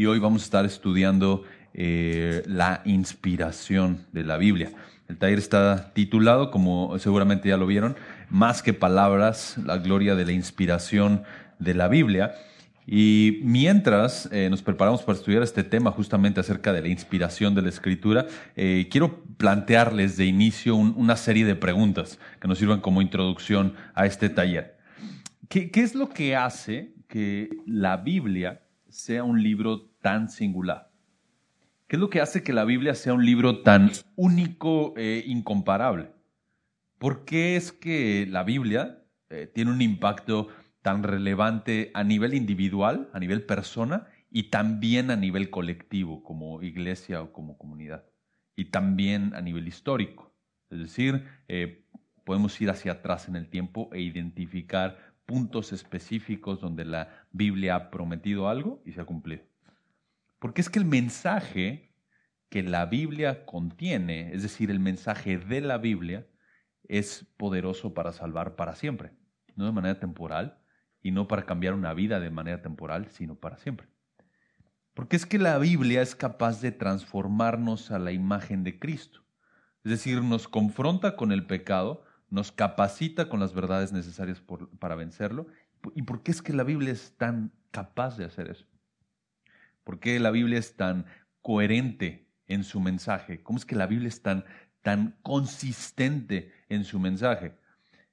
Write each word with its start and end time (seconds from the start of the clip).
y 0.00 0.06
hoy 0.06 0.18
vamos 0.18 0.40
a 0.40 0.44
estar 0.46 0.64
estudiando 0.64 1.42
eh, 1.74 2.42
la 2.46 2.80
inspiración 2.86 4.06
de 4.12 4.24
la 4.24 4.38
Biblia. 4.38 4.72
El 5.10 5.18
taller 5.18 5.38
está 5.38 5.92
titulado, 5.92 6.50
como 6.50 6.98
seguramente 6.98 7.50
ya 7.50 7.58
lo 7.58 7.66
vieron, 7.66 7.96
Más 8.30 8.62
que 8.62 8.72
palabras, 8.72 9.58
la 9.62 9.76
gloria 9.76 10.14
de 10.14 10.24
la 10.24 10.32
inspiración 10.32 11.24
de 11.58 11.74
la 11.74 11.88
Biblia. 11.88 12.32
Y 12.86 13.40
mientras 13.42 14.26
eh, 14.32 14.48
nos 14.48 14.62
preparamos 14.62 15.02
para 15.02 15.18
estudiar 15.18 15.42
este 15.42 15.64
tema 15.64 15.90
justamente 15.90 16.40
acerca 16.40 16.72
de 16.72 16.80
la 16.80 16.88
inspiración 16.88 17.54
de 17.54 17.60
la 17.60 17.68
escritura, 17.68 18.26
eh, 18.56 18.88
quiero 18.90 19.22
plantearles 19.36 20.16
de 20.16 20.24
inicio 20.24 20.76
una 20.76 21.16
serie 21.16 21.44
de 21.44 21.56
preguntas 21.56 22.18
que 22.40 22.48
nos 22.48 22.56
sirvan 22.56 22.80
como 22.80 23.02
introducción 23.02 23.74
a 23.94 24.06
este 24.06 24.30
taller. 24.30 24.78
¿Qué, 25.50 25.70
¿Qué, 25.70 25.82
es 25.82 25.94
lo 25.94 26.08
que 26.08 26.36
hace 26.36 26.94
que 27.06 27.50
la 27.66 27.98
Biblia 27.98 28.62
sea 28.88 29.24
un 29.24 29.42
libro 29.42 29.89
tan 30.00 30.28
singular? 30.28 30.90
¿Qué 31.86 31.96
es 31.96 32.00
lo 32.00 32.10
que 32.10 32.20
hace 32.20 32.42
que 32.42 32.52
la 32.52 32.64
Biblia 32.64 32.94
sea 32.94 33.14
un 33.14 33.26
libro 33.26 33.62
tan 33.62 33.90
único 34.14 34.94
e 34.96 35.24
incomparable? 35.26 36.12
¿Por 36.98 37.24
qué 37.24 37.56
es 37.56 37.72
que 37.72 38.26
la 38.30 38.44
Biblia 38.44 39.02
eh, 39.28 39.50
tiene 39.52 39.72
un 39.72 39.82
impacto 39.82 40.48
tan 40.82 41.02
relevante 41.02 41.90
a 41.94 42.04
nivel 42.04 42.34
individual, 42.34 43.10
a 43.12 43.18
nivel 43.18 43.42
persona, 43.44 44.06
y 44.30 44.44
también 44.44 45.10
a 45.10 45.16
nivel 45.16 45.50
colectivo, 45.50 46.22
como 46.22 46.62
iglesia 46.62 47.22
o 47.22 47.32
como 47.32 47.58
comunidad, 47.58 48.04
y 48.54 48.66
también 48.66 49.34
a 49.34 49.40
nivel 49.40 49.66
histórico. 49.66 50.32
Es 50.70 50.78
decir, 50.78 51.24
eh, 51.48 51.84
podemos 52.24 52.60
ir 52.60 52.70
hacia 52.70 52.92
atrás 52.92 53.28
en 53.28 53.34
el 53.34 53.48
tiempo 53.48 53.90
e 53.92 54.00
identificar 54.00 54.96
puntos 55.26 55.72
específicos 55.72 56.60
donde 56.60 56.84
la 56.84 57.08
Biblia 57.32 57.74
ha 57.74 57.90
prometido 57.90 58.48
algo 58.48 58.82
y 58.84 58.92
se 58.92 59.00
ha 59.00 59.04
cumplido. 59.04 59.49
Porque 60.40 60.60
es 60.60 60.68
que 60.68 60.80
el 60.80 60.86
mensaje 60.86 61.94
que 62.48 62.64
la 62.64 62.86
Biblia 62.86 63.46
contiene, 63.46 64.34
es 64.34 64.42
decir, 64.42 64.70
el 64.70 64.80
mensaje 64.80 65.38
de 65.38 65.60
la 65.60 65.78
Biblia, 65.78 66.26
es 66.88 67.24
poderoso 67.36 67.94
para 67.94 68.12
salvar 68.12 68.56
para 68.56 68.74
siempre, 68.74 69.12
no 69.54 69.66
de 69.66 69.72
manera 69.72 70.00
temporal, 70.00 70.58
y 71.02 71.12
no 71.12 71.28
para 71.28 71.46
cambiar 71.46 71.74
una 71.74 71.94
vida 71.94 72.18
de 72.18 72.30
manera 72.30 72.60
temporal, 72.62 73.08
sino 73.10 73.36
para 73.36 73.58
siempre. 73.58 73.86
Porque 74.94 75.16
es 75.16 75.24
que 75.24 75.38
la 75.38 75.56
Biblia 75.58 76.02
es 76.02 76.16
capaz 76.16 76.60
de 76.60 76.72
transformarnos 76.72 77.90
a 77.90 77.98
la 77.98 78.12
imagen 78.12 78.64
de 78.64 78.78
Cristo. 78.78 79.20
Es 79.84 79.90
decir, 79.90 80.22
nos 80.22 80.48
confronta 80.48 81.16
con 81.16 81.32
el 81.32 81.46
pecado, 81.46 82.04
nos 82.28 82.50
capacita 82.50 83.28
con 83.28 83.40
las 83.40 83.54
verdades 83.54 83.92
necesarias 83.92 84.42
para 84.78 84.94
vencerlo. 84.94 85.46
¿Y 85.94 86.02
por 86.02 86.22
qué 86.22 86.32
es 86.32 86.42
que 86.42 86.52
la 86.52 86.64
Biblia 86.64 86.92
es 86.92 87.16
tan 87.16 87.52
capaz 87.70 88.16
de 88.16 88.24
hacer 88.24 88.50
eso? 88.50 88.66
¿Por 89.84 90.00
qué 90.00 90.18
la 90.20 90.30
Biblia 90.30 90.58
es 90.58 90.76
tan 90.76 91.06
coherente 91.42 92.28
en 92.46 92.64
su 92.64 92.80
mensaje? 92.80 93.42
¿Cómo 93.42 93.58
es 93.58 93.64
que 93.64 93.76
la 93.76 93.86
Biblia 93.86 94.08
es 94.08 94.22
tan, 94.22 94.44
tan 94.82 95.18
consistente 95.22 96.52
en 96.68 96.84
su 96.84 96.98
mensaje? 96.98 97.54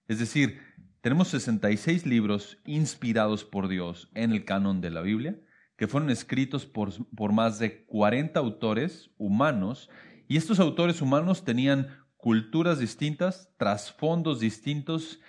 Es 0.08 0.20
decir, 0.20 0.60
tenemos 1.02 1.28
66 1.30 2.06
libros 2.06 2.58
inspirados 2.66 3.44
por 3.44 3.68
Dios 3.68 4.10
en 4.14 4.32
el 4.32 4.46
canon 4.46 4.82
de 4.82 4.90
la 4.90 5.02
Biblia, 5.02 5.40
que 5.76 5.88
fueron 5.88 6.10
escritos 6.10 6.66
por, 6.66 6.92
por 7.16 7.32
más 7.32 7.60
de 7.60 7.86
40 7.86 8.40
autores 8.40 9.12
humanos, 9.18 9.90
y 10.28 10.38
estos 10.38 10.60
autores 10.60 11.02
humanos 11.02 11.46
tenían 11.46 11.88
culturas 12.18 12.80
distintas, 12.80 13.54
trasfondos 13.58 14.40
distintos, 14.40 15.22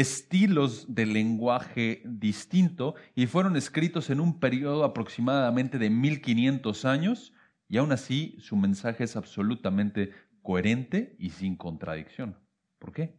estilos 0.00 0.86
de 0.92 1.06
lenguaje 1.06 2.02
distinto, 2.04 2.96
y 3.14 3.26
fueron 3.26 3.56
escritos 3.56 4.10
en 4.10 4.20
un 4.20 4.40
periodo 4.40 4.84
aproximadamente 4.84 5.78
de 5.78 5.88
1500 5.88 6.84
años, 6.84 7.32
y 7.68 7.78
aún 7.78 7.92
así 7.92 8.36
su 8.40 8.56
mensaje 8.56 9.04
es 9.04 9.14
absolutamente 9.16 10.10
coherente 10.42 11.14
y 11.18 11.30
sin 11.30 11.56
contradicción. 11.56 12.36
¿Por 12.78 12.92
qué? 12.92 13.18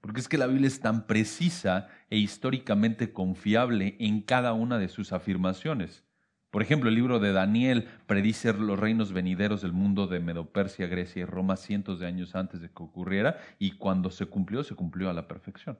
Porque 0.00 0.20
es 0.20 0.28
que 0.28 0.38
la 0.38 0.46
Biblia 0.48 0.66
es 0.66 0.80
tan 0.80 1.06
precisa 1.06 1.88
e 2.10 2.18
históricamente 2.18 3.12
confiable 3.12 3.96
en 4.00 4.22
cada 4.22 4.52
una 4.54 4.78
de 4.78 4.88
sus 4.88 5.12
afirmaciones. 5.12 6.04
Por 6.50 6.62
ejemplo, 6.62 6.88
el 6.88 6.94
libro 6.94 7.20
de 7.20 7.32
Daniel 7.32 7.88
predice 8.06 8.52
los 8.54 8.78
reinos 8.78 9.12
venideros 9.12 9.60
del 9.62 9.72
mundo 9.72 10.06
de 10.06 10.20
Medopersia, 10.20 10.86
Grecia 10.86 11.22
y 11.22 11.24
Roma 11.24 11.56
cientos 11.56 12.00
de 12.00 12.06
años 12.06 12.34
antes 12.34 12.60
de 12.60 12.68
que 12.68 12.82
ocurriera 12.82 13.38
y 13.58 13.72
cuando 13.72 14.10
se 14.10 14.26
cumplió, 14.26 14.64
se 14.64 14.74
cumplió 14.74 15.10
a 15.10 15.12
la 15.12 15.28
perfección. 15.28 15.78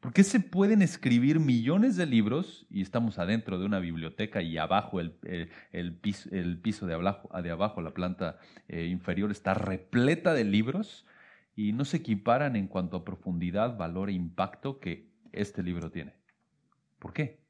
¿Por 0.00 0.12
qué 0.12 0.22
se 0.22 0.38
pueden 0.38 0.82
escribir 0.82 1.40
millones 1.40 1.96
de 1.96 2.06
libros 2.06 2.66
y 2.70 2.82
estamos 2.82 3.18
adentro 3.18 3.58
de 3.58 3.64
una 3.64 3.80
biblioteca 3.80 4.42
y 4.42 4.56
abajo 4.56 5.00
el, 5.00 5.10
piso, 6.00 6.86
de, 6.86 6.94
abajo, 6.94 7.42
de 7.42 7.50
abajo, 7.50 7.80
la 7.80 7.94
planta 7.94 8.38
eh, 8.68 8.84
inferior, 8.86 9.30
está 9.32 9.54
repleta 9.54 10.34
de 10.34 10.44
libros? 10.44 11.04
y 11.58 11.72
no 11.72 11.84
se 11.84 11.96
equiparan 11.96 12.54
en 12.54 12.68
cuanto 12.68 12.98
a 12.98 13.04
profundidad, 13.04 13.76
valor 13.76 14.10
e 14.10 14.12
impacto 14.12 14.78
que 14.78 15.10
este 15.32 15.64
libro 15.64 15.90
tiene. 15.90 16.14
¿Por 17.00 17.12
qué? 17.12 17.47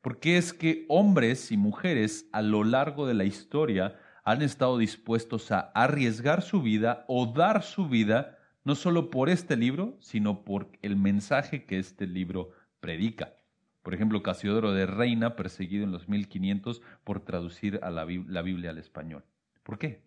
Porque 0.00 0.36
es 0.36 0.52
que 0.52 0.86
hombres 0.88 1.52
y 1.52 1.56
mujeres 1.56 2.28
a 2.32 2.42
lo 2.42 2.64
largo 2.64 3.06
de 3.06 3.14
la 3.14 3.24
historia 3.24 3.98
han 4.24 4.42
estado 4.42 4.78
dispuestos 4.78 5.50
a 5.52 5.60
arriesgar 5.74 6.42
su 6.42 6.62
vida 6.62 7.04
o 7.08 7.26
dar 7.26 7.62
su 7.62 7.88
vida 7.88 8.38
no 8.64 8.74
solo 8.74 9.10
por 9.10 9.30
este 9.30 9.56
libro, 9.56 9.96
sino 10.00 10.44
por 10.44 10.70
el 10.82 10.96
mensaje 10.96 11.64
que 11.64 11.78
este 11.78 12.06
libro 12.06 12.50
predica. 12.80 13.34
Por 13.82 13.94
ejemplo, 13.94 14.22
Casiodoro 14.22 14.72
de 14.72 14.86
Reina, 14.86 15.36
perseguido 15.36 15.84
en 15.84 15.92
los 15.92 16.08
1500 16.08 16.82
por 17.02 17.20
traducir 17.20 17.80
la, 17.82 18.06
la 18.06 18.42
Biblia 18.42 18.70
al 18.70 18.78
español. 18.78 19.24
¿Por 19.62 19.78
qué? 19.78 20.02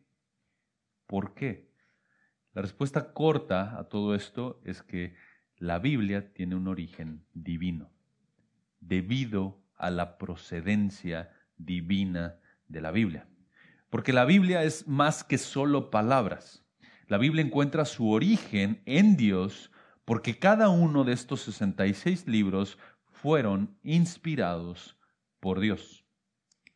¿Por 1.07 1.33
qué? 1.33 1.71
La 2.53 2.61
respuesta 2.61 3.13
corta 3.13 3.79
a 3.79 3.89
todo 3.89 4.13
esto 4.13 4.61
es 4.63 4.83
que 4.83 5.15
la 5.57 5.79
Biblia 5.79 6.33
tiene 6.33 6.55
un 6.55 6.67
origen 6.67 7.25
divino, 7.33 7.91
debido 8.79 9.62
a 9.83 9.91
la 9.91 10.17
procedencia 10.17 11.31
divina 11.57 12.39
de 12.67 12.81
la 12.81 12.91
Biblia. 12.91 13.27
Porque 13.89 14.13
la 14.13 14.25
Biblia 14.25 14.63
es 14.63 14.87
más 14.87 15.23
que 15.23 15.37
solo 15.37 15.91
palabras. 15.91 16.65
La 17.07 17.17
Biblia 17.17 17.43
encuentra 17.43 17.85
su 17.85 18.09
origen 18.09 18.81
en 18.85 19.17
Dios 19.17 19.71
porque 20.05 20.39
cada 20.39 20.69
uno 20.69 21.03
de 21.03 21.13
estos 21.13 21.41
66 21.41 22.27
libros 22.27 22.77
fueron 23.11 23.77
inspirados 23.83 24.97
por 25.39 25.59
Dios. 25.59 26.05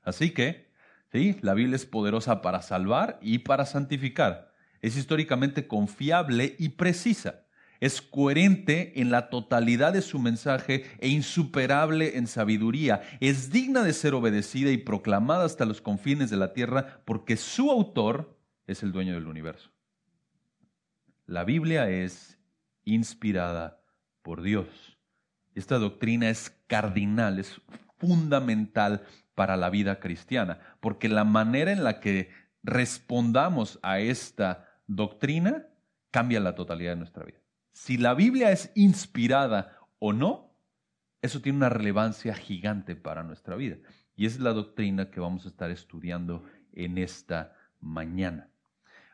Así 0.04 0.32
que, 0.32 0.72
sí, 1.12 1.38
la 1.42 1.54
Biblia 1.54 1.76
es 1.76 1.86
poderosa 1.86 2.42
para 2.42 2.62
salvar 2.62 3.20
y 3.22 3.40
para 3.40 3.66
santificar 3.66 4.48
es 4.82 4.98
históricamente 4.98 5.68
confiable 5.68 6.56
y 6.60 6.70
precisa. 6.70 7.47
Es 7.80 8.02
coherente 8.02 9.00
en 9.00 9.12
la 9.12 9.30
totalidad 9.30 9.94
de 9.94 10.02
su 10.02 10.20
mensaje 10.20 10.86
e 11.00 11.10
insuperable 11.10 12.18
en 12.18 12.28
sabiduría. 12.28 13.02
Es 13.20 13.52
digna 13.52 13.84
de 13.84 13.94
ser 13.94 14.14
obedecida 14.14 14.72
y 14.72 14.78
proclamada 14.78 15.46
hasta 15.46 15.66
los 15.66 15.82
confines 15.82 16.30
de 16.30 16.38
la 16.38 16.54
tierra 16.54 17.02
porque 17.06 17.38
su 17.38 17.70
autor 17.72 18.38
es 18.66 18.84
el 18.84 18.92
dueño 18.92 19.14
del 19.14 19.28
universo. 19.28 19.72
La 21.26 21.44
Biblia 21.44 21.90
es 21.90 22.40
inspirada 22.84 23.82
por 24.22 24.42
Dios. 24.42 24.98
Esta 25.56 25.78
doctrina 25.78 26.30
es 26.30 26.56
cardinal, 26.68 27.40
es 27.40 27.62
fundamental 27.98 29.04
para 29.36 29.58
la 29.58 29.70
vida 29.70 30.00
cristiana, 30.00 30.60
porque 30.80 31.10
la 31.10 31.24
manera 31.24 31.72
en 31.72 31.84
la 31.84 32.00
que 32.00 32.30
respondamos 32.64 33.80
a 33.82 34.00
esta 34.00 34.68
doctrina 34.88 35.68
cambia 36.12 36.40
la 36.40 36.56
totalidad 36.56 36.92
de 36.92 36.98
nuestra 36.98 37.24
vida. 37.24 37.40
Si 37.78 37.96
la 37.96 38.16
Biblia 38.16 38.52
es 38.52 38.72
inspirada 38.74 39.78
o 40.00 40.12
no, 40.12 40.52
eso 41.22 41.42
tiene 41.42 41.60
una 41.60 41.70
relevancia 41.70 42.34
gigante 42.34 42.96
para 42.96 43.22
nuestra 43.22 43.56
vida. 43.56 43.78
Y 44.16 44.26
es 44.26 44.40
la 44.40 44.52
doctrina 44.52 45.12
que 45.12 45.20
vamos 45.20 45.46
a 45.46 45.50
estar 45.50 45.70
estudiando 45.70 46.44
en 46.74 46.98
esta 46.98 47.54
mañana. 47.80 48.50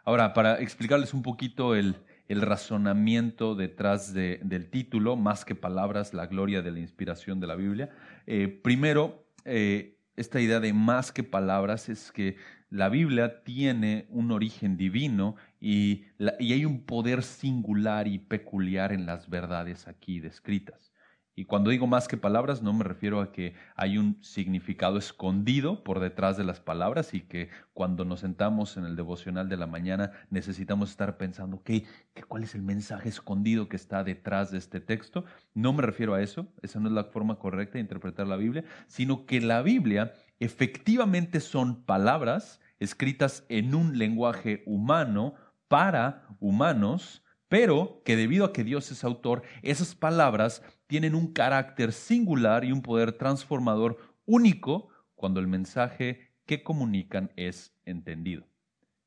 Ahora, 0.06 0.34
para 0.34 0.62
explicarles 0.62 1.14
un 1.14 1.24
poquito 1.24 1.76
el, 1.76 1.98
razonamiento 2.30 3.54
detrás 3.54 4.14
del 4.14 4.70
título, 4.70 5.18
más 5.18 5.44
que 5.44 5.56
palabras, 5.56 6.14
la 6.14 6.28
gloria 6.28 6.62
de 6.62 6.72
la 6.72 6.80
inspiración 6.80 7.42
de 7.42 7.48
la 7.48 7.56
Biblia, 7.56 7.90
eh, 8.26 8.48
primero, 8.48 9.28
eh, 9.44 10.00
esta 10.16 10.40
idea 10.40 10.62
de 10.62 10.72
más 10.72 11.12
que 11.12 11.24
palabras 11.24 11.90
es 11.90 12.14
que 12.14 12.38
la 12.70 12.90
Biblia 12.90 13.44
tiene 13.44 14.08
un 14.10 14.32
origen 14.32 14.78
divino 14.78 15.36
y, 15.66 16.08
hay 16.20 16.66
un 16.66 16.84
poder 16.84 17.24
singular 17.24 18.06
y 18.10 18.20
peculiar 18.20 18.92
en 18.92 19.06
las 19.06 19.30
verdades 19.30 19.88
aquí 19.88 20.20
descritas. 20.20 20.92
Y 21.36 21.46
cuando 21.46 21.70
digo 21.70 21.88
más 21.88 22.10
que 22.10 22.18
palabras, 22.18 22.62
no 22.62 22.74
me 22.74 22.84
refiero 22.84 23.22
a 23.22 23.32
que 23.32 23.56
hay 23.78 23.98
un 23.98 24.22
significado 24.22 24.98
escondido 24.98 25.84
por 25.86 26.02
detrás 26.02 26.36
de 26.36 26.44
las 26.44 26.60
palabras 26.60 27.14
y 27.14 27.22
que 27.22 27.50
cuando 27.72 28.04
nos 28.04 28.20
sentamos 28.20 28.76
en 28.76 28.84
el 28.84 28.98
devocional 28.98 29.48
de 29.48 29.56
la 29.56 29.66
mañana 29.66 30.12
necesitamos 30.30 30.90
estar 30.90 31.18
pensando, 31.18 31.64
¿qué, 31.64 31.86
¿cuál 32.28 32.44
es 32.44 32.56
el 32.56 32.62
mensaje 32.62 33.08
escondido 33.08 33.70
que 33.70 33.78
está 33.78 34.04
detrás 34.04 34.52
de 34.52 34.58
este 34.58 34.82
texto? 34.82 35.24
No 35.54 35.72
me 35.72 35.82
refiero 35.82 36.14
a 36.14 36.22
eso, 36.22 36.46
esa 36.62 36.82
no 36.82 36.90
es 36.90 36.94
la 36.94 37.06
forma 37.06 37.40
correcta 37.40 37.76
de 37.76 37.82
interpretar 37.82 38.28
la 38.28 38.36
Biblia, 38.36 38.66
sino 38.88 39.26
que 39.26 39.40
la 39.40 39.62
Biblia 39.62 40.14
efectivamente 40.42 41.40
son 41.40 41.84
palabras 41.86 42.60
escritas 42.80 43.46
en 43.50 43.74
un 43.74 43.98
lenguaje 43.98 44.62
humano 44.66 45.36
para 45.74 46.28
humanos, 46.40 47.24
pero 47.48 48.04
que 48.06 48.16
debido 48.16 48.46
a 48.46 48.54
que 48.54 48.64
Dios 48.64 48.92
es 48.92 49.04
autor, 49.04 49.42
esas 49.64 49.96
palabras 49.96 50.62
tienen 50.86 51.16
un 51.16 51.34
carácter 51.34 51.94
singular 51.94 52.64
y 52.64 52.72
un 52.72 52.84
poder 52.84 53.14
transformador 53.14 53.98
único 54.28 54.90
cuando 55.16 55.40
el 55.40 55.48
mensaje 55.48 56.30
que 56.46 56.62
comunican 56.62 57.32
es 57.38 57.76
entendido. 57.86 58.46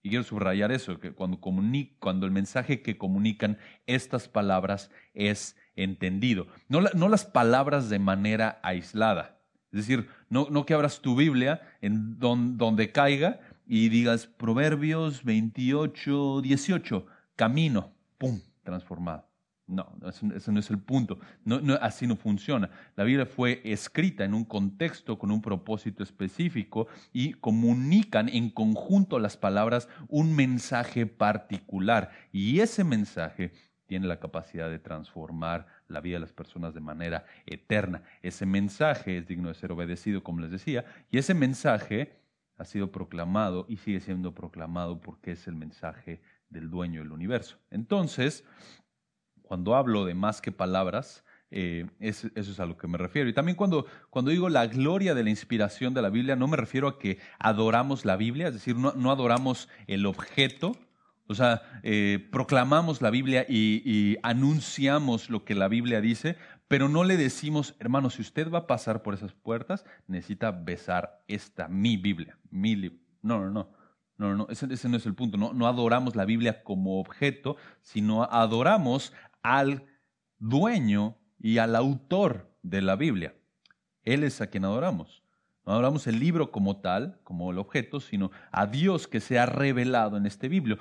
Y 0.02 0.08
quiero 0.08 0.24
subrayar 0.24 0.72
eso, 0.72 0.98
que 0.98 1.12
cuando, 1.12 1.38
cuando 2.00 2.26
el 2.26 2.32
mensaje 2.32 2.82
que 2.82 2.98
comunican 2.98 3.58
estas 3.86 4.26
palabras 4.26 4.90
es 5.14 5.54
entendido. 5.76 6.48
No, 6.68 6.80
las 6.80 7.26
palabras 7.26 7.88
de 7.90 8.00
manera 8.00 8.58
aislada. 8.64 9.38
Es 9.70 9.86
decir, 9.86 10.08
no, 10.30 10.48
no 10.50 10.66
que 10.66 10.74
abras 10.74 11.00
tu 11.00 11.14
Biblia 11.14 11.60
en 11.80 12.18
donde 12.18 12.90
caiga 12.90 13.38
y 13.66 13.88
digas 13.88 14.26
Proverbios 14.26 15.24
28, 15.24 16.40
18, 16.42 17.06
camino, 17.34 17.92
¡pum!, 18.18 18.40
transformado. 18.62 19.26
No, 19.68 19.92
ese, 20.06 20.52
no 20.52 20.60
es 20.60 20.70
el 20.70 20.78
punto. 20.78 21.18
No, 21.44 21.60
así 21.80 22.06
no 22.06 22.14
funciona. 22.14 22.70
La 22.94 23.02
Biblia 23.02 23.26
fue 23.26 23.60
escrita 23.64 24.24
en 24.24 24.32
un 24.32 24.44
contexto 24.44 25.18
con 25.18 25.32
un 25.32 25.42
propósito 25.42 26.04
específico 26.04 26.86
y 27.12 27.32
comunican 27.32 28.28
en 28.28 28.50
conjunto 28.50 29.18
las 29.18 29.36
palabras 29.36 29.88
un 30.08 30.36
mensaje 30.36 31.06
particular. 31.06 32.12
Y 32.30 32.60
ese 32.60 32.84
mensaje 32.84 33.52
tiene 33.86 34.06
la 34.06 34.20
capacidad 34.20 34.70
de 34.70 34.78
transformar 34.78 35.66
la 35.88 36.00
vida 36.00 36.16
de 36.16 36.20
las 36.20 36.32
personas 36.32 36.72
de 36.72 36.80
manera 36.80 37.24
eterna. 37.44 38.02
Ese 38.22 38.46
mensaje 38.46 39.18
es 39.18 39.26
digno 39.26 39.48
de 39.48 39.54
ser 39.54 39.72
obedecido, 39.72 40.22
como 40.22 40.40
les 40.40 40.52
decía, 40.52 40.84
y 41.10 41.18
ese 41.18 41.34
mensaje 41.34 42.20
ha 42.58 42.64
sido 42.64 42.90
proclamado 42.90 43.66
y 43.68 43.76
sigue 43.76 44.00
siendo 44.00 44.34
proclamado 44.34 45.00
porque 45.00 45.32
es 45.32 45.46
el 45.46 45.56
mensaje 45.56 46.20
del 46.48 46.70
dueño 46.70 47.00
del 47.00 47.12
universo. 47.12 47.58
Entonces, 47.70 48.44
cuando 49.42 49.74
hablo 49.74 50.04
de 50.04 50.14
más 50.14 50.40
que 50.40 50.52
palabras, 50.52 51.24
eh, 51.50 51.86
eso 52.00 52.28
es 52.34 52.60
a 52.60 52.66
lo 52.66 52.76
que 52.76 52.88
me 52.88 52.98
refiero. 52.98 53.28
Y 53.28 53.32
también 53.32 53.56
cuando, 53.56 53.86
cuando 54.10 54.30
digo 54.30 54.48
la 54.48 54.66
gloria 54.66 55.14
de 55.14 55.22
la 55.22 55.30
inspiración 55.30 55.94
de 55.94 56.02
la 56.02 56.10
Biblia, 56.10 56.36
no 56.36 56.48
me 56.48 56.56
refiero 56.56 56.88
a 56.88 56.98
que 56.98 57.18
adoramos 57.38 58.04
la 58.04 58.16
Biblia, 58.16 58.48
es 58.48 58.54
decir, 58.54 58.76
no, 58.76 59.10
adoramos 59.10 59.68
el 59.86 60.06
objeto, 60.06 60.72
o 61.28 61.34
sea, 61.34 61.62
eh, 61.82 62.28
proclamamos 62.30 63.02
la 63.02 63.10
Biblia 63.10 63.46
y, 63.48 64.16
anunciamos 64.22 65.28
lo 65.30 65.44
que 65.44 65.54
la 65.54 65.68
Biblia 65.68 66.00
dice, 66.00 66.36
pero 66.68 66.88
no 66.88 67.04
le 67.04 67.16
decimos, 67.16 67.74
hermano, 67.78 68.10
si 68.10 68.22
usted 68.22 68.50
va 68.50 68.60
a 68.60 68.66
pasar 68.66 69.02
por 69.02 69.14
esas 69.14 69.32
puertas, 69.32 69.84
necesita 70.06 70.50
besar 70.50 71.22
esta, 71.28 71.68
mi 71.68 71.96
Biblia, 71.96 72.38
mi 72.50 72.76
libro. 72.76 72.98
No, 73.22 73.40
no, 73.40 73.50
no. 73.50 73.76
No, 74.18 74.34
no, 74.34 74.46
ese, 74.48 74.66
no 74.88 74.96
es 74.96 75.04
el 75.04 75.14
punto. 75.14 75.36
No, 75.36 75.52
no 75.52 75.66
adoramos 75.66 76.16
la 76.16 76.24
Biblia 76.24 76.64
como 76.64 77.00
objeto, 77.00 77.56
sino 77.82 78.24
adoramos 78.24 79.12
al 79.42 79.84
dueño 80.38 81.18
y 81.38 81.58
al 81.58 81.76
autor 81.76 82.50
de 82.62 82.80
la 82.80 82.96
Biblia. 82.96 83.34
Él 84.04 84.24
es 84.24 84.40
a 84.40 84.46
quien 84.46 84.64
adoramos. 84.64 85.22
No 85.66 85.72
adoramos 85.72 86.06
el 86.06 86.20
libro 86.20 86.52
como 86.52 86.80
tal, 86.80 87.20
como 87.24 87.50
el 87.50 87.58
objeto, 87.58 87.98
sino 87.98 88.30
a 88.52 88.66
Dios 88.66 89.08
que 89.08 89.20
se 89.20 89.38
ha 89.38 89.46
revelado 89.46 90.16
en 90.16 90.24
este 90.24 90.48
libro. 90.48 90.78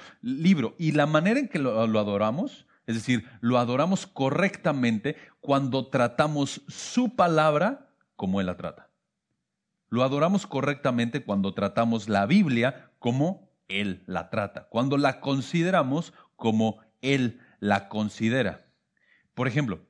Y 0.78 0.92
la 0.92 1.08
manera 1.08 1.40
en 1.40 1.48
que 1.48 1.58
lo, 1.58 1.80
adoramos, 1.82 2.68
es 2.88 2.96
decir, 2.96 3.28
lo 3.42 3.58
adoramos 3.58 4.06
correctamente 4.06 5.16
cuando 5.40 5.88
tratamos 5.88 6.62
su 6.68 7.16
palabra 7.16 7.90
como 8.16 8.40
Él 8.40 8.48
la 8.48 8.58
trata. 8.58 8.90
Lo 9.90 10.04
adoramos 10.04 10.46
correctamente 10.46 11.24
cuando 11.24 11.54
tratamos 11.54 12.10
la 12.10 12.26
Biblia 12.26 12.92
como 13.00 13.50
Él 13.68 14.04
la 14.08 14.30
trata, 14.30 14.68
cuando 14.70 14.98
la 14.98 15.20
consideramos 15.20 16.14
como 16.36 16.80
Él 17.02 17.40
la 17.60 17.90
considera. 17.90 18.68
Por 19.34 19.48
ejemplo, 19.48 19.86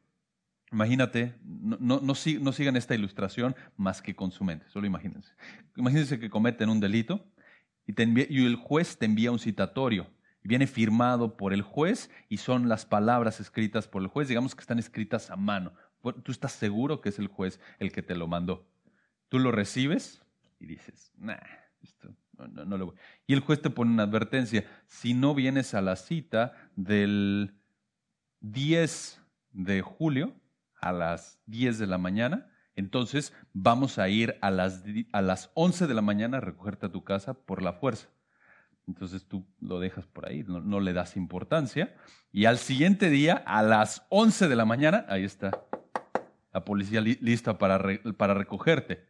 imagínate, 0.71 1.35
no, 1.43 2.15
sigan 2.15 2.75
esta 2.75 2.95
ilustración 2.95 3.55
más 3.77 4.01
que 4.01 4.15
con 4.15 4.31
su 4.31 4.43
mente, 4.43 4.67
solo 4.69 4.87
imagínense. 4.87 5.33
Imagínense 5.75 6.19
que 6.19 6.29
cometen 6.29 6.69
un 6.69 6.79
delito 6.79 7.25
y, 7.85 7.93
el 8.45 8.55
juez 8.55 8.97
te 8.97 9.05
envía 9.05 9.31
un 9.31 9.39
citatorio 9.39 10.07
viene 10.47 10.67
firmado 10.67 11.37
por 11.37 11.53
el 11.53 11.61
juez 11.61 12.09
y 12.29 12.37
son 12.37 12.69
las 12.69 12.85
palabras 12.85 13.39
escritas 13.39 13.87
por 13.87 14.01
el 14.01 14.07
juez, 14.07 14.27
digamos 14.27 14.55
que 14.55 14.61
están 14.61 14.79
escritas 14.79 15.31
a 15.31 15.35
mano. 15.35 15.73
Tú 16.23 16.31
estás 16.31 16.51
seguro 16.51 17.01
que 17.01 17.09
es 17.09 17.19
el 17.19 17.27
juez 17.27 17.59
el 17.79 17.91
que 17.91 18.03
te 18.03 18.15
lo 18.15 18.27
mandó. 18.27 18.67
Tú 19.27 19.39
lo 19.39 19.51
recibes 19.51 20.21
y 20.59 20.67
dices, 20.67 21.11
nah, 21.17 21.37
esto 21.81 22.15
no, 22.37 22.65
no, 22.65 22.77
lo 22.77 22.85
voy. 22.87 22.95
Y 23.25 23.33
el 23.33 23.39
juez 23.39 23.61
te 23.61 23.69
pone 23.71 23.91
una 23.91 24.03
advertencia, 24.03 24.65
si 24.87 25.13
no 25.13 25.33
vienes 25.33 25.73
a 25.73 25.81
la 25.81 25.95
cita 25.95 26.53
del 26.75 27.55
10 28.41 29.21
de 29.51 29.81
julio 29.81 30.35
a 30.79 30.91
las 30.91 31.39
10 31.47 31.79
de 31.79 31.87
la 31.87 31.97
mañana, 31.97 32.51
entonces 32.75 33.33
vamos 33.53 33.97
a 33.97 34.09
ir 34.09 34.37
a 34.41 34.51
las, 34.51 34.83
a 35.11 35.21
las 35.21 35.49
11 35.55 35.87
de 35.87 35.93
la 35.93 36.01
mañana 36.01 36.37
a 36.37 36.41
recogerte 36.41 36.85
a 36.85 36.91
tu 36.91 37.03
casa 37.03 37.33
por 37.33 37.63
la 37.63 37.73
fuerza. 37.73 38.09
Entonces 38.87 39.25
tú 39.27 39.45
lo 39.59 39.79
dejas 39.79 40.05
por 40.05 40.27
ahí, 40.27 40.43
no, 40.47 40.79
le 40.79 40.93
das 40.93 41.17
importancia. 41.17 41.95
Y 42.31 42.45
al 42.45 42.57
siguiente 42.57 43.09
día, 43.09 43.43
a 43.45 43.63
las 43.63 44.05
11 44.09 44.47
de 44.47 44.55
la 44.55 44.65
mañana, 44.65 45.05
ahí 45.09 45.23
está 45.23 45.65
la 46.53 46.63
policía 46.63 47.01
lista 47.01 47.57
para, 47.57 47.81
para 48.15 48.33
recogerte. 48.33 49.05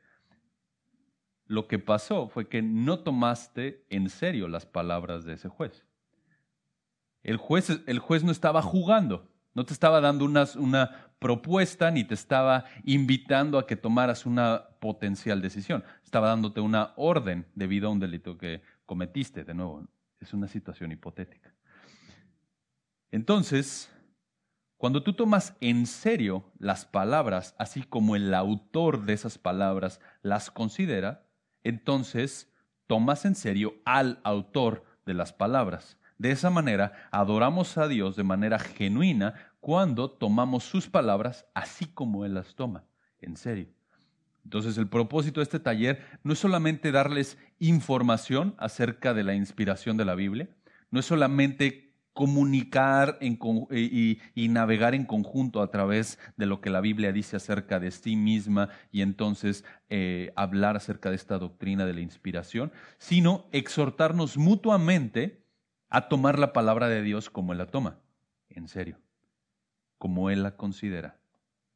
Lo 1.45 1.67
que 1.67 1.77
pasó 1.77 2.27
fue 2.27 2.47
que 2.47 2.61
no 2.61 2.99
tomaste 2.99 3.85
en 3.89 4.09
serio 4.09 4.47
las 4.47 4.65
palabras 4.65 5.25
de 5.25 5.33
ese 5.33 5.49
juez. 5.49 5.85
El 7.21 7.37
juez, 7.37 7.81
el 7.85 7.99
juez 7.99 8.23
no 8.23 8.31
estaba 8.31 8.61
jugando, 8.61 9.29
no 9.53 9.65
te 9.65 9.73
estaba 9.73 10.01
dando 10.01 10.25
una, 10.25 10.45
una 10.57 11.11
propuesta 11.19 11.91
ni 11.91 12.03
te 12.03 12.13
estaba 12.13 12.65
invitando 12.83 13.57
a 13.57 13.65
que 13.65 13.75
tomaras 13.75 14.25
una 14.25 14.69
potencial 14.79 15.41
decisión. 15.41 15.83
Estaba 16.03 16.27
dándote 16.27 16.61
una 16.61 16.93
orden 16.95 17.47
debido 17.55 17.87
a 17.87 17.91
un 17.91 17.99
delito 17.99 18.37
que 18.37 18.61
cometiste. 18.85 19.43
De 19.43 19.53
nuevo, 19.53 19.87
es 20.19 20.33
una 20.33 20.47
situación 20.47 20.91
hipotética. 20.91 21.53
Entonces, 23.11 23.91
cuando 24.77 25.03
tú 25.03 25.13
tomas 25.13 25.55
en 25.61 25.85
serio 25.85 26.51
las 26.59 26.85
palabras, 26.85 27.55
así 27.57 27.83
como 27.83 28.15
el 28.15 28.33
autor 28.33 29.05
de 29.05 29.13
esas 29.13 29.37
palabras 29.37 30.01
las 30.21 30.51
considera, 30.51 31.25
entonces 31.63 32.51
tomas 32.87 33.25
en 33.25 33.35
serio 33.35 33.75
al 33.85 34.19
autor 34.23 34.83
de 35.05 35.13
las 35.13 35.33
palabras. 35.33 35.97
De 36.17 36.31
esa 36.31 36.49
manera, 36.49 37.09
adoramos 37.11 37.77
a 37.77 37.87
Dios 37.87 38.15
de 38.15 38.23
manera 38.23 38.59
genuina 38.59 39.33
cuando 39.59 40.09
tomamos 40.09 40.63
sus 40.63 40.87
palabras 40.87 41.45
así 41.53 41.87
como 41.87 42.25
Él 42.25 42.35
las 42.35 42.55
toma, 42.55 42.85
en 43.19 43.35
serio. 43.35 43.74
Entonces, 44.45 44.77
el 44.77 44.87
propósito 44.87 45.39
de 45.39 45.43
este 45.43 45.59
taller 45.59 46.05
no 46.23 46.33
es 46.33 46.39
solamente 46.39 46.91
darles 46.91 47.37
información 47.59 48.55
acerca 48.57 49.13
de 49.13 49.23
la 49.23 49.33
inspiración 49.33 49.97
de 49.97 50.05
la 50.05 50.15
Biblia, 50.15 50.47
no 50.91 50.99
es 50.99 51.05
solamente 51.05 51.85
comunicar 52.13 53.17
y, 53.19 54.47
navegar 54.47 54.95
en 54.95 55.03
conjunto 55.03 55.61
a 55.61 55.69
través 55.69 56.17
de 56.37 56.45
lo 56.45 56.61
que 56.61 56.69
la 56.69 56.79
Biblia 56.79 57.11
dice 57.11 57.35
acerca 57.35 57.77
de 57.77 57.91
sí 57.91 58.15
misma 58.15 58.69
y 58.89 59.01
entonces 59.01 59.65
eh, 59.89 60.31
hablar 60.37 60.77
acerca 60.77 61.09
de 61.09 61.17
esta 61.17 61.37
doctrina 61.37 61.85
de 61.85 61.93
la 61.93 61.99
inspiración, 61.99 62.71
sino 62.99 63.47
exhortarnos 63.51 64.37
mutuamente 64.37 65.43
a 65.89 66.07
tomar 66.07 66.39
la 66.39 66.53
palabra 66.53 66.87
de 66.87 67.01
Dios 67.01 67.29
como 67.29 67.51
Él 67.51 67.57
la 67.57 67.67
toma, 67.67 67.99
en 68.47 68.69
serio, 68.69 68.97
como 69.97 70.29
Él 70.29 70.41
la 70.41 70.55
considera, 70.55 71.19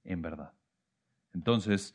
en 0.05 0.21
verdad. 0.21 0.53
Entonces, 1.33 1.93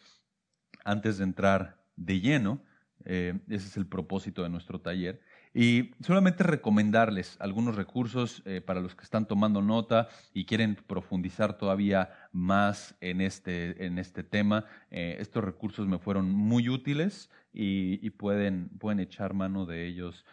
antes 0.84 1.18
de 1.18 1.24
entrar 1.24 1.78
de 1.96 2.20
lleno, 2.20 2.60
eh, 3.04 3.38
ese 3.48 3.66
es 3.68 3.76
el 3.76 3.86
propósito 3.86 4.42
de 4.42 4.48
nuestro 4.48 4.80
taller. 4.80 5.20
Y 5.52 5.92
solamente 6.00 6.42
recomendarles 6.42 7.36
algunos 7.40 7.76
recursos 7.76 8.42
eh, 8.44 8.60
para 8.60 8.80
los 8.80 8.96
que 8.96 9.04
están 9.04 9.26
tomando 9.26 9.62
nota 9.62 10.08
y 10.32 10.46
quieren 10.46 10.74
profundizar 10.74 11.56
todavía 11.58 12.10
más 12.32 12.96
en 13.00 13.20
este, 13.20 13.86
en 13.86 13.98
este 13.98 14.24
tema. 14.24 14.64
Eh, 14.90 15.16
estos 15.20 15.44
recursos 15.44 15.86
me 15.86 15.98
fueron 15.98 16.30
muy 16.30 16.68
útiles 16.68 17.30
y, 17.52 18.10
pueden, 18.10 18.68
pueden 18.80 18.98
echar 18.98 19.32
mano 19.32 19.64
de 19.64 19.86
ellos 19.86 20.24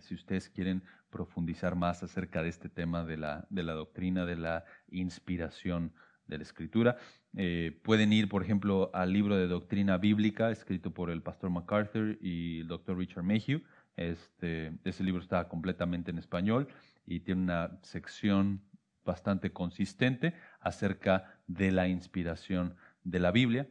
si 0.00 0.14
ustedes 0.14 0.48
quieren 0.48 0.82
profundizar 1.10 1.76
más 1.76 2.02
acerca 2.02 2.42
de 2.42 2.48
este 2.48 2.68
tema 2.68 3.04
de 3.04 3.16
la, 3.16 3.46
de 3.50 3.62
la 3.62 3.72
doctrina 3.74 4.26
de 4.26 4.36
la 4.36 4.64
inspiración 4.90 5.92
de 6.26 6.38
la 6.38 6.42
escritura. 6.42 6.96
Eh, 7.36 7.78
pueden 7.82 8.12
ir, 8.12 8.28
por 8.28 8.42
ejemplo, 8.42 8.90
al 8.94 9.12
libro 9.12 9.36
de 9.36 9.46
doctrina 9.46 9.98
bíblica 9.98 10.50
escrito 10.50 10.92
por 10.92 11.10
el 11.10 11.22
pastor 11.22 11.50
MacArthur 11.50 12.18
y 12.20 12.60
el 12.60 12.68
doctor 12.68 12.98
Richard 12.98 13.24
Mayhew. 13.24 13.62
Este, 13.96 14.72
ese 14.84 15.04
libro 15.04 15.22
está 15.22 15.48
completamente 15.48 16.10
en 16.10 16.18
español 16.18 16.68
y 17.06 17.20
tiene 17.20 17.42
una 17.42 17.78
sección 17.82 18.62
bastante 19.04 19.52
consistente 19.52 20.34
acerca 20.60 21.40
de 21.46 21.70
la 21.72 21.88
inspiración 21.88 22.74
de 23.04 23.20
la 23.20 23.30
Biblia. 23.30 23.68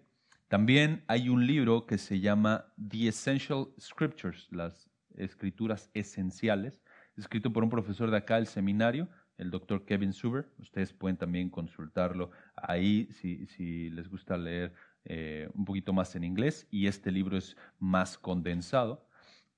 También 0.47 1.03
hay 1.07 1.29
un 1.29 1.45
libro 1.45 1.85
que 1.85 1.97
se 1.97 2.19
llama 2.19 2.65
The 2.89 3.09
Essential 3.09 3.67
Scriptures, 3.79 4.47
las 4.51 4.89
escrituras 5.15 5.89
esenciales, 5.93 6.81
escrito 7.17 7.51
por 7.51 7.63
un 7.63 7.69
profesor 7.69 8.11
de 8.11 8.17
acá 8.17 8.35
del 8.35 8.47
seminario, 8.47 9.09
el 9.37 9.51
doctor 9.51 9.85
Kevin 9.85 10.13
Suber. 10.13 10.47
Ustedes 10.59 10.93
pueden 10.93 11.17
también 11.17 11.49
consultarlo 11.49 12.31
ahí 12.55 13.07
si, 13.11 13.45
si 13.47 13.89
les 13.89 14.07
gusta 14.09 14.37
leer 14.37 14.73
eh, 15.05 15.49
un 15.53 15.65
poquito 15.65 15.93
más 15.93 16.15
en 16.15 16.23
inglés 16.23 16.67
y 16.71 16.87
este 16.87 17.11
libro 17.11 17.37
es 17.37 17.55
más 17.79 18.17
condensado. 18.17 19.07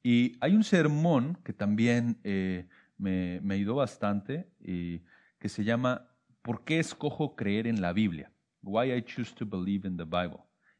Y 0.03 0.37
hay 0.41 0.55
un 0.55 0.63
sermón 0.63 1.37
que 1.43 1.53
también 1.53 2.19
eh, 2.23 2.67
me, 2.97 3.39
me, 3.41 3.55
ayudó 3.55 3.75
bastante 3.75 4.49
y 4.59 5.01
que 5.39 5.49
se 5.49 5.63
llama 5.63 6.09
¿Por 6.41 6.63
qué 6.63 6.79
escojo 6.79 7.35
creer 7.35 7.67
en 7.67 7.81
la 7.81 7.93
Biblia? 7.93 8.31
Why 8.61 8.93
I 8.93 9.01
choose 9.03 9.33
to 9.35 9.45
believe 9.45 9.87
in 9.87 9.97
the 9.97 10.03
Bible. 10.03 10.39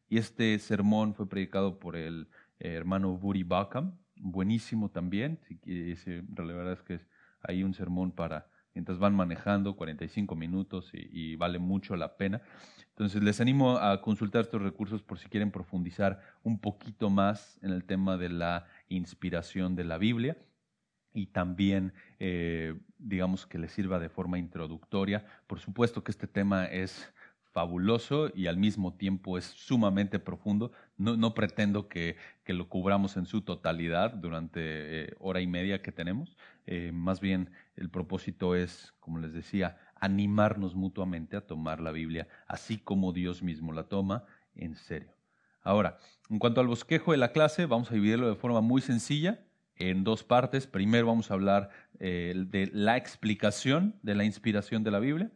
Y 0.10 0.18
este 0.18 0.58
sermón 0.60 1.14
fue 1.14 1.28
predicado 1.28 1.80
por 1.80 1.96
el 1.96 2.30
eh, 2.60 2.74
hermano 2.74 3.18
Buri 3.18 3.44
Bakam, 3.44 3.98
buenísimo 4.16 4.90
también. 4.90 5.40
La 5.66 6.44
verdad 6.44 6.74
es 6.74 6.82
que 6.84 7.00
hay 7.42 7.64
un 7.64 7.74
sermón 7.74 8.12
para 8.12 8.50
mientras 8.78 9.00
van 9.00 9.16
manejando, 9.16 9.76
45 9.76 10.36
minutos 10.36 10.92
y, 10.94 11.36
vale 11.36 11.58
mucho 11.58 11.96
la 11.96 12.16
pena. 12.16 12.44
Entonces 12.90 13.24
les 13.24 13.42
animo 13.42 13.80
a 13.80 14.02
consultar 14.02 14.42
estos 14.42 14.62
recursos 14.62 15.02
por 15.02 15.18
si 15.18 15.30
quieren 15.30 15.50
profundizar 15.50 16.22
un 16.44 16.60
poquito 16.60 17.10
más 17.10 17.58
en 17.64 17.72
el 17.72 17.86
tema 17.86 18.18
de 18.18 18.30
la 18.30 18.68
inspiración 18.88 19.76
de 19.76 19.84
la 19.84 19.98
Biblia 19.98 20.38
y 21.12 21.26
también, 21.26 21.92
eh, 22.20 22.76
digamos, 23.00 23.48
que 23.48 23.58
les 23.58 23.72
sirva 23.72 23.98
de 23.98 24.10
forma 24.10 24.38
introductoria. 24.38 25.26
Por 25.48 25.60
supuesto 25.60 26.04
que 26.04 26.12
este 26.12 26.28
tema 26.28 26.66
es 26.66 27.12
fabuloso 27.52 28.30
y 28.36 28.46
al 28.46 28.58
mismo 28.58 28.94
tiempo 28.94 29.40
es 29.40 29.46
sumamente 29.46 30.20
profundo. 30.20 30.72
No, 30.98 31.34
pretendo 31.34 31.88
que, 31.88 32.18
lo 32.46 32.70
cubramos 32.70 33.18
en 33.18 33.26
su 33.26 33.42
totalidad 33.42 34.12
durante 34.12 34.60
eh, 34.62 35.16
hora 35.18 35.42
y 35.42 35.48
media 35.48 35.82
que 35.82 35.92
tenemos. 35.92 36.38
Eh, 36.68 36.92
más 36.94 37.22
bien 37.22 37.50
el 37.76 37.90
propósito 37.90 38.54
es, 38.54 38.94
como 39.00 39.20
les 39.20 39.34
decía, 39.34 39.78
animarnos 39.96 40.76
mutuamente 40.76 41.38
a 41.38 41.48
tomar 41.48 41.80
la 41.80 41.92
Biblia 41.92 42.28
así 42.46 42.78
como 42.78 43.14
Dios 43.14 43.42
mismo 43.42 43.72
la 43.72 43.86
toma 43.86 44.26
en 44.54 44.76
serio. 44.76 45.14
Ahora, 45.62 45.98
en 46.30 46.40
cuanto 46.40 46.62
al 46.62 46.68
bosquejo 46.68 47.12
de 47.12 47.18
la 47.18 47.32
clase, 47.32 47.66
vamos 47.66 47.90
a 47.90 47.94
dividirlo 47.94 48.30
de 48.30 48.36
forma 48.36 48.62
muy 48.62 48.82
sencilla 48.82 49.40
en 49.76 50.04
dos 50.04 50.24
partes. 50.24 50.68
Primero 50.68 51.08
vamos 51.08 51.32
a 51.32 51.36
hablar 51.36 51.70
eh, 52.00 52.34
de 52.36 52.70
la 52.74 52.98
explicación 52.98 53.98
de 54.04 54.16
la 54.16 54.26
inspiración 54.26 54.84
de 54.84 54.92
la 54.92 55.00
Biblia 55.00 55.32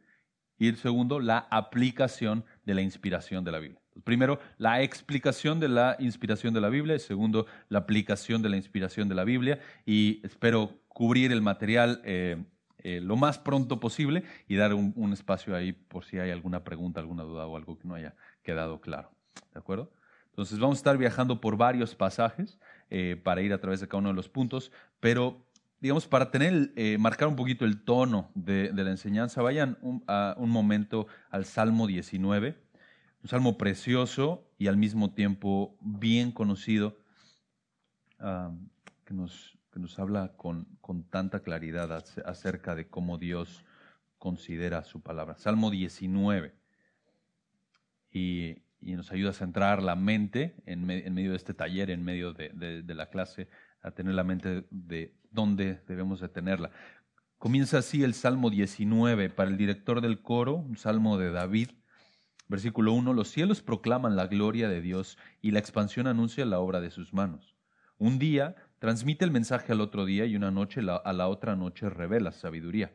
y 0.57 0.67
el 0.67 0.75
segundo, 0.75 1.19
la 1.19 1.47
aplicación 1.49 2.45
de 2.65 2.75
la 2.75 2.81
inspiración 2.81 3.43
de 3.43 3.51
la 3.51 3.59
Biblia. 3.59 3.80
Primero, 4.03 4.39
la 4.57 4.81
explicación 4.81 5.59
de 5.59 5.69
la 5.69 5.95
inspiración 5.99 6.53
de 6.53 6.61
la 6.61 6.69
Biblia 6.69 6.95
y 6.95 6.99
segundo, 6.99 7.45
la 7.69 7.79
aplicación 7.79 8.41
de 8.41 8.49
la 8.49 8.57
inspiración 8.57 9.09
de 9.09 9.15
la 9.15 9.23
Biblia 9.23 9.59
y 9.85 10.21
espero 10.25 10.79
cubrir 10.87 11.31
el 11.31 11.41
material 11.41 12.01
eh, 12.03 12.43
eh, 12.83 12.99
lo 12.99 13.15
más 13.15 13.37
pronto 13.37 13.79
posible 13.79 14.23
y 14.47 14.55
dar 14.55 14.73
un, 14.73 15.13
espacio 15.13 15.55
ahí 15.55 15.71
por 15.71 16.03
si 16.03 16.17
hay 16.17 16.31
alguna 16.31 16.63
pregunta, 16.63 16.99
alguna 16.99 17.23
duda 17.23 17.45
o 17.45 17.55
algo 17.55 17.77
que 17.77 17.87
no 17.87 17.95
haya 17.95 18.15
quedado 18.43 18.81
claro. 18.81 19.11
¿De 19.53 19.59
acuerdo? 19.59 19.91
Entonces 20.29 20.59
vamos 20.59 20.77
a 20.77 20.79
estar 20.79 20.97
viajando 20.97 21.41
por 21.41 21.57
varios 21.57 21.93
pasajes 21.95 22.57
eh, 22.89 23.19
para 23.21 23.41
ir 23.41 23.53
a 23.53 23.59
través 23.59 23.81
de 23.81 23.87
cada 23.87 23.99
uno 23.99 24.09
de 24.09 24.15
los 24.15 24.29
puntos, 24.29 24.71
pero 24.99 25.45
digamos, 25.79 26.07
para 26.07 26.31
tener, 26.31 26.71
eh, 26.75 26.97
marcar 26.99 27.27
un 27.27 27.35
poquito 27.35 27.65
el 27.65 27.83
tono 27.83 28.31
de, 28.35 28.71
la 28.73 28.89
enseñanza, 28.89 29.41
vayan 29.41 29.77
a 30.07 30.35
un 30.37 30.49
momento 30.49 31.07
al 31.31 31.45
Salmo 31.45 31.87
19, 31.87 32.55
un 33.23 33.29
salmo 33.29 33.57
precioso 33.57 34.47
y 34.57 34.67
al 34.67 34.77
mismo 34.77 35.13
tiempo 35.13 35.75
bien 35.81 36.31
conocido, 36.31 36.97
que, 38.17 39.13
nos, 39.13 39.57
que, 39.71 39.79
nos, 39.79 39.97
habla 39.99 40.33
con, 40.37 40.65
con 40.81 41.03
tanta 41.03 41.41
claridad 41.41 42.03
acerca 42.25 42.75
de 42.75 42.87
cómo 42.87 43.17
Dios 43.17 43.63
considera 44.17 44.83
su 44.83 45.01
palabra. 45.01 45.37
Salmo 45.37 45.71
19. 45.71 46.53
Y, 48.11 48.57
y 48.81 48.95
nos 48.95 49.11
ayuda 49.11 49.29
a 49.29 49.33
centrar 49.33 49.81
la 49.81 49.95
mente 49.95 50.55
en, 50.65 50.85
medio 50.85 51.31
de 51.31 51.37
este 51.37 51.53
taller, 51.53 51.89
en 51.89 52.03
medio 52.03 52.33
de, 52.33 52.49
de, 52.83 52.95
la 52.95 53.09
clase, 53.09 53.47
a 53.81 53.91
tener 53.91 54.13
la 54.13 54.23
mente 54.23 54.65
de 54.69 55.15
dónde 55.31 55.81
debemos 55.87 56.19
de 56.19 56.29
tenerla. 56.29 56.71
Comienza 57.37 57.79
así 57.79 58.03
el 58.03 58.13
Salmo 58.13 58.49
19 58.49 59.29
para 59.29 59.49
el 59.49 59.57
director 59.57 60.01
del 60.01 60.21
coro, 60.21 60.55
un 60.55 60.77
salmo 60.77 61.17
de 61.17 61.31
David. 61.31 61.69
Versículo 62.51 62.91
1, 62.91 63.13
los 63.13 63.29
cielos 63.29 63.61
proclaman 63.61 64.17
la 64.17 64.27
gloria 64.27 64.67
de 64.67 64.81
Dios 64.81 65.17
y 65.41 65.51
la 65.51 65.59
expansión 65.59 66.05
anuncia 66.05 66.43
la 66.43 66.59
obra 66.59 66.81
de 66.81 66.91
sus 66.91 67.13
manos. 67.13 67.55
Un 67.97 68.19
día 68.19 68.57
transmite 68.77 69.23
el 69.23 69.31
mensaje 69.31 69.71
al 69.71 69.79
otro 69.79 70.03
día 70.03 70.25
y 70.25 70.35
una 70.35 70.51
noche 70.51 70.81
a 70.81 71.13
la 71.13 71.27
otra 71.29 71.55
noche 71.55 71.89
revela 71.89 72.33
sabiduría. 72.33 72.91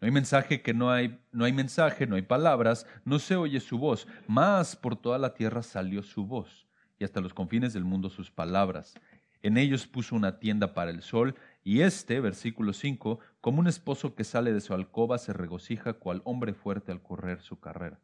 No 0.00 0.06
hay 0.06 0.10
mensaje 0.10 0.60
que 0.60 0.74
no 0.74 0.90
hay, 0.90 1.20
no 1.30 1.44
hay 1.44 1.52
mensaje, 1.52 2.08
no 2.08 2.16
hay 2.16 2.22
palabras, 2.22 2.84
no 3.04 3.20
se 3.20 3.36
oye 3.36 3.60
su 3.60 3.78
voz, 3.78 4.08
mas 4.26 4.74
por 4.74 4.96
toda 4.96 5.18
la 5.18 5.34
tierra 5.34 5.62
salió 5.62 6.02
su 6.02 6.26
voz, 6.26 6.66
y 6.98 7.04
hasta 7.04 7.20
los 7.20 7.32
confines 7.32 7.72
del 7.72 7.84
mundo 7.84 8.10
sus 8.10 8.32
palabras. 8.32 8.94
En 9.40 9.56
ellos 9.56 9.86
puso 9.86 10.16
una 10.16 10.40
tienda 10.40 10.74
para 10.74 10.90
el 10.90 11.02
sol, 11.02 11.36
y 11.62 11.82
este, 11.82 12.18
versículo 12.18 12.72
5, 12.72 13.20
como 13.40 13.60
un 13.60 13.68
esposo 13.68 14.16
que 14.16 14.24
sale 14.24 14.52
de 14.52 14.60
su 14.60 14.74
alcoba 14.74 15.18
se 15.18 15.32
regocija 15.32 15.92
cual 15.92 16.22
hombre 16.24 16.54
fuerte 16.54 16.90
al 16.90 17.04
correr 17.04 17.40
su 17.40 17.60
carrera. 17.60 18.00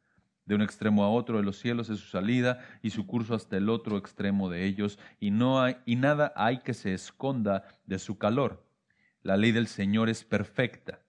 De 0.46 0.54
un 0.54 0.62
extremo 0.62 1.04
a 1.04 1.10
otro 1.10 1.38
de 1.38 1.42
los 1.42 1.58
cielos 1.58 1.90
es 1.90 1.98
su 1.98 2.06
salida 2.06 2.64
y 2.80 2.90
su 2.90 3.06
curso 3.06 3.34
hasta 3.34 3.56
el 3.56 3.68
otro 3.68 3.98
extremo 3.98 4.48
de 4.48 4.64
ellos, 4.64 4.98
y 5.18 5.32
no 5.32 5.60
hay, 5.60 5.76
y 5.84 5.96
nada 5.96 6.32
hay 6.36 6.60
que 6.60 6.72
se 6.72 6.94
esconda 6.94 7.64
de 7.84 7.98
su 7.98 8.16
calor. 8.16 8.64
La 9.22 9.36
ley 9.36 9.50
del 9.50 9.66
Señor 9.66 10.08
es 10.08 10.24
perfecta, 10.24 11.00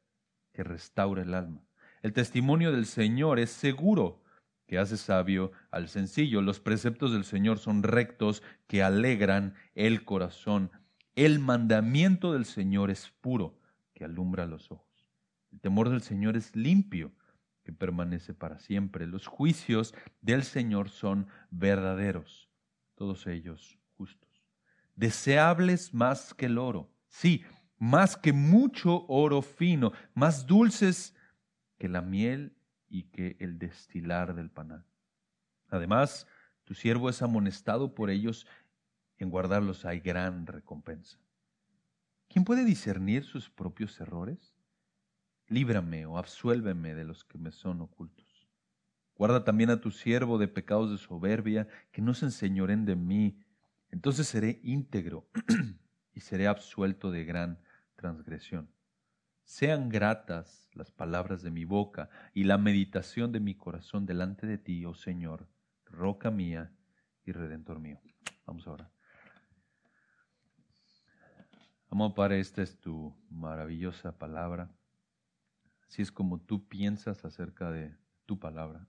que 0.53 0.63
restaura 0.63 1.21
el 1.21 1.35
alma. 1.35 1.61
El 2.01 2.13
testimonio 2.13 2.71
del 2.71 2.87
Señor 2.87 3.37
es 3.37 3.51
seguro, 3.51 4.23
que 4.65 4.79
hace 4.79 4.97
sabio 4.97 5.51
al 5.69 5.87
sencillo. 5.87 6.41
Los 6.41 6.59
preceptos 6.59 7.13
del 7.13 7.23
Señor 7.23 7.59
son 7.59 7.83
rectos, 7.83 8.41
que 8.65 8.81
alegran 8.81 9.53
el 9.75 10.03
corazón. 10.03 10.71
El 11.15 11.39
mandamiento 11.39 12.33
del 12.33 12.45
Señor 12.45 12.89
es 12.89 13.13
puro, 13.21 13.59
que 13.93 14.03
alumbra 14.03 14.47
los 14.47 14.71
ojos. 14.71 15.11
El 15.51 15.59
temor 15.59 15.89
del 15.89 16.01
Señor 16.01 16.37
es 16.37 16.55
limpio, 16.55 17.11
que 17.67 17.73
permanece 17.73 18.33
para 18.33 18.59
siempre. 18.59 19.05
Los 19.05 19.27
juicios 19.27 19.93
del 20.21 20.43
Señor 20.43 20.87
son 20.87 21.27
verdaderos, 21.51 22.49
todos 22.95 23.27
ellos 23.27 23.77
justos. 23.97 24.41
Deseables 24.95 25.93
más 25.93 26.33
que 26.33 26.45
el 26.45 26.59
oro. 26.59 26.89
Sí, 27.09 27.43
más 27.77 28.15
que 28.15 28.31
mucho 28.31 29.05
oro 29.09 29.41
fino, 29.41 29.91
más 30.13 30.47
dulces 30.47 31.13
que 31.77 31.89
la 31.89 32.01
miel 32.01 32.55
y 32.87 33.09
que 33.09 33.35
el 33.41 33.59
destilar 33.59 34.33
del 34.33 34.49
panal. 34.49 34.85
Además, 35.67 36.25
tu 36.63 36.73
siervo 36.73 37.09
es 37.09 37.21
amonestado 37.21 37.93
por 37.93 38.09
ellos, 38.09 38.47
en 39.17 39.29
guardarlos 39.29 39.83
hay 39.83 39.99
gran 39.99 40.47
recompensa. 40.47 41.19
¿Quién 42.29 42.45
puede 42.45 42.63
discernir 42.63 43.25
sus 43.25 43.49
propios 43.49 43.99
errores? 43.99 44.56
Líbrame 45.47 46.05
o 46.05 46.17
absuélveme 46.17 46.93
de 46.93 47.05
los 47.05 47.23
que 47.23 47.37
me 47.37 47.51
son 47.51 47.81
ocultos. 47.81 48.47
Guarda 49.15 49.43
también 49.43 49.69
a 49.69 49.81
tu 49.81 49.91
siervo 49.91 50.37
de 50.37 50.47
pecados 50.47 50.91
de 50.91 50.97
soberbia, 50.97 51.67
que 51.91 52.01
no 52.01 52.13
se 52.13 52.25
enseñoren 52.25 52.85
de 52.85 52.95
mí. 52.95 53.39
Entonces 53.89 54.27
seré 54.27 54.59
íntegro 54.63 55.27
y 56.13 56.19
seré 56.19 56.47
absuelto 56.47 57.09
de 57.09 57.25
gran 57.25 57.59
transgresión. 57.95 58.69
Sean 59.43 59.89
gratas 59.89 60.69
las 60.73 60.91
palabras 60.91 61.41
de 61.41 61.51
mi 61.51 61.63
boca 61.63 62.09
y 62.33 62.43
la 62.43 62.57
meditación 62.57 63.31
de 63.31 63.39
mi 63.39 63.55
corazón 63.55 64.05
delante 64.05 64.45
de 64.45 64.57
ti, 64.57 64.85
oh 64.85 64.93
Señor, 64.93 65.47
roca 65.85 66.29
mía 66.29 66.71
y 67.25 67.31
redentor 67.31 67.79
mío. 67.79 67.99
Vamos 68.45 68.67
ahora. 68.67 68.91
Amado 71.89 72.13
Padre, 72.13 72.41
esta 72.41 72.61
es 72.61 72.77
tu 72.77 73.15
maravillosa 73.29 74.17
palabra. 74.17 74.69
Así 75.87 76.01
es 76.01 76.11
como 76.11 76.39
tú 76.39 76.67
piensas 76.67 77.23
acerca 77.25 77.71
de 77.71 77.95
tu 78.25 78.39
palabra. 78.39 78.87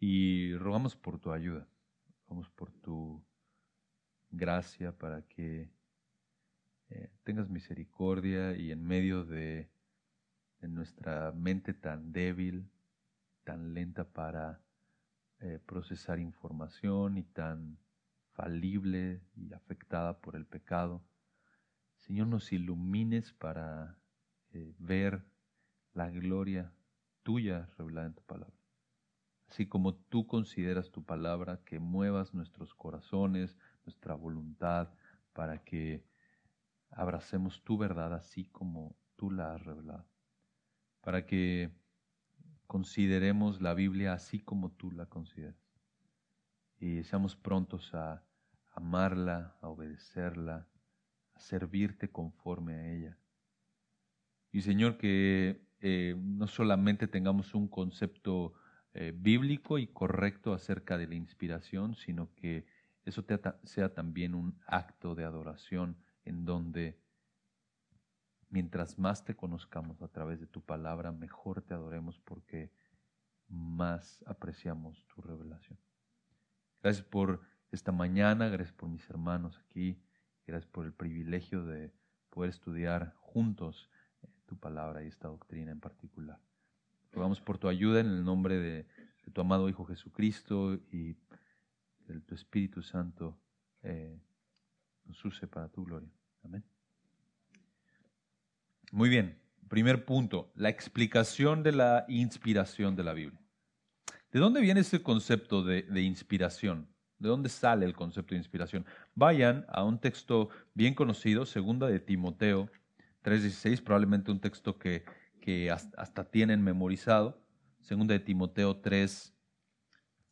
y 0.00 0.56
rogamos 0.56 0.96
por 0.96 1.20
tu 1.20 1.32
ayuda, 1.32 1.68
rogamos 2.26 2.50
por 2.50 2.72
tu 2.72 3.22
gracia 4.30 4.96
para 4.96 5.22
que 5.22 5.70
eh, 6.88 7.10
tengas 7.22 7.48
misericordia 7.48 8.56
y 8.56 8.72
en 8.72 8.84
medio 8.84 9.24
de, 9.24 9.70
nuestra 10.60 11.32
mente 11.32 11.74
tan 11.74 12.12
débil, 12.12 12.70
tan 13.42 13.74
lenta 13.74 14.04
para 14.04 14.62
eh, 15.40 15.58
procesar 15.66 16.20
información 16.20 17.18
y 17.18 17.24
tan 17.24 17.78
falible 18.32 19.20
y 19.34 19.52
afectada 19.52 20.20
por 20.20 20.36
el 20.36 20.46
pecado, 20.46 21.02
Señor, 21.96 22.28
nos 22.28 22.52
ilumines 22.52 23.32
para 23.32 23.98
eh, 24.52 24.74
ver 24.78 25.24
la 25.94 26.10
gloria 26.10 26.72
tuya 27.22 27.68
revelada 27.78 28.06
en 28.08 28.14
tu 28.14 28.22
palabra. 28.22 28.56
así 29.48 29.66
como 29.66 29.94
tú 29.94 30.26
consideras 30.26 30.90
tu 30.90 31.04
palabra, 31.04 31.60
que 31.64 31.78
muevas 31.78 32.32
nuestros 32.34 32.74
corazones, 32.74 33.58
nuestra 33.84 34.14
voluntad, 34.14 34.94
para 35.34 35.62
que 35.62 36.04
abracemos 36.90 37.62
tu 37.62 37.76
verdad 37.78 38.14
así 38.14 38.44
como 38.46 38.96
tú 39.16 39.30
la 39.30 39.54
has 39.54 39.62
revelado, 39.62 40.06
para 41.02 41.26
que 41.26 41.70
consideremos 42.66 43.60
la 43.60 43.74
Biblia 43.74 44.14
así 44.14 44.40
como 44.40 44.70
tú 44.72 44.90
la 44.90 45.06
consideras 45.06 45.62
y 46.82 47.04
seamos 47.04 47.36
prontos 47.36 47.94
a 47.94 48.24
amarla, 48.72 49.56
a 49.60 49.68
obedecerla, 49.68 50.66
a 51.32 51.38
servirte 51.38 52.10
conforme 52.10 52.74
a 52.74 52.92
ella. 52.92 53.18
Y 54.52 54.60
Señor, 54.60 54.98
que 54.98 55.66
eh, 55.80 56.14
no 56.18 56.46
solamente 56.46 57.08
tengamos 57.08 57.54
un 57.54 57.66
concepto 57.68 58.52
eh, 58.94 59.12
bíblico 59.16 59.78
y 59.78 59.86
correcto 59.86 60.52
acerca 60.52 60.98
de 60.98 61.08
la 61.08 61.14
inspiración, 61.14 61.96
sino 61.96 62.32
que 62.34 62.66
eso 63.04 63.24
sea 63.64 63.94
también 63.94 64.34
un 64.34 64.60
acto 64.66 65.14
de 65.14 65.24
adoración 65.24 65.96
en 66.24 66.44
donde 66.44 67.00
mientras 68.50 68.98
más 68.98 69.24
te 69.24 69.34
conozcamos 69.34 70.02
a 70.02 70.08
través 70.08 70.38
de 70.38 70.46
tu 70.46 70.60
palabra, 70.60 71.10
mejor 71.10 71.62
te 71.62 71.72
adoremos 71.74 72.20
porque 72.20 72.70
más 73.48 74.22
apreciamos 74.26 75.06
tu 75.06 75.22
revelación. 75.22 75.78
Gracias 76.82 77.04
por 77.04 77.40
esta 77.70 77.90
mañana, 77.90 78.48
gracias 78.48 78.76
por 78.76 78.90
mis 78.90 79.08
hermanos 79.08 79.58
aquí, 79.58 80.02
gracias 80.46 80.70
por 80.70 80.84
el 80.84 80.92
privilegio 80.92 81.64
de 81.64 81.92
poder 82.28 82.50
estudiar 82.50 83.14
juntos 83.14 83.88
tu 84.52 84.58
palabra 84.58 85.02
y 85.02 85.06
esta 85.06 85.28
doctrina 85.28 85.70
en 85.70 85.80
particular. 85.80 86.38
Rogamos 87.10 87.40
por 87.40 87.56
tu 87.56 87.68
ayuda 87.68 88.00
en 88.00 88.06
el 88.06 88.22
nombre 88.22 88.58
de, 88.58 88.86
tu 89.32 89.40
amado 89.40 89.66
Hijo 89.70 89.86
Jesucristo 89.86 90.74
y 90.90 91.16
de 92.06 92.20
tu 92.20 92.34
Espíritu 92.34 92.82
Santo 92.82 93.38
eh, 93.82 94.20
nos 95.06 95.24
use 95.24 95.46
para 95.46 95.68
tu 95.68 95.84
gloria. 95.84 96.10
Amén. 96.44 96.62
Muy 98.90 99.08
bien, 99.08 99.38
primer 99.68 100.04
punto, 100.04 100.52
la 100.54 100.68
explicación 100.68 101.62
de 101.62 101.72
la 101.72 102.04
inspiración 102.08 102.94
de 102.94 103.04
la 103.04 103.14
Biblia. 103.14 103.40
¿De 104.32 104.38
dónde 104.38 104.60
viene 104.60 104.80
este 104.80 105.02
concepto 105.02 105.64
de, 105.64 106.02
inspiración? 106.02 106.88
¿De 107.18 107.30
dónde 107.30 107.48
sale 107.48 107.86
el 107.86 107.94
concepto 107.94 108.34
de 108.34 108.38
inspiración? 108.38 108.84
Vayan 109.14 109.64
a 109.68 109.82
un 109.82 109.98
texto 109.98 110.50
bien 110.74 110.94
conocido, 110.94 111.46
segunda 111.46 111.86
de 111.86 112.00
Timoteo 112.00 112.68
3.16, 113.22 113.82
probablemente 113.82 114.30
un 114.30 114.40
texto 114.40 114.78
que, 114.78 115.04
que 115.40 115.70
hasta, 115.70 116.24
tienen 116.30 116.62
memorizado. 116.62 117.40
Segunda 117.80 118.14
de 118.14 118.20
Timoteo 118.20 118.76
3, 118.76 119.34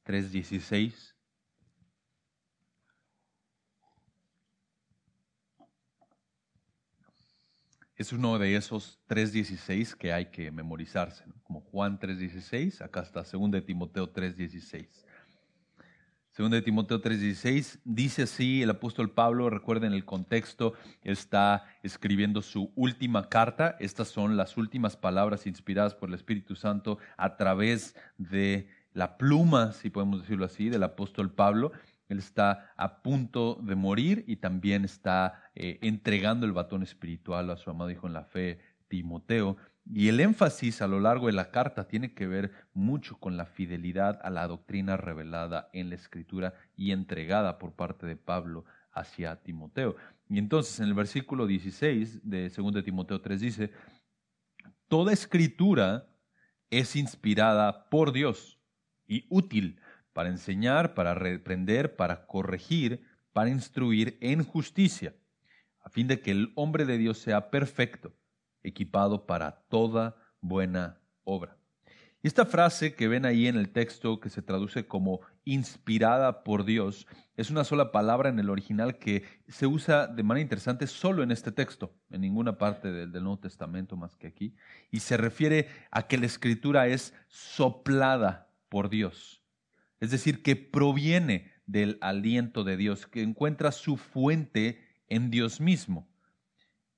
3.16. 0.05 1.15
es 8.01 8.15
uno 8.15 8.39
de 8.39 8.57
esos 8.57 8.99
3.16 9.11 9.95
que 9.95 10.11
hay 10.15 10.31
que 10.31 10.51
memorizarse, 10.51 11.23
como 11.43 11.61
Juan 11.61 11.99
3.16, 11.99 12.81
acá 12.81 13.03
está 13.03 13.25
2 13.25 13.51
de 13.51 13.61
Timoteo 13.61 14.11
3.16. 14.11 14.89
2 16.41 16.51
de 16.51 16.63
Timoteo 16.63 17.03
3:16 17.03 17.81
dice 17.85 18.23
así 18.23 18.63
el 18.63 18.71
apóstol 18.71 19.11
Pablo, 19.11 19.51
recuerden 19.51 19.93
el 19.93 20.07
contexto, 20.07 20.73
está 21.03 21.65
escribiendo 21.83 22.41
su 22.41 22.73
última 22.77 23.29
carta, 23.29 23.77
estas 23.79 24.09
son 24.09 24.39
las 24.39 24.57
últimas 24.57 24.97
palabras 24.97 25.47
inspiradas 25.47 25.95
por 25.95 26.09
el 26.09 26.15
Espíritu 26.15 26.57
Santo 26.57 26.97
a 27.19 27.37
través 27.37 27.95
de 28.17 28.71
la 28.95 29.19
pluma, 29.19 29.73
si 29.73 29.91
podemos 29.91 30.23
decirlo 30.23 30.47
así, 30.47 30.71
del 30.71 30.83
apóstol 30.83 31.31
Pablo, 31.31 31.73
él 32.09 32.19
está 32.19 32.73
a 32.75 33.03
punto 33.03 33.61
de 33.63 33.75
morir 33.75 34.25
y 34.27 34.37
también 34.37 34.87
está 34.87 35.51
eh, 35.55 35.79
entregando 35.83 36.47
el 36.47 36.53
batón 36.53 36.83
espiritual 36.83 37.51
a 37.51 37.59
su 37.59 37.69
amado 37.69 37.91
hijo 37.91 38.07
en 38.07 38.15
la 38.15 38.25
fe, 38.25 38.61
Timoteo. 38.89 39.59
Y 39.85 40.09
el 40.09 40.21
énfasis 40.21 40.83
a 40.83 40.89
lo 40.89 41.01
largo 41.01 41.27
de 41.27 41.33
la 41.33 41.51
carta 41.51 41.89
tiene 41.89 42.15
que 42.15 42.27
ver 42.27 42.53
mucho 42.73 43.19
con 43.19 43.37
la 43.37 43.47
fidelidad 43.47 44.21
a 44.23 44.31
la 44.31 44.47
doctrina 44.47 44.97
revelada 44.97 45.69
en 45.73 45.89
la 45.89 45.97
escritura 45.97 46.55
y 46.77 46.93
entregada 46.93 47.59
por 47.59 47.73
parte 47.73 48.07
de 48.07 48.17
Pablo 48.17 48.65
hacia 48.93 49.43
Timoteo. 49.43 49.97
Y 50.29 50.39
entonces 50.39 50.79
en 50.81 50.87
el 50.87 50.95
versículo 50.95 51.47
16 51.47 52.29
de 52.29 52.49
2 52.49 52.73
de 52.73 52.83
Timoteo 52.83 53.21
3 53.21 53.41
dice, 53.41 53.73
Toda 54.89 55.13
escritura 55.13 56.09
es 56.71 56.97
inspirada 56.97 57.89
por 57.89 58.13
Dios 58.13 58.61
y 59.07 59.27
útil 59.29 59.81
para 60.13 60.29
enseñar, 60.29 60.95
para 60.95 61.15
reprender, 61.15 61.97
para 61.97 62.27
corregir, 62.27 63.05
para 63.33 63.51
instruir 63.51 64.19
en 64.21 64.45
justicia, 64.45 65.15
a 65.81 65.91
fin 65.91 66.07
de 66.07 66.21
que 66.21 66.31
el 66.31 66.53
hombre 66.57 66.85
de 66.85 66.99
Dios 66.99 67.19
sea 67.19 67.51
perfecto, 67.51 68.13
equipado 68.63 69.27
para 69.27 69.63
toda 69.69 70.17
buena 70.41 71.01
obra. 71.25 71.57
Y 72.23 72.27
esta 72.27 72.45
frase 72.45 72.95
que 72.95 73.09
ven 73.09 73.25
ahí 73.25 73.47
en 73.47 73.57
el 73.57 73.71
texto, 73.73 74.21
que 74.21 74.29
se 74.29 74.43
traduce 74.43 74.87
como 74.87 75.21
inspirada 75.45 76.45
por 76.45 76.65
Dios, 76.65 77.07
es 77.37 77.51
una 77.51 77.65
sola 77.65 77.93
palabra 77.93 78.29
en 78.29 78.39
el 78.39 78.51
original 78.51 78.99
que 78.99 79.25
se 79.49 79.67
usa 79.67 80.07
de 80.07 80.23
manera 80.23 80.43
interesante 80.43 80.87
solo 80.87 81.23
en 81.23 81.31
este 81.31 81.51
texto, 81.51 81.95
en 82.11 82.21
ninguna 82.21 82.59
parte 82.59 82.93
del, 82.93 83.11
del 83.11 83.23
Nuevo 83.23 83.39
Testamento 83.39 83.97
más 83.97 84.17
que 84.17 84.27
aquí, 84.27 84.55
y 84.91 85.01
se 85.01 85.17
refiere 85.17 85.69
a 85.91 86.07
que 86.07 86.19
la 86.19 86.27
escritura 86.27 86.89
es 86.89 87.15
soplada 87.29 88.51
por 88.69 88.91
Dios 88.91 89.41
es 90.01 90.11
decir, 90.11 90.43
que 90.43 90.57
proviene 90.57 91.53
del 91.67 91.99
aliento 92.01 92.65
de 92.65 92.77
Dios, 92.77 93.07
que 93.07 93.23
encuentra 93.23 93.71
su 93.71 93.97
fuente 93.97 94.81
en 95.09 95.31
Dios 95.31 95.61
mismo. 95.61 96.09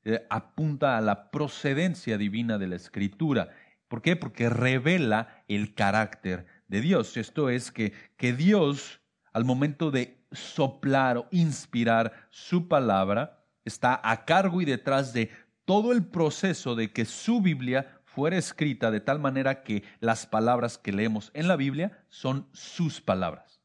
Eh, 0.04 0.26
apunta 0.30 0.96
a 0.96 1.00
la 1.00 1.30
procedencia 1.30 2.18
divina 2.18 2.58
de 2.58 2.66
la 2.66 2.76
escritura. 2.76 3.50
¿Por 3.88 4.02
qué? 4.02 4.16
Porque 4.16 4.48
revela 4.48 5.44
el 5.48 5.74
carácter 5.74 6.46
de 6.66 6.80
Dios. 6.80 7.16
Esto 7.16 7.50
es 7.50 7.70
que, 7.70 7.92
que 8.16 8.32
Dios, 8.32 9.00
al 9.32 9.44
momento 9.44 9.90
de 9.90 10.18
soplar 10.32 11.18
o 11.18 11.28
inspirar 11.30 12.12
su 12.30 12.66
palabra, 12.68 13.44
está 13.64 14.00
a 14.02 14.24
cargo 14.24 14.60
y 14.60 14.64
detrás 14.64 15.12
de 15.12 15.30
todo 15.64 15.92
el 15.92 16.04
proceso 16.04 16.74
de 16.74 16.92
que 16.92 17.04
su 17.04 17.40
Biblia 17.40 18.00
fuera 18.04 18.36
escrita 18.36 18.90
de 18.90 19.00
tal 19.00 19.20
manera 19.20 19.62
que 19.62 19.84
las 20.00 20.26
palabras 20.26 20.78
que 20.78 20.92
leemos 20.92 21.30
en 21.34 21.48
la 21.48 21.56
Biblia 21.56 22.04
son 22.08 22.48
sus 22.52 23.00
palabras. 23.00 23.62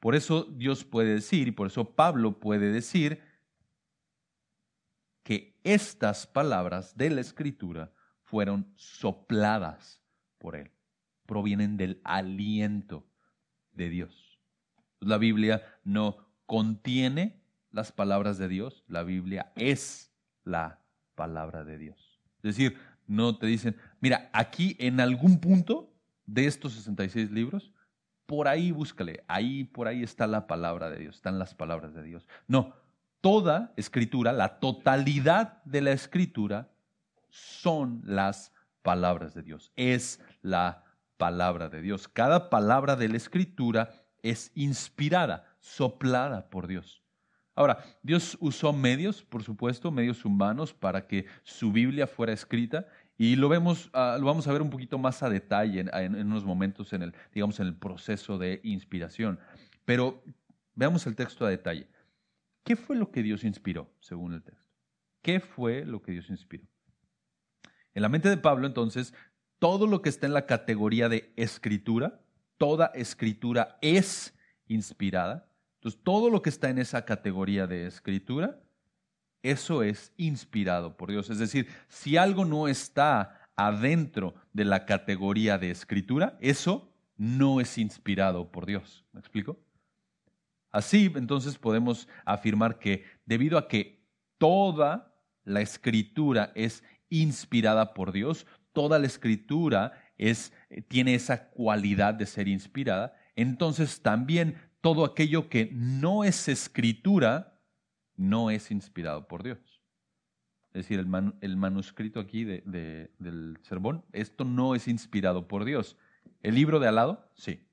Por 0.00 0.14
eso 0.14 0.44
Dios 0.44 0.84
puede 0.84 1.14
decir, 1.14 1.48
y 1.48 1.52
por 1.52 1.68
eso 1.68 1.94
Pablo 1.94 2.38
puede 2.40 2.72
decir, 2.72 3.22
estas 5.64 6.26
palabras 6.26 6.96
de 6.96 7.10
la 7.10 7.20
Escritura 7.20 7.92
fueron 8.22 8.72
sopladas 8.76 10.00
por 10.38 10.56
Él, 10.56 10.70
provienen 11.26 11.76
del 11.76 12.00
aliento 12.04 13.06
de 13.72 13.88
Dios. 13.88 14.38
La 15.00 15.18
Biblia 15.18 15.62
no 15.84 16.18
contiene 16.46 17.40
las 17.70 17.92
palabras 17.92 18.38
de 18.38 18.48
Dios, 18.48 18.84
la 18.86 19.02
Biblia 19.02 19.52
es 19.56 20.12
la 20.44 20.80
palabra 21.14 21.64
de 21.64 21.78
Dios. 21.78 22.20
Es 22.42 22.56
decir, 22.56 22.76
no 23.06 23.36
te 23.36 23.46
dicen, 23.46 23.76
mira, 24.00 24.30
aquí 24.32 24.76
en 24.78 25.00
algún 25.00 25.40
punto 25.40 25.92
de 26.26 26.46
estos 26.46 26.74
66 26.74 27.30
libros, 27.30 27.72
por 28.26 28.46
ahí 28.46 28.70
búscale, 28.70 29.24
ahí 29.26 29.64
por 29.64 29.88
ahí 29.88 30.02
está 30.02 30.26
la 30.26 30.46
palabra 30.46 30.88
de 30.88 30.98
Dios, 30.98 31.16
están 31.16 31.38
las 31.38 31.54
palabras 31.54 31.94
de 31.94 32.04
Dios. 32.04 32.28
No, 32.46 32.74
toda 33.20 33.72
escritura, 33.76 34.32
la 34.32 34.58
totalidad 34.60 35.62
de 35.64 35.80
la 35.80 35.92
escritura 35.92 36.70
son 37.28 38.02
las 38.04 38.52
palabras 38.82 39.34
de 39.34 39.42
Dios, 39.42 39.72
es 39.76 40.20
la 40.42 40.84
palabra 41.16 41.68
de 41.68 41.82
Dios. 41.82 42.08
Cada 42.08 42.50
palabra 42.50 42.96
de 42.96 43.08
la 43.08 43.16
escritura 43.16 43.90
es 44.22 44.52
inspirada, 44.54 45.46
soplada 45.60 46.48
por 46.48 46.66
Dios. 46.66 47.02
Ahora, 47.54 47.84
Dios 48.02 48.38
usó 48.40 48.72
medios, 48.72 49.22
por 49.22 49.42
supuesto, 49.42 49.90
medios 49.90 50.24
humanos 50.24 50.72
para 50.72 51.06
que 51.06 51.26
su 51.42 51.72
Biblia 51.72 52.06
fuera 52.06 52.32
escrita 52.32 52.86
y 53.18 53.36
lo 53.36 53.50
vemos, 53.50 53.90
ah, 53.92 54.16
lo 54.18 54.24
vamos 54.24 54.48
a 54.48 54.52
ver 54.52 54.62
un 54.62 54.70
poquito 54.70 54.96
más 54.96 55.22
a 55.22 55.28
detalle 55.28 55.80
en, 55.92 56.14
unos 56.14 56.44
momentos 56.44 56.94
en 56.94 57.02
el, 57.02 57.14
digamos, 57.34 57.60
en 57.60 57.66
el 57.66 57.74
proceso 57.74 58.38
de 58.38 58.60
inspiración. 58.64 59.38
Pero 59.84 60.22
veamos 60.74 61.06
el 61.06 61.16
texto 61.16 61.44
a 61.44 61.50
detalle. 61.50 61.86
¿Qué 62.70 62.76
fue 62.76 62.94
lo 62.94 63.10
que 63.10 63.24
Dios 63.24 63.42
inspiró, 63.42 63.90
según 63.98 64.32
el 64.32 64.44
texto? 64.44 64.70
¿Qué 65.22 65.40
fue 65.40 65.84
lo 65.84 66.02
que 66.02 66.12
Dios 66.12 66.30
inspiró? 66.30 66.68
En 67.94 68.02
la 68.02 68.08
mente 68.08 68.28
de 68.28 68.36
Pablo, 68.36 68.64
entonces, 68.64 69.12
todo 69.58 69.88
lo 69.88 70.02
que 70.02 70.08
está 70.08 70.28
en 70.28 70.34
la 70.34 70.46
categoría 70.46 71.08
de 71.08 71.32
escritura, 71.34 72.20
toda 72.58 72.92
escritura 72.94 73.76
es 73.82 74.38
inspirada. 74.68 75.50
Entonces, 75.78 76.00
todo 76.04 76.30
lo 76.30 76.42
que 76.42 76.50
está 76.50 76.70
en 76.70 76.78
esa 76.78 77.04
categoría 77.04 77.66
de 77.66 77.88
escritura 77.88 78.62
eso 79.42 79.82
es 79.82 80.12
inspirado 80.16 80.96
por 80.96 81.10
Dios. 81.10 81.28
Es 81.28 81.40
decir, 81.40 81.66
si 81.88 82.18
algo 82.18 82.44
no 82.44 82.68
está 82.68 83.48
adentro 83.56 84.36
de 84.52 84.64
la 84.64 84.86
categoría 84.86 85.58
de 85.58 85.72
escritura, 85.72 86.38
eso 86.40 86.88
no 87.16 87.60
es 87.60 87.78
inspirado 87.78 88.52
por 88.52 88.64
Dios. 88.64 89.04
¿Me 89.12 89.18
explico? 89.18 89.58
Así, 90.72 91.12
entonces 91.14 91.58
podemos 91.58 92.08
afirmar 92.24 92.78
que 92.78 93.04
debido 93.26 93.58
a 93.58 93.68
que 93.68 94.06
toda 94.38 95.14
la 95.44 95.60
escritura 95.60 96.52
es 96.54 96.84
inspirada 97.08 97.92
por 97.92 98.12
Dios, 98.12 98.46
toda 98.72 98.98
la 98.98 99.06
escritura 99.06 99.92
es, 100.16 100.52
tiene 100.88 101.14
esa 101.14 101.48
cualidad 101.50 102.14
de 102.14 102.26
ser 102.26 102.46
inspirada, 102.46 103.16
entonces 103.34 104.00
también 104.00 104.56
todo 104.80 105.04
aquello 105.04 105.48
que 105.48 105.70
no 105.72 106.24
es 106.24 106.48
escritura 106.48 107.60
no 108.16 108.50
es 108.50 108.70
inspirado 108.70 109.26
por 109.26 109.42
Dios. 109.42 109.58
Es 110.72 110.84
decir, 110.84 111.00
el, 111.00 111.56
manuscrito 111.56 112.20
aquí 112.20 112.44
del 112.44 113.58
sermón, 113.62 114.04
esto 114.12 114.44
no 114.44 114.76
es 114.76 114.86
inspirado 114.86 115.48
por 115.48 115.64
Dios. 115.64 115.96
¿El 116.42 116.54
libro 116.54 116.78
de 116.78 116.86
al 116.86 116.94
lado? 116.94 117.28
Sí. 117.34 117.66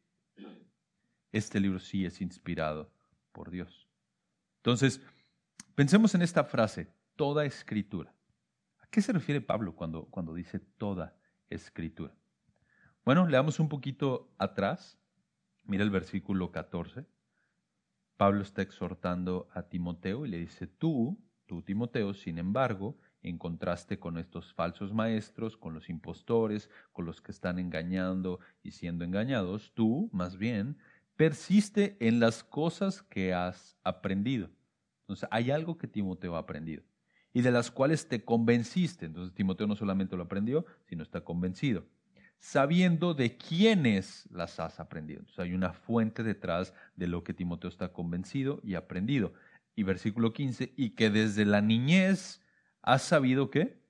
Este 1.32 1.60
libro 1.60 1.80
sí 1.80 2.06
es 2.06 2.22
inspirado 2.22 2.92
por 3.32 3.52
Dios. 3.52 3.88
Entonces, 4.58 5.02
pensemos 5.76 6.16
en 6.16 6.22
esta 6.22 6.44
frase, 6.44 6.92
toda 7.16 7.46
escritura. 7.46 8.14
¿A 8.80 8.88
qué 8.88 9.02
se 9.02 9.14
refiere 9.14 9.42
Pablo 9.42 9.76
cuando, 9.76 10.06
cuando 10.06 10.34
dice 10.34 10.60
toda 10.60 11.16
escritura? 11.50 12.14
Bueno, 13.04 13.28
leamos 13.28 13.60
un 13.60 13.70
poquito 13.70 14.34
atrás. 14.38 15.00
Mira 15.64 15.84
el 15.84 15.90
versículo 15.90 16.52
14. 16.52 17.06
Pablo 18.18 18.42
está 18.42 18.62
exhortando 18.62 19.48
a 19.54 19.64
Timoteo 19.64 20.26
y 20.26 20.30
le 20.30 20.40
dice, 20.40 20.68
tú, 20.68 21.18
tú 21.46 21.62
Timoteo, 21.62 22.14
sin 22.14 22.40
embargo, 22.40 22.98
en 23.22 23.38
contraste 23.38 24.00
con 24.00 24.18
estos 24.18 24.54
falsos 24.54 24.94
maestros, 24.94 25.56
con 25.56 25.74
los 25.74 25.90
impostores, 25.90 26.70
con 26.92 27.06
los 27.06 27.22
que 27.22 27.32
están 27.32 27.60
engañando 27.60 28.40
y 28.64 28.72
siendo 28.72 29.06
engañados, 29.06 29.72
tú, 29.74 30.10
más 30.12 30.38
bien, 30.38 30.78
persiste 31.18 31.98
en 32.00 32.20
las 32.22 32.44
cosas 32.44 33.02
que 33.04 33.34
has 33.34 33.78
aprendido. 33.84 34.50
Entonces, 35.02 35.28
hay 35.32 35.52
algo 35.52 35.78
que 35.78 35.88
Timoteo 35.88 36.36
ha 36.36 36.40
aprendido 36.40 36.84
y 37.34 37.42
de 37.42 37.52
las 37.52 37.70
cuales 37.70 38.08
te 38.08 38.24
convenciste. 38.24 39.08
Entonces, 39.08 39.36
Timoteo 39.36 39.68
no 39.68 39.76
solamente 39.76 40.16
lo 40.16 40.24
aprendió, 40.24 40.66
sino 40.86 41.04
está 41.04 41.22
convencido 41.22 41.86
sabiendo 42.40 43.14
de 43.14 43.38
quiénes 43.38 44.28
las 44.32 44.60
has 44.60 44.80
aprendido. 44.80 45.20
Entonces 45.20 45.40
hay 45.44 45.54
una 45.54 45.74
fuente 45.74 46.24
detrás 46.24 46.74
de 46.96 47.08
lo 47.08 47.24
que 47.24 47.34
Timoteo 47.34 47.70
está 47.70 47.92
convencido 47.92 48.60
y 48.64 48.76
aprendido. 48.76 49.34
Y 49.76 49.84
versículo 49.84 50.34
15, 50.34 50.74
y 50.76 50.92
que 50.92 51.10
desde 51.10 51.46
la 51.46 51.62
niñez 51.62 52.42
has 52.82 53.04
sabido 53.04 53.50
qué? 53.50 53.82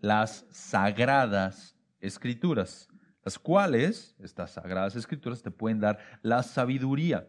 Las 0.00 0.46
sagradas 0.50 1.76
escrituras, 2.00 2.88
las 3.24 3.38
cuales, 3.38 4.16
estas 4.18 4.52
sagradas 4.52 4.96
escrituras, 4.96 5.42
te 5.42 5.50
pueden 5.50 5.80
dar 5.80 5.98
la 6.22 6.42
sabiduría 6.42 7.28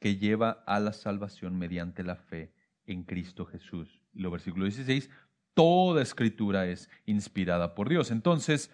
que 0.00 0.16
lleva 0.16 0.62
a 0.66 0.80
la 0.80 0.92
salvación 0.92 1.58
mediante 1.58 2.02
la 2.02 2.16
fe 2.16 2.52
en 2.86 3.04
Cristo 3.04 3.44
Jesús. 3.44 4.00
Y 4.12 4.20
lo 4.20 4.30
versículo 4.30 4.64
16, 4.64 5.10
toda 5.54 6.02
escritura 6.02 6.66
es 6.66 6.88
inspirada 7.06 7.74
por 7.74 7.88
Dios. 7.88 8.10
Entonces, 8.10 8.70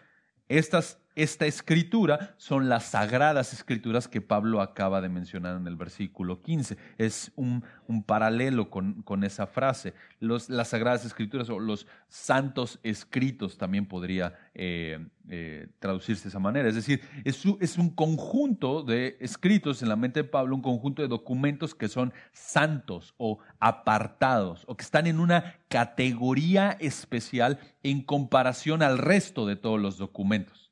estas, 0.48 1.00
esta 1.14 1.46
escritura 1.46 2.34
son 2.38 2.68
las 2.68 2.86
sagradas 2.86 3.52
escrituras 3.52 4.08
que 4.08 4.20
Pablo 4.20 4.60
acaba 4.60 5.00
de 5.00 5.08
mencionar 5.08 5.56
en 5.56 5.66
el 5.66 5.76
versículo 5.76 6.42
15. 6.42 6.76
Es 6.98 7.30
un, 7.36 7.64
un 7.86 8.02
paralelo 8.02 8.68
con, 8.70 9.02
con, 9.02 9.22
esa 9.22 9.46
frase. 9.46 9.94
Las 10.20 10.68
sagradas 10.68 11.04
escrituras 11.04 11.48
o 11.50 11.60
los 11.60 11.86
santos 12.08 12.80
escritos 12.82 13.58
también 13.58 13.86
podría 13.86 14.34
eh, 14.54 15.06
eh, 15.28 15.68
traducirse 15.78 16.24
de 16.24 16.28
esa 16.30 16.40
manera. 16.40 16.68
Es 16.68 16.74
decir, 16.74 17.00
es, 17.24 17.44
es 17.60 17.78
un 17.78 17.90
conjunto 17.90 18.82
de 18.82 19.16
escritos 19.20 19.82
en 19.82 19.88
la 19.88 19.96
mente 19.96 20.22
de 20.22 20.28
Pablo, 20.28 20.56
un 20.56 20.62
conjunto 20.62 21.02
de 21.02 21.08
documentos 21.08 21.74
que 21.74 21.88
son 21.88 22.12
santos 22.32 23.14
o 23.18 23.38
apartados 23.60 24.64
o 24.66 24.76
que 24.76 24.84
están 24.84 25.06
en 25.06 25.20
una 25.20 25.54
categoría 25.68 26.76
especial 26.80 27.58
en 27.84 28.02
comparación 28.02 28.82
al 28.82 28.98
resto 28.98 29.46
de 29.46 29.54
todos 29.54 29.80
los 29.80 29.96
documentos. 29.96 30.63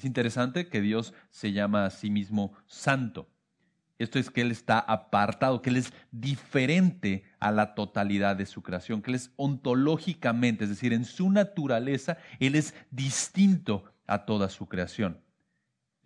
Es 0.00 0.06
interesante 0.06 0.70
que 0.70 0.80
Dios 0.80 1.12
se 1.28 1.52
llama 1.52 1.84
a 1.84 1.90
sí 1.90 2.08
mismo 2.08 2.54
santo. 2.66 3.28
Esto 3.98 4.18
es 4.18 4.30
que 4.30 4.40
Él 4.40 4.50
está 4.50 4.78
apartado, 4.78 5.60
que 5.60 5.68
Él 5.68 5.76
es 5.76 5.92
diferente 6.10 7.24
a 7.38 7.52
la 7.52 7.74
totalidad 7.74 8.34
de 8.34 8.46
su 8.46 8.62
creación, 8.62 9.02
que 9.02 9.10
Él 9.10 9.16
es 9.16 9.30
ontológicamente, 9.36 10.64
es 10.64 10.70
decir, 10.70 10.94
en 10.94 11.04
su 11.04 11.30
naturaleza, 11.30 12.16
Él 12.38 12.54
es 12.54 12.74
distinto 12.90 13.92
a 14.06 14.24
toda 14.24 14.48
su 14.48 14.68
creación. 14.68 15.20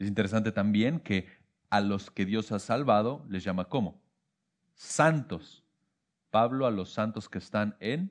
Es 0.00 0.09
interesante 0.09 0.50
también 0.50 0.98
que 0.98 1.28
a 1.70 1.80
los 1.80 2.11
que 2.11 2.24
Dios 2.24 2.50
ha 2.50 2.59
salvado 2.59 3.24
les 3.28 3.44
llama 3.44 3.68
¿cómo? 3.68 4.02
Santos. 4.74 5.64
Pablo 6.33 6.66
a 6.66 6.72
los 6.72 6.92
santos 6.92 7.28
que 7.28 7.38
están 7.38 7.76
en 7.78 8.11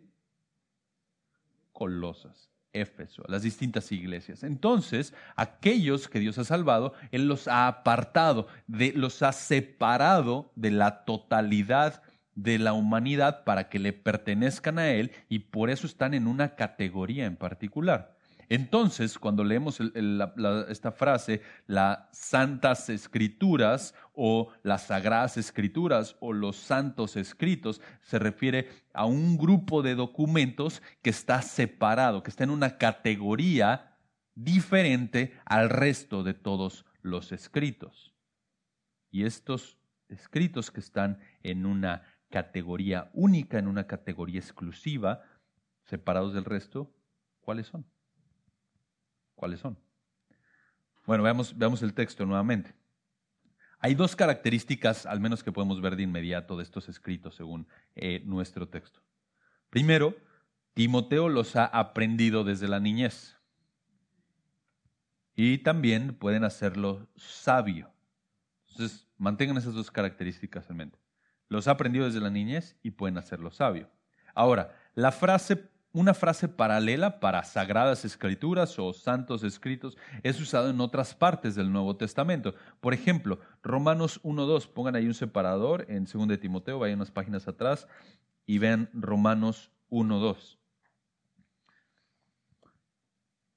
Colosas. 1.73 2.52
Éfeso, 2.73 3.23
las 3.27 3.43
distintas 3.43 3.91
iglesias. 3.91 4.43
Entonces, 4.43 5.13
aquellos 5.35 6.07
que 6.07 6.19
Dios 6.19 6.37
ha 6.39 6.43
salvado, 6.43 6.93
Él 7.11 7.27
los 7.27 7.47
ha 7.47 7.67
apartado, 7.67 8.47
de, 8.67 8.91
los 8.93 9.21
ha 9.21 9.31
separado 9.31 10.51
de 10.55 10.71
la 10.71 11.05
totalidad 11.05 12.01
de 12.35 12.57
la 12.57 12.73
humanidad 12.73 13.43
para 13.43 13.69
que 13.69 13.79
le 13.79 13.93
pertenezcan 13.93 14.79
a 14.79 14.89
Él 14.89 15.11
y 15.29 15.39
por 15.39 15.69
eso 15.69 15.85
están 15.85 16.13
en 16.13 16.27
una 16.27 16.55
categoría 16.55 17.25
en 17.25 17.35
particular. 17.35 18.15
Entonces, 18.49 19.17
cuando 19.17 19.43
leemos 19.43 19.79
esta 20.69 20.91
frase, 20.91 21.41
las 21.67 21.99
santas 22.11 22.89
escrituras 22.89 23.95
o 24.13 24.51
las 24.63 24.87
sagradas 24.87 25.37
escrituras 25.37 26.15
o 26.19 26.33
los 26.33 26.55
santos 26.55 27.15
escritos, 27.15 27.81
se 28.01 28.19
refiere 28.19 28.69
a 28.93 29.05
un 29.05 29.37
grupo 29.37 29.81
de 29.81 29.95
documentos 29.95 30.81
que 31.01 31.09
está 31.09 31.41
separado, 31.41 32.23
que 32.23 32.29
está 32.29 32.43
en 32.43 32.51
una 32.51 32.77
categoría 32.77 33.97
diferente 34.35 35.39
al 35.45 35.69
resto 35.69 36.23
de 36.23 36.33
todos 36.33 36.85
los 37.01 37.31
escritos. 37.31 38.13
Y 39.11 39.25
estos 39.25 39.77
escritos 40.09 40.71
que 40.71 40.79
están 40.79 41.19
en 41.41 41.65
una 41.65 42.03
categoría 42.29 43.11
única, 43.13 43.59
en 43.59 43.67
una 43.67 43.85
categoría 43.85 44.39
exclusiva, 44.39 45.21
separados 45.83 46.33
del 46.33 46.45
resto, 46.45 46.91
¿cuáles 47.41 47.67
son? 47.67 47.85
¿Cuáles 49.43 49.59
son? 49.59 49.77
Bueno, 51.05 51.21
veamos, 51.21 51.81
el 51.83 51.93
texto 51.93 52.25
nuevamente. 52.25 52.73
Hay 53.79 53.93
dos 53.93 54.15
características, 54.15 55.05
al 55.05 55.19
menos 55.19 55.43
que 55.43 55.51
podemos 55.51 55.81
ver 55.81 55.97
de 55.97 56.03
inmediato, 56.03 56.55
de 56.55 56.63
estos 56.63 56.87
escritos 56.87 57.35
según 57.35 57.67
eh, 57.93 58.21
nuestro 58.23 58.69
texto. 58.69 59.01
Primero, 59.69 60.15
Timoteo 60.73 61.27
los 61.27 61.57
ha 61.57 61.65
aprendido 61.65 62.45
desde 62.45 62.69
la 62.69 62.79
niñez. 62.79 63.35
Y 65.35 65.57
también 65.57 66.15
pueden 66.15 66.45
hacerlo 66.45 67.09
sabio. 67.17 67.91
Entonces, 68.69 69.09
mantengan 69.17 69.57
esas 69.57 69.73
dos 69.73 69.91
características 69.91 70.69
en 70.69 70.77
mente. 70.77 70.99
Los 71.49 71.67
ha 71.67 71.71
aprendido 71.71 72.05
desde 72.05 72.21
la 72.21 72.29
niñez 72.29 72.77
y 72.81 72.91
pueden 72.91 73.17
hacerlo 73.17 73.51
sabio. 73.51 73.89
Ahora, 74.35 74.73
la 74.95 75.11
frase 75.11 75.69
una 75.93 76.15
frase 76.15 76.47
paralela 76.47 77.19
para 77.19 77.43
sagradas 77.43 78.03
escrituras 78.03 78.77
o 78.79 78.93
santos 78.93 79.43
escritos 79.43 79.95
es 80.23 80.41
usado 80.41 80.71
en 80.71 80.81
otras 80.81 81.13
partes 81.13 81.53
del 81.53 81.71
Nuevo 81.71 81.95
Testamento. 81.95 82.55
Por 82.81 82.95
ejemplo, 82.95 83.39
Romanos 83.61 84.19
1.2, 84.23 84.67
pongan 84.67 84.95
ahí 84.95 85.05
un 85.05 85.13
separador 85.13 85.85
en 85.87 86.05
2 86.05 86.27
de 86.27 86.37
Timoteo, 86.39 86.79
vayan 86.79 86.97
unas 86.97 87.11
páginas 87.11 87.47
atrás 87.47 87.87
y 88.47 88.57
vean 88.57 88.89
Romanos 88.93 89.71
1.2. 89.91 90.57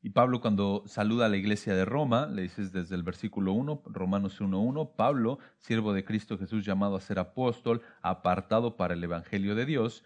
Y 0.03 0.11
Pablo 0.11 0.41
cuando 0.41 0.85
saluda 0.87 1.27
a 1.27 1.29
la 1.31 1.39
iglesia 1.39 1.75
de 1.75 1.85
Roma, 1.87 2.27
le 2.27 2.43
dices 2.43 2.71
desde 2.71 2.95
el 2.95 3.03
versículo 3.03 3.55
1, 3.55 3.83
Romanos 3.87 4.41
1.1, 4.41 4.95
Pablo, 4.95 5.39
siervo 5.59 5.95
de 5.95 6.05
Cristo 6.05 6.39
Jesús 6.39 6.65
llamado 6.65 6.97
a 6.97 7.01
ser 7.01 7.19
apóstol, 7.19 7.83
apartado 8.03 8.77
para 8.77 8.95
el 8.95 9.03
Evangelio 9.03 9.55
de 9.55 9.67
Dios, 9.67 10.05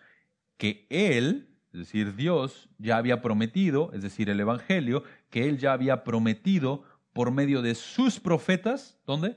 que 0.56 0.86
él, 0.88 1.49
es 1.72 1.78
decir, 1.78 2.16
Dios 2.16 2.68
ya 2.78 2.96
había 2.96 3.22
prometido, 3.22 3.90
es 3.92 4.02
decir, 4.02 4.28
el 4.28 4.40
Evangelio, 4.40 5.04
que 5.30 5.48
Él 5.48 5.58
ya 5.58 5.72
había 5.72 6.02
prometido 6.02 6.82
por 7.12 7.30
medio 7.30 7.62
de 7.62 7.76
sus 7.76 8.18
profetas, 8.18 8.98
¿dónde? 9.06 9.36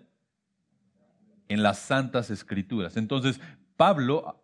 En 1.47 1.61
las 1.61 1.77
Santas 1.79 2.31
Escrituras. 2.31 2.97
Entonces, 2.97 3.39
Pablo 3.77 4.43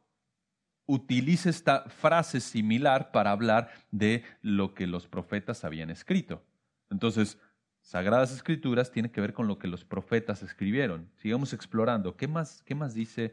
utiliza 0.86 1.50
esta 1.50 1.84
frase 1.90 2.40
similar 2.42 3.12
para 3.12 3.32
hablar 3.32 3.72
de 3.92 4.24
lo 4.42 4.74
que 4.74 4.86
los 4.86 5.08
profetas 5.08 5.64
habían 5.64 5.90
escrito. 5.90 6.44
Entonces, 6.92 7.40
Sagradas 7.82 8.32
Escrituras 8.32 8.92
tiene 8.92 9.12
que 9.12 9.22
ver 9.22 9.34
con 9.34 9.48
lo 9.48 9.58
que 9.58 9.68
los 9.68 9.84
profetas 9.84 10.44
escribieron. 10.44 11.10
Sigamos 11.18 11.54
explorando. 11.54 12.16
¿Qué 12.16 12.28
más, 12.28 12.62
qué 12.64 12.76
más 12.76 12.94
dice? 12.94 13.32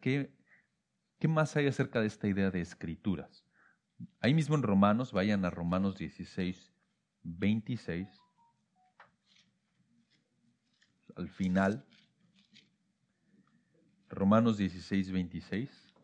Qué, 0.00 0.30
¿Qué 1.18 1.26
más 1.28 1.56
hay 1.56 1.66
acerca 1.66 2.00
de 2.00 2.06
esta 2.06 2.28
idea 2.28 2.50
de 2.50 2.60
escrituras? 2.60 3.47
Ahí 4.20 4.34
mismo 4.34 4.54
en 4.54 4.62
Romanos, 4.62 5.12
vayan 5.12 5.44
a 5.44 5.50
Romanos 5.50 5.96
16, 5.96 6.72
26. 7.22 8.08
al 11.18 11.28
final. 11.28 11.84
Romanos 14.08 14.56
16, 14.56 15.12
26. 15.12 15.94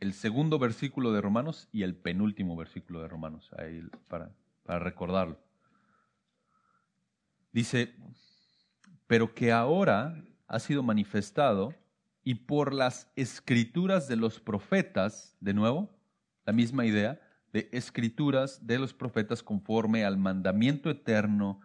El 0.00 0.12
segundo 0.12 0.58
versículo 0.58 1.12
de 1.12 1.20
Romanos 1.20 1.68
y 1.72 1.84
el 1.84 1.94
penúltimo 1.94 2.56
versículo 2.56 3.00
de 3.00 3.08
Romanos, 3.08 3.50
ahí 3.56 3.88
para, 4.08 4.34
para 4.64 4.80
recordarlo. 4.80 5.38
Dice, 7.52 7.94
pero 9.06 9.32
que 9.32 9.52
ahora 9.52 10.24
ha 10.48 10.58
sido 10.58 10.82
manifestado 10.82 11.72
y 12.24 12.34
por 12.34 12.72
las 12.72 13.10
escrituras 13.16 14.08
de 14.08 14.16
los 14.16 14.40
profetas, 14.40 15.36
de 15.40 15.54
nuevo, 15.54 15.90
la 16.44 16.52
misma 16.52 16.86
idea, 16.86 17.20
de 17.52 17.68
escrituras 17.72 18.66
de 18.66 18.78
los 18.78 18.94
profetas 18.94 19.42
conforme 19.42 20.04
al 20.04 20.16
mandamiento 20.16 20.90
eterno, 20.90 21.60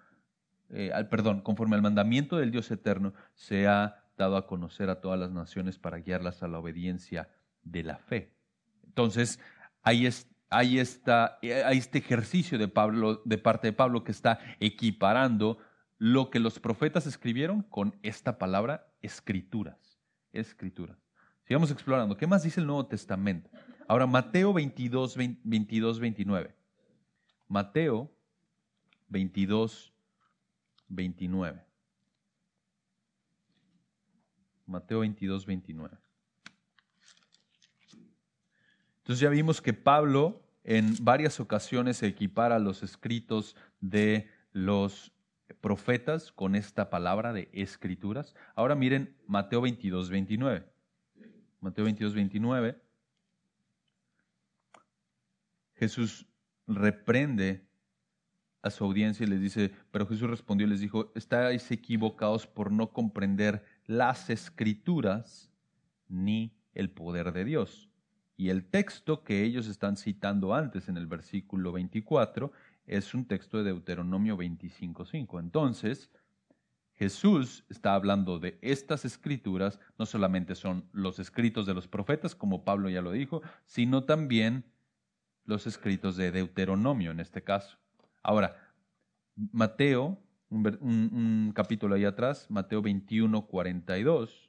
eh, 0.69 0.91
al, 0.93 1.07
perdón, 1.07 1.41
conforme 1.41 1.75
al 1.75 1.81
mandamiento 1.81 2.37
del 2.37 2.51
Dios 2.51 2.69
eterno, 2.71 3.13
se 3.35 3.67
ha 3.67 4.03
dado 4.17 4.35
a 4.35 4.47
conocer 4.47 4.89
a 4.89 4.99
todas 4.99 5.19
las 5.19 5.31
naciones 5.31 5.77
para 5.77 5.99
guiarlas 5.99 6.43
a 6.43 6.47
la 6.47 6.59
obediencia 6.59 7.29
de 7.63 7.83
la 7.83 7.97
fe. 7.97 8.33
Entonces, 8.83 9.39
ahí, 9.83 10.05
es, 10.05 10.27
ahí 10.49 10.79
está, 10.79 11.37
hay 11.41 11.77
este 11.77 11.99
ejercicio 11.99 12.57
de, 12.57 12.67
Pablo, 12.67 13.21
de 13.25 13.37
parte 13.37 13.67
de 13.67 13.73
Pablo 13.73 14.03
que 14.03 14.11
está 14.11 14.39
equiparando 14.59 15.59
lo 15.99 16.29
que 16.29 16.39
los 16.39 16.59
profetas 16.59 17.07
escribieron 17.07 17.61
con 17.63 17.95
esta 18.03 18.37
palabra 18.37 18.87
escrituras. 19.01 19.86
Escrituras. 20.39 20.97
Sigamos 21.43 21.71
explorando. 21.71 22.17
¿Qué 22.17 22.27
más 22.27 22.43
dice 22.43 22.59
el 22.59 22.67
Nuevo 22.67 22.85
Testamento? 22.85 23.49
Ahora, 23.87 24.05
Mateo 24.05 24.53
22, 24.53 25.15
22 25.43 25.99
29. 25.99 26.55
Mateo 27.47 28.11
22, 29.07 29.93
29. 30.89 31.63
Mateo 34.65 34.99
22, 34.99 35.45
29. 35.45 35.97
Entonces 38.97 39.21
ya 39.21 39.29
vimos 39.29 39.61
que 39.61 39.73
Pablo 39.73 40.43
en 40.65 40.93
varias 40.99 41.39
ocasiones 41.39 42.03
equipara 42.03 42.59
los 42.59 42.83
escritos 42.83 43.55
de 43.79 44.29
los 44.51 45.13
profetas 45.61 46.31
con 46.31 46.55
esta 46.55 46.89
palabra 46.89 47.33
de 47.33 47.49
escrituras. 47.53 48.35
Ahora 48.55 48.75
miren 48.75 49.15
Mateo 49.27 49.61
22, 49.61 50.09
29. 50.09 50.65
Mateo 51.59 51.85
22, 51.85 52.13
29. 52.13 52.81
Jesús 55.75 56.27
reprende 56.67 57.67
a 58.61 58.69
su 58.69 58.83
audiencia 58.83 59.25
y 59.25 59.29
les 59.29 59.41
dice, 59.41 59.71
pero 59.91 60.07
Jesús 60.07 60.29
respondió 60.29 60.67
y 60.67 60.69
les 60.69 60.79
dijo, 60.79 61.11
estáis 61.15 61.69
equivocados 61.71 62.47
por 62.47 62.71
no 62.71 62.91
comprender 62.91 63.63
las 63.85 64.29
escrituras 64.29 65.51
ni 66.07 66.57
el 66.73 66.89
poder 66.89 67.31
de 67.31 67.45
Dios. 67.45 67.89
Y 68.35 68.49
el 68.49 68.65
texto 68.65 69.23
que 69.23 69.43
ellos 69.43 69.67
están 69.67 69.97
citando 69.97 70.53
antes 70.53 70.89
en 70.89 70.97
el 70.97 71.07
versículo 71.07 71.71
24 71.71 72.51
es 72.87 73.13
un 73.13 73.25
texto 73.25 73.57
de 73.57 73.65
Deuteronomio 73.65 74.37
25.5. 74.37 75.39
Entonces, 75.39 76.09
Jesús 76.93 77.63
está 77.69 77.93
hablando 77.93 78.39
de 78.39 78.57
estas 78.61 79.05
escrituras, 79.05 79.79
no 79.99 80.07
solamente 80.07 80.55
son 80.55 80.89
los 80.93 81.19
escritos 81.19 81.67
de 81.67 81.75
los 81.75 81.87
profetas, 81.87 82.33
como 82.33 82.63
Pablo 82.65 82.89
ya 82.89 83.01
lo 83.01 83.11
dijo, 83.11 83.43
sino 83.65 84.05
también 84.05 84.65
los 85.43 85.67
escritos 85.67 86.17
de 86.17 86.31
Deuteronomio 86.31 87.11
en 87.11 87.19
este 87.19 87.43
caso. 87.43 87.77
Ahora, 88.23 88.73
Mateo, 89.35 90.17
un, 90.49 91.51
capítulo 91.53 91.95
ahí 91.95 92.05
atrás, 92.05 92.47
Mateo 92.49 92.81
21, 92.81 93.45
42. 93.45 94.46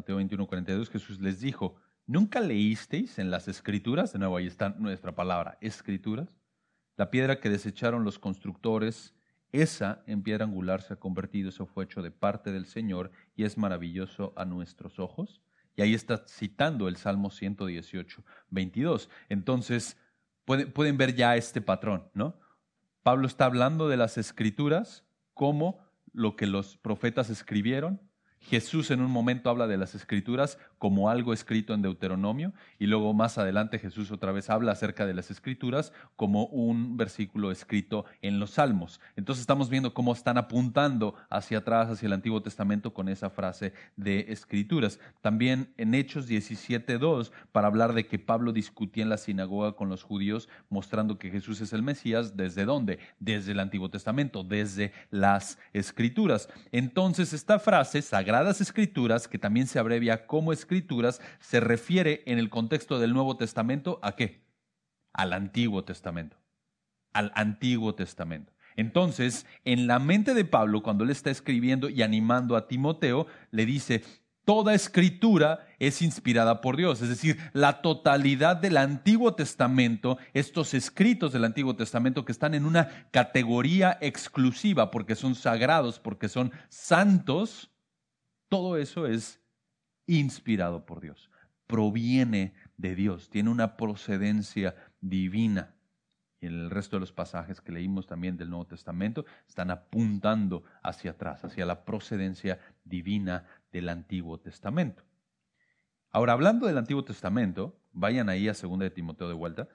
Mateo 0.00 0.16
21, 0.16 0.46
42, 0.46 0.88
Jesús 0.88 1.20
les 1.20 1.40
dijo, 1.40 1.76
¿nunca 2.06 2.40
leísteis 2.40 3.18
en 3.18 3.30
las 3.30 3.48
escrituras? 3.48 4.14
De 4.14 4.18
nuevo, 4.18 4.38
ahí 4.38 4.46
está 4.46 4.70
nuestra 4.70 5.14
palabra, 5.14 5.58
escrituras. 5.60 6.38
La 6.96 7.10
piedra 7.10 7.38
que 7.38 7.50
desecharon 7.50 8.02
los 8.02 8.18
constructores, 8.18 9.12
esa 9.52 10.02
en 10.06 10.22
piedra 10.22 10.46
angular 10.46 10.80
se 10.80 10.94
ha 10.94 10.96
convertido, 10.96 11.50
eso 11.50 11.66
fue 11.66 11.84
hecho 11.84 12.00
de 12.00 12.10
parte 12.10 12.50
del 12.50 12.64
Señor 12.64 13.10
y 13.36 13.44
es 13.44 13.58
maravilloso 13.58 14.32
a 14.36 14.46
nuestros 14.46 14.98
ojos. 14.98 15.42
Y 15.76 15.82
ahí 15.82 15.92
está 15.92 16.24
citando 16.26 16.88
el 16.88 16.96
Salmo 16.96 17.28
118, 17.28 18.24
22. 18.48 19.10
Entonces, 19.28 19.98
pueden 20.46 20.96
ver 20.96 21.14
ya 21.14 21.36
este 21.36 21.60
patrón, 21.60 22.08
¿no? 22.14 22.40
Pablo 23.02 23.26
está 23.26 23.44
hablando 23.44 23.86
de 23.90 23.98
las 23.98 24.16
escrituras 24.16 25.04
como 25.34 25.78
lo 26.14 26.36
que 26.36 26.46
los 26.46 26.78
profetas 26.78 27.28
escribieron, 27.28 28.00
Jesús 28.48 28.90
en 28.90 29.00
un 29.00 29.10
momento 29.10 29.50
habla 29.50 29.66
de 29.66 29.76
las 29.76 29.94
escrituras 29.94 30.58
como 30.80 31.10
algo 31.10 31.34
escrito 31.34 31.74
en 31.74 31.82
Deuteronomio 31.82 32.54
y 32.78 32.86
luego 32.86 33.12
más 33.12 33.36
adelante 33.36 33.78
Jesús 33.78 34.10
otra 34.10 34.32
vez 34.32 34.48
habla 34.48 34.72
acerca 34.72 35.04
de 35.04 35.12
las 35.12 35.30
escrituras 35.30 35.92
como 36.16 36.46
un 36.46 36.96
versículo 36.96 37.52
escrito 37.52 38.06
en 38.22 38.40
los 38.40 38.52
salmos. 38.52 38.98
Entonces 39.14 39.42
estamos 39.42 39.68
viendo 39.68 39.92
cómo 39.92 40.14
están 40.14 40.38
apuntando 40.38 41.14
hacia 41.28 41.58
atrás, 41.58 41.90
hacia 41.90 42.06
el 42.06 42.14
Antiguo 42.14 42.40
Testamento 42.40 42.94
con 42.94 43.10
esa 43.10 43.28
frase 43.28 43.74
de 43.96 44.24
escrituras. 44.30 44.98
También 45.20 45.70
en 45.76 45.94
Hechos 45.94 46.26
17.2 46.26 47.30
para 47.52 47.66
hablar 47.66 47.92
de 47.92 48.06
que 48.06 48.18
Pablo 48.18 48.50
discutía 48.50 49.02
en 49.02 49.10
la 49.10 49.18
sinagoga 49.18 49.72
con 49.72 49.90
los 49.90 50.02
judíos 50.02 50.48
mostrando 50.70 51.18
que 51.18 51.30
Jesús 51.30 51.60
es 51.60 51.74
el 51.74 51.82
Mesías. 51.82 52.38
¿Desde 52.38 52.64
dónde? 52.64 53.00
Desde 53.18 53.52
el 53.52 53.60
Antiguo 53.60 53.90
Testamento, 53.90 54.44
desde 54.44 54.94
las 55.10 55.58
escrituras. 55.74 56.48
Entonces 56.72 57.34
esta 57.34 57.58
frase, 57.58 58.00
Sagradas 58.00 58.62
Escrituras, 58.62 59.28
que 59.28 59.38
también 59.38 59.66
se 59.66 59.78
abrevia 59.78 60.26
como 60.26 60.54
Escrituras, 60.54 60.69
se 61.40 61.60
refiere 61.60 62.22
en 62.26 62.38
el 62.38 62.50
contexto 62.50 62.98
del 62.98 63.12
Nuevo 63.12 63.36
Testamento 63.36 63.98
a 64.02 64.16
qué? 64.16 64.44
Al 65.12 65.32
Antiguo 65.32 65.84
Testamento. 65.84 66.36
Al 67.12 67.32
Antiguo 67.34 67.94
Testamento. 67.94 68.52
Entonces, 68.76 69.46
en 69.64 69.86
la 69.86 69.98
mente 69.98 70.34
de 70.34 70.44
Pablo, 70.44 70.82
cuando 70.82 71.04
él 71.04 71.10
está 71.10 71.30
escribiendo 71.30 71.88
y 71.88 72.02
animando 72.02 72.56
a 72.56 72.68
Timoteo, 72.68 73.26
le 73.50 73.66
dice, 73.66 74.04
toda 74.44 74.74
escritura 74.74 75.66
es 75.78 76.02
inspirada 76.02 76.60
por 76.60 76.76
Dios. 76.76 77.02
Es 77.02 77.08
decir, 77.08 77.38
la 77.52 77.82
totalidad 77.82 78.56
del 78.56 78.76
Antiguo 78.76 79.34
Testamento, 79.34 80.18
estos 80.34 80.74
escritos 80.74 81.32
del 81.32 81.44
Antiguo 81.44 81.76
Testamento 81.76 82.24
que 82.24 82.32
están 82.32 82.54
en 82.54 82.64
una 82.64 83.08
categoría 83.10 83.98
exclusiva 84.00 84.90
porque 84.90 85.14
son 85.14 85.34
sagrados, 85.34 85.98
porque 85.98 86.28
son 86.28 86.52
santos, 86.68 87.70
todo 88.48 88.76
eso 88.76 89.06
es 89.06 89.39
inspirado 90.18 90.86
por 90.86 91.00
Dios, 91.00 91.30
proviene 91.66 92.54
de 92.76 92.94
Dios, 92.94 93.30
tiene 93.30 93.50
una 93.50 93.76
procedencia 93.76 94.74
divina. 95.00 95.74
Y 96.40 96.46
en 96.46 96.54
el 96.54 96.70
resto 96.70 96.96
de 96.96 97.00
los 97.00 97.12
pasajes 97.12 97.60
que 97.60 97.72
leímos 97.72 98.06
también 98.06 98.36
del 98.36 98.48
Nuevo 98.48 98.66
Testamento 98.66 99.26
están 99.46 99.70
apuntando 99.70 100.64
hacia 100.82 101.12
atrás, 101.12 101.44
hacia 101.44 101.66
la 101.66 101.84
procedencia 101.84 102.58
divina 102.84 103.46
del 103.72 103.88
Antiguo 103.88 104.38
Testamento. 104.38 105.04
Ahora, 106.10 106.32
hablando 106.32 106.66
del 106.66 106.78
Antiguo 106.78 107.04
Testamento, 107.04 107.78
vayan 107.92 108.28
ahí 108.28 108.48
a 108.48 108.54
2 108.54 108.78
de 108.78 108.90
Timoteo 108.90 109.28
de 109.28 109.34
vuelta. 109.34 109.68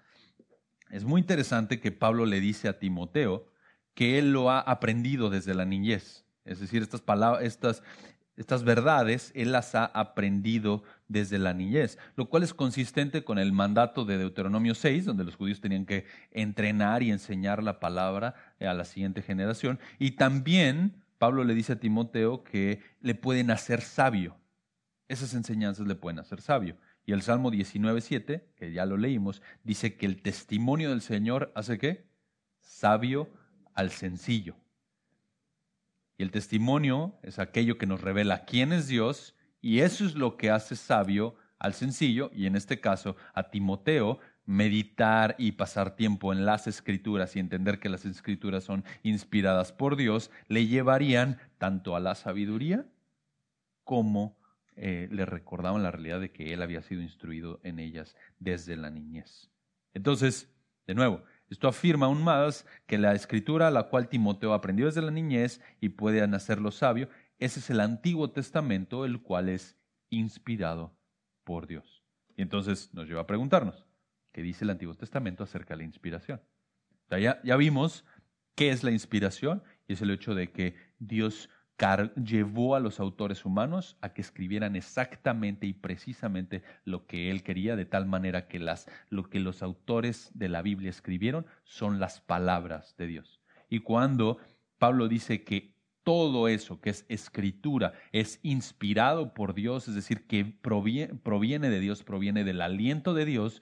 Es 0.89 1.05
muy 1.05 1.21
interesante 1.21 1.79
que 1.79 1.91
Pablo 1.91 2.25
le 2.25 2.39
dice 2.41 2.67
a 2.67 2.79
Timoteo 2.79 3.47
que 3.93 4.19
él 4.19 4.33
lo 4.33 4.51
ha 4.51 4.59
aprendido 4.59 5.29
desde 5.29 5.55
la 5.55 5.65
niñez. 5.65 6.25
Es 6.43 6.59
decir, 6.59 6.81
estas, 6.81 7.01
palabras, 7.01 7.43
estas, 7.43 7.83
estas 8.37 8.63
verdades 8.63 9.31
él 9.33 9.51
las 9.51 9.75
ha 9.75 9.85
aprendido 9.85 10.83
desde 11.07 11.39
la 11.39 11.53
niñez, 11.53 11.97
lo 12.15 12.29
cual 12.29 12.43
es 12.43 12.53
consistente 12.53 13.23
con 13.23 13.39
el 13.39 13.53
mandato 13.53 14.03
de 14.05 14.17
Deuteronomio 14.17 14.75
6, 14.75 15.05
donde 15.05 15.23
los 15.23 15.35
judíos 15.35 15.61
tenían 15.61 15.85
que 15.85 16.05
entrenar 16.31 17.01
y 17.03 17.11
enseñar 17.11 17.63
la 17.63 17.79
palabra 17.79 18.35
a 18.59 18.73
la 18.73 18.83
siguiente 18.83 19.21
generación. 19.21 19.79
Y 19.99 20.11
también 20.11 21.01
Pablo 21.17 21.43
le 21.43 21.55
dice 21.55 21.73
a 21.73 21.79
Timoteo 21.79 22.43
que 22.43 22.81
le 23.01 23.15
pueden 23.15 23.51
hacer 23.51 23.81
sabio. 23.81 24.35
Esas 25.07 25.33
enseñanzas 25.33 25.87
le 25.87 25.95
pueden 25.95 26.19
hacer 26.19 26.41
sabio. 26.41 26.77
Y 27.05 27.13
el 27.13 27.21
Salmo 27.21 27.51
19.7, 27.51 28.43
que 28.55 28.71
ya 28.73 28.85
lo 28.85 28.97
leímos, 28.97 29.41
dice 29.63 29.95
que 29.95 30.07
el 30.07 30.21
testimonio 30.21 30.89
del 30.89 31.01
Señor 31.01 31.51
hace 31.55 31.77
qué? 31.77 32.05
Sabio 32.59 33.29
al 33.75 33.91
sencillo. 33.91 34.55
Y 36.17 36.23
el 36.23 36.31
testimonio 36.31 37.17
es 37.23 37.39
aquello 37.39 37.77
que 37.77 37.87
nos 37.87 38.01
revela 38.01 38.45
quién 38.45 38.71
es 38.73 38.87
Dios 38.87 39.35
y 39.61 39.79
eso 39.79 40.05
es 40.05 40.15
lo 40.15 40.37
que 40.37 40.49
hace 40.49 40.75
sabio 40.75 41.35
al 41.59 41.73
sencillo 41.73 42.29
y 42.33 42.45
en 42.45 42.55
este 42.55 42.79
caso 42.79 43.15
a 43.33 43.49
Timoteo 43.49 44.19
meditar 44.45 45.35
y 45.39 45.53
pasar 45.53 45.95
tiempo 45.95 46.31
en 46.31 46.45
las 46.45 46.67
escrituras 46.67 47.35
y 47.35 47.39
entender 47.39 47.79
que 47.79 47.89
las 47.89 48.05
escrituras 48.05 48.63
son 48.63 48.83
inspiradas 49.01 49.71
por 49.71 49.95
Dios 49.95 50.29
le 50.47 50.67
llevarían 50.67 51.39
tanto 51.57 51.95
a 51.95 51.99
la 51.99 52.15
sabiduría 52.15 52.85
como 53.83 54.37
eh, 54.75 55.07
le 55.11 55.25
recordaban 55.25 55.83
la 55.83 55.91
realidad 55.91 56.19
de 56.19 56.31
que 56.31 56.53
él 56.53 56.61
había 56.61 56.81
sido 56.81 57.01
instruido 57.01 57.59
en 57.63 57.79
ellas 57.79 58.15
desde 58.39 58.75
la 58.75 58.89
niñez. 58.89 59.49
Entonces, 59.93 60.49
de 60.85 60.95
nuevo, 60.95 61.23
esto 61.49 61.67
afirma 61.67 62.07
aún 62.07 62.23
más 62.23 62.65
que 62.87 62.97
la 62.97 63.13
escritura 63.13 63.67
a 63.67 63.71
la 63.71 63.83
cual 63.89 64.09
Timoteo 64.09 64.53
aprendió 64.53 64.87
desde 64.87 65.01
la 65.01 65.11
niñez 65.11 65.61
y 65.79 65.89
puede 65.89 66.21
hacerlo 66.21 66.71
sabio, 66.71 67.09
ese 67.37 67.59
es 67.59 67.69
el 67.69 67.79
Antiguo 67.79 68.31
Testamento, 68.31 69.05
el 69.05 69.21
cual 69.21 69.49
es 69.49 69.77
inspirado 70.09 70.97
por 71.43 71.67
Dios. 71.67 72.03
Y 72.35 72.41
entonces 72.41 72.93
nos 72.93 73.07
lleva 73.07 73.21
a 73.21 73.27
preguntarnos, 73.27 73.85
¿qué 74.31 74.41
dice 74.41 74.63
el 74.63 74.71
Antiguo 74.71 74.95
Testamento 74.95 75.43
acerca 75.43 75.73
de 75.73 75.79
la 75.79 75.83
inspiración? 75.83 76.41
ya, 77.09 77.39
ya 77.43 77.55
vimos 77.55 78.03
qué 78.55 78.71
es 78.71 78.83
la 78.83 78.91
inspiración 78.91 79.63
y 79.87 79.93
es 79.93 80.01
el 80.01 80.11
hecho 80.11 80.33
de 80.33 80.51
que 80.51 80.75
Dios 80.97 81.49
llevó 82.15 82.75
a 82.75 82.79
los 82.79 82.99
autores 82.99 83.45
humanos 83.45 83.97
a 84.01 84.13
que 84.13 84.21
escribieran 84.21 84.75
exactamente 84.75 85.67
y 85.67 85.73
precisamente 85.73 86.63
lo 86.85 87.05
que 87.05 87.29
él 87.31 87.43
quería, 87.43 87.75
de 87.75 87.85
tal 87.85 88.05
manera 88.05 88.47
que 88.47 88.59
las, 88.59 88.87
lo 89.09 89.29
que 89.29 89.39
los 89.39 89.61
autores 89.61 90.31
de 90.33 90.49
la 90.49 90.61
Biblia 90.61 90.89
escribieron 90.89 91.45
son 91.63 91.99
las 91.99 92.21
palabras 92.21 92.95
de 92.97 93.07
Dios. 93.07 93.41
Y 93.69 93.79
cuando 93.79 94.37
Pablo 94.77 95.07
dice 95.07 95.43
que 95.43 95.75
todo 96.03 96.47
eso 96.47 96.79
que 96.79 96.91
es 96.91 97.05
escritura 97.09 97.93
es 98.11 98.39
inspirado 98.43 99.33
por 99.33 99.55
Dios, 99.55 99.87
es 99.87 99.95
decir, 99.95 100.27
que 100.27 100.45
proviene 100.45 101.69
de 101.69 101.79
Dios, 101.79 102.03
proviene 102.03 102.43
del 102.43 102.61
aliento 102.61 103.15
de 103.15 103.25
Dios, 103.25 103.61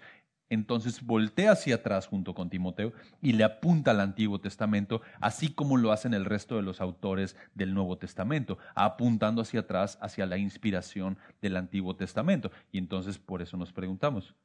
entonces 0.50 1.02
voltea 1.02 1.54
hacia 1.54 1.76
atrás 1.76 2.08
junto 2.08 2.34
con 2.34 2.50
Timoteo 2.50 2.94
y 3.22 3.34
le 3.34 3.44
apunta 3.44 3.92
al 3.92 4.00
Antiguo 4.00 4.40
Testamento, 4.40 5.02
así 5.20 5.54
como 5.54 5.78
lo 5.78 5.92
hacen 5.92 6.14
el 6.14 6.26
resto 6.26 6.56
de 6.56 6.62
los 6.62 6.82
autores 6.82 7.36
del 7.56 7.74
Nuevo 7.74 7.98
Testamento, 7.98 8.58
apuntando 8.76 9.42
hacia 9.42 9.62
atrás, 9.62 9.98
hacia 10.02 10.26
la 10.26 10.38
inspiración 10.38 11.18
del 11.42 11.58
Antiguo 11.58 11.96
Testamento. 11.96 12.52
Y 12.72 12.78
entonces 12.78 13.18
por 13.18 13.42
eso 13.42 13.58
nos 13.58 13.74
preguntamos, 13.74 14.36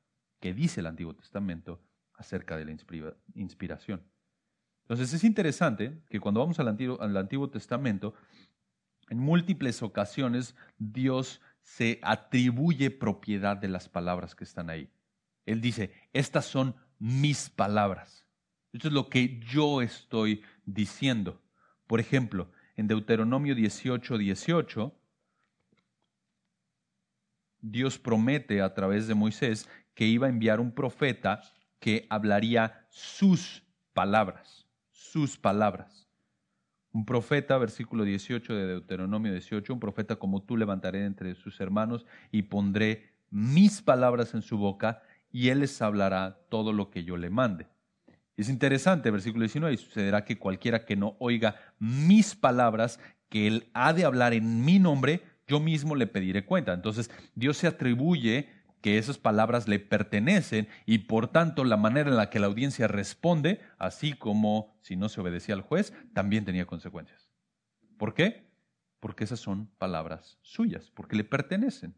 ¿qué 0.40 0.54
dice 0.54 0.80
el 0.80 0.86
Antiguo 0.86 1.14
Testamento 1.14 1.80
acerca 2.14 2.56
de 2.56 2.64
la 2.64 2.76
inspiración? 3.34 4.02
Entonces 4.82 5.12
es 5.12 5.24
interesante 5.24 6.00
que 6.08 6.20
cuando 6.20 6.40
vamos 6.40 6.58
al 6.60 6.68
Antiguo, 6.68 7.50
Testamento, 7.50 8.14
en 9.10 9.18
múltiples 9.18 9.82
ocasiones 9.82 10.56
Dios 10.78 11.42
se 11.60 11.98
atribuye 12.02 12.90
propiedad 12.90 13.58
de 13.58 13.68
las 13.68 13.90
palabras 13.90 14.34
que 14.34 14.44
están 14.44 14.70
ahí. 14.70 14.88
Él 15.48 15.62
dice, 15.62 15.92
estas 16.12 16.44
son 16.44 16.74
mis 16.98 17.48
palabras. 17.48 18.26
Esto 18.72 18.88
es 18.88 18.94
lo 18.94 19.08
que 19.08 19.40
yo 19.40 19.80
estoy 19.80 20.42
diciendo. 20.66 21.40
Por 21.86 22.00
ejemplo, 22.00 22.50
en 22.76 22.86
Deuteronomio 22.86 23.54
18, 23.54 24.18
18, 24.18 24.94
Dios 27.62 27.98
promete 27.98 28.60
a 28.60 28.74
través 28.74 29.08
de 29.08 29.14
Moisés 29.14 29.70
que 29.94 30.04
iba 30.06 30.26
a 30.26 30.30
enviar 30.30 30.60
un 30.60 30.70
profeta 30.70 31.40
que 31.80 32.06
hablaría 32.10 32.86
sus 32.90 33.64
palabras, 33.94 34.66
sus 34.90 35.38
palabras. 35.38 36.08
Un 36.92 37.06
profeta, 37.06 37.56
versículo 37.56 38.04
18 38.04 38.54
de 38.54 38.66
Deuteronomio 38.66 39.32
18, 39.32 39.72
un 39.72 39.80
profeta 39.80 40.16
como 40.16 40.42
tú 40.42 40.58
levantaré 40.58 41.06
entre 41.06 41.34
sus 41.34 41.58
hermanos 41.60 42.04
y 42.30 42.42
pondré 42.42 43.14
mis 43.30 43.80
palabras 43.80 44.34
en 44.34 44.42
su 44.42 44.58
boca 44.58 45.02
y 45.30 45.48
él 45.48 45.60
les 45.60 45.80
hablará 45.82 46.40
todo 46.48 46.72
lo 46.72 46.90
que 46.90 47.04
yo 47.04 47.16
le 47.16 47.30
mande. 47.30 47.66
Es 48.36 48.48
interesante, 48.48 49.10
versículo 49.10 49.42
19, 49.42 49.74
y 49.74 49.78
sucederá 49.78 50.24
que 50.24 50.38
cualquiera 50.38 50.84
que 50.84 50.96
no 50.96 51.16
oiga 51.18 51.56
mis 51.78 52.36
palabras, 52.36 53.00
que 53.28 53.46
él 53.46 53.68
ha 53.74 53.92
de 53.92 54.04
hablar 54.04 54.32
en 54.32 54.64
mi 54.64 54.78
nombre, 54.78 55.22
yo 55.46 55.60
mismo 55.60 55.96
le 55.96 56.06
pediré 56.06 56.44
cuenta. 56.44 56.72
Entonces, 56.72 57.10
Dios 57.34 57.56
se 57.56 57.66
atribuye 57.66 58.48
que 58.80 58.98
esas 58.98 59.18
palabras 59.18 59.66
le 59.66 59.80
pertenecen 59.80 60.68
y 60.86 60.98
por 60.98 61.28
tanto 61.28 61.64
la 61.64 61.76
manera 61.76 62.10
en 62.10 62.16
la 62.16 62.30
que 62.30 62.38
la 62.38 62.46
audiencia 62.46 62.86
responde, 62.86 63.60
así 63.76 64.12
como 64.12 64.78
si 64.82 64.94
no 64.94 65.08
se 65.08 65.20
obedecía 65.20 65.54
al 65.56 65.62
juez, 65.62 65.92
también 66.12 66.44
tenía 66.44 66.66
consecuencias. 66.66 67.28
¿Por 67.96 68.14
qué? 68.14 68.48
Porque 69.00 69.24
esas 69.24 69.40
son 69.40 69.66
palabras 69.78 70.38
suyas, 70.42 70.92
porque 70.94 71.16
le 71.16 71.24
pertenecen. 71.24 71.94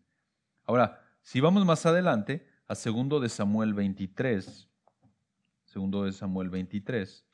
Ahora, 0.65 1.03
si 1.21 1.41
vamos 1.41 1.67
más 1.67 1.85
adelante, 1.85 2.49
a 2.71 2.77
segundo 2.77 3.19
de 3.19 3.29
Samuel 3.29 3.75
23. 3.75 4.69
Segundo 5.65 6.05
de 6.05 6.13
Samuel 6.13 6.51
23. 6.51 7.27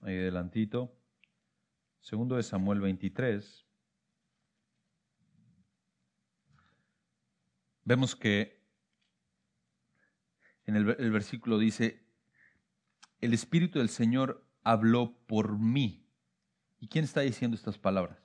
Ahí 0.00 0.16
adelantito. 0.16 0.96
Segundo 2.00 2.36
de 2.36 2.42
Samuel 2.42 2.80
23. 2.80 3.66
Vemos 7.84 8.16
que 8.16 8.64
en 10.64 10.76
el 10.76 11.10
versículo 11.10 11.58
dice, 11.58 12.02
el 13.20 13.34
Espíritu 13.34 13.78
del 13.78 13.90
Señor 13.90 14.49
habló 14.62 15.16
por 15.26 15.58
mí. 15.58 16.06
¿Y 16.78 16.88
quién 16.88 17.04
está 17.04 17.20
diciendo 17.20 17.56
estas 17.56 17.78
palabras? 17.78 18.18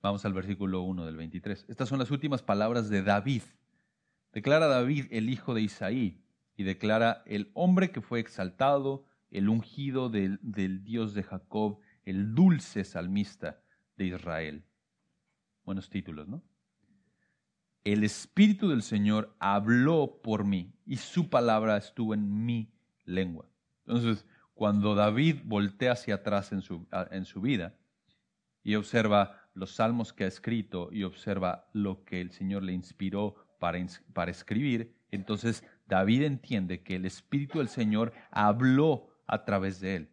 Vamos 0.00 0.24
al 0.24 0.32
versículo 0.32 0.82
1 0.82 1.06
del 1.06 1.16
23. 1.16 1.66
Estas 1.68 1.88
son 1.88 1.98
las 1.98 2.10
últimas 2.10 2.42
palabras 2.42 2.88
de 2.88 3.02
David. 3.02 3.42
Declara 4.32 4.66
David 4.66 5.06
el 5.10 5.28
hijo 5.28 5.54
de 5.54 5.62
Isaí 5.62 6.24
y 6.56 6.64
declara 6.64 7.22
el 7.26 7.50
hombre 7.54 7.90
que 7.92 8.00
fue 8.00 8.18
exaltado, 8.18 9.04
el 9.30 9.48
ungido 9.48 10.08
del, 10.08 10.38
del 10.42 10.82
Dios 10.84 11.14
de 11.14 11.22
Jacob, 11.22 11.78
el 12.04 12.34
dulce 12.34 12.84
salmista 12.84 13.62
de 13.96 14.06
Israel. 14.06 14.64
Buenos 15.64 15.88
títulos, 15.88 16.26
¿no? 16.28 16.42
El 17.84 18.04
Espíritu 18.04 18.68
del 18.68 18.82
Señor 18.82 19.34
habló 19.38 20.20
por 20.22 20.44
mí 20.44 20.72
y 20.86 20.96
su 20.96 21.30
palabra 21.30 21.76
estuvo 21.76 22.14
en 22.14 22.44
mi 22.44 22.72
lengua. 23.04 23.48
Entonces, 23.86 24.24
cuando 24.62 24.94
David 24.94 25.40
voltea 25.42 25.90
hacia 25.90 26.14
atrás 26.14 26.52
en 26.52 26.62
su, 26.62 26.86
en 27.10 27.24
su 27.24 27.40
vida 27.40 27.74
y 28.62 28.76
observa 28.76 29.48
los 29.54 29.74
salmos 29.74 30.12
que 30.12 30.22
ha 30.22 30.28
escrito 30.28 30.88
y 30.92 31.02
observa 31.02 31.68
lo 31.72 32.04
que 32.04 32.20
el 32.20 32.30
Señor 32.30 32.62
le 32.62 32.72
inspiró 32.72 33.34
para, 33.58 33.84
para 34.12 34.30
escribir, 34.30 34.94
entonces 35.10 35.64
David 35.88 36.22
entiende 36.22 36.84
que 36.84 36.94
el 36.94 37.06
Espíritu 37.06 37.58
del 37.58 37.66
Señor 37.66 38.12
habló 38.30 39.08
a 39.26 39.44
través 39.44 39.80
de 39.80 39.96
él. 39.96 40.10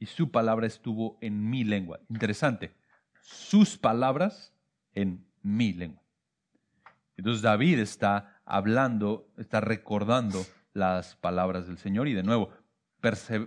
Y 0.00 0.06
su 0.06 0.32
palabra 0.32 0.66
estuvo 0.66 1.16
en 1.20 1.48
mi 1.48 1.62
lengua. 1.62 2.00
Interesante. 2.08 2.74
Sus 3.20 3.78
palabras 3.78 4.52
en 4.94 5.24
mi 5.44 5.72
lengua. 5.72 6.02
Entonces 7.16 7.40
David 7.40 7.78
está 7.78 8.40
hablando, 8.44 9.28
está 9.38 9.60
recordando 9.60 10.44
las 10.72 11.14
palabras 11.14 11.68
del 11.68 11.78
Señor 11.78 12.08
y 12.08 12.14
de 12.14 12.24
nuevo, 12.24 12.50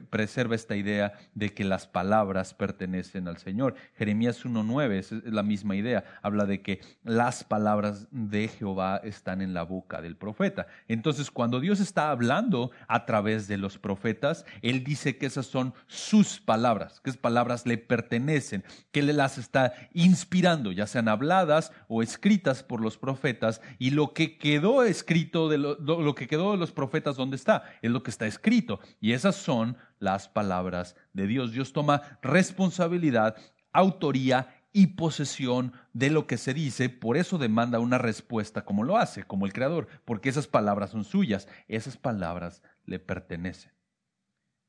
preserva 0.09 0.53
esta 0.53 0.75
idea 0.75 1.13
de 1.33 1.53
que 1.53 1.63
las 1.63 1.87
palabras 1.87 2.53
pertenecen 2.53 3.27
al 3.27 3.37
Señor. 3.37 3.75
Jeremías 3.97 4.45
1.9 4.45 4.91
es 4.91 5.11
la 5.25 5.41
misma 5.41 5.75
idea, 5.75 6.03
habla 6.21 6.45
de 6.45 6.61
que 6.61 6.81
las 7.03 7.43
palabras 7.43 8.07
de 8.11 8.47
Jehová 8.49 9.01
están 9.03 9.41
en 9.41 9.53
la 9.55 9.63
boca 9.63 10.01
del 10.01 10.15
profeta. 10.15 10.67
Entonces, 10.87 11.31
cuando 11.31 11.59
Dios 11.59 11.79
está 11.79 12.11
hablando 12.11 12.71
a 12.87 13.05
través 13.05 13.47
de 13.47 13.57
los 13.57 13.79
profetas, 13.79 14.45
Él 14.61 14.83
dice 14.83 15.17
que 15.17 15.25
esas 15.25 15.47
son 15.47 15.73
sus 15.87 16.39
palabras, 16.39 17.01
que 17.01 17.09
esas 17.09 17.21
palabras 17.21 17.65
le 17.65 17.77
pertenecen, 17.77 18.63
que 18.91 18.99
Él 18.99 19.17
las 19.17 19.37
está 19.37 19.73
inspirando, 19.93 20.71
ya 20.71 20.85
sean 20.85 21.07
habladas 21.07 21.71
o 21.87 22.03
escritas 22.03 22.61
por 22.61 22.81
los 22.81 22.97
profetas, 22.97 23.61
y 23.79 23.91
lo 23.91 24.13
que 24.13 24.37
quedó 24.37 24.83
escrito, 24.83 25.49
de 25.49 25.57
lo, 25.57 25.75
lo 25.79 26.15
que 26.15 26.27
quedó 26.27 26.51
de 26.51 26.57
los 26.57 26.71
profetas, 26.71 27.15
¿dónde 27.15 27.37
está? 27.37 27.63
Es 27.81 27.89
lo 27.89 28.03
que 28.03 28.11
está 28.11 28.27
escrito. 28.27 28.79
Y 29.01 29.13
esas 29.13 29.46
son 29.47 29.77
las 29.97 30.27
palabras 30.27 30.97
de 31.13 31.25
Dios. 31.25 31.53
Dios 31.53 31.71
toma 31.71 32.19
responsabilidad, 32.21 33.37
autoría 33.71 34.57
y 34.73 34.87
posesión 34.87 35.71
de 35.93 36.09
lo 36.09 36.27
que 36.27 36.35
se 36.35 36.53
dice, 36.53 36.89
por 36.89 37.15
eso 37.15 37.37
demanda 37.37 37.79
una 37.79 37.97
respuesta 37.97 38.65
como 38.65 38.83
lo 38.83 38.97
hace, 38.97 39.23
como 39.23 39.45
el 39.45 39.53
Creador, 39.53 39.87
porque 40.03 40.27
esas 40.27 40.47
palabras 40.47 40.89
son 40.91 41.05
suyas, 41.05 41.47
esas 41.69 41.95
palabras 41.95 42.61
le 42.83 42.99
pertenecen. 42.99 43.71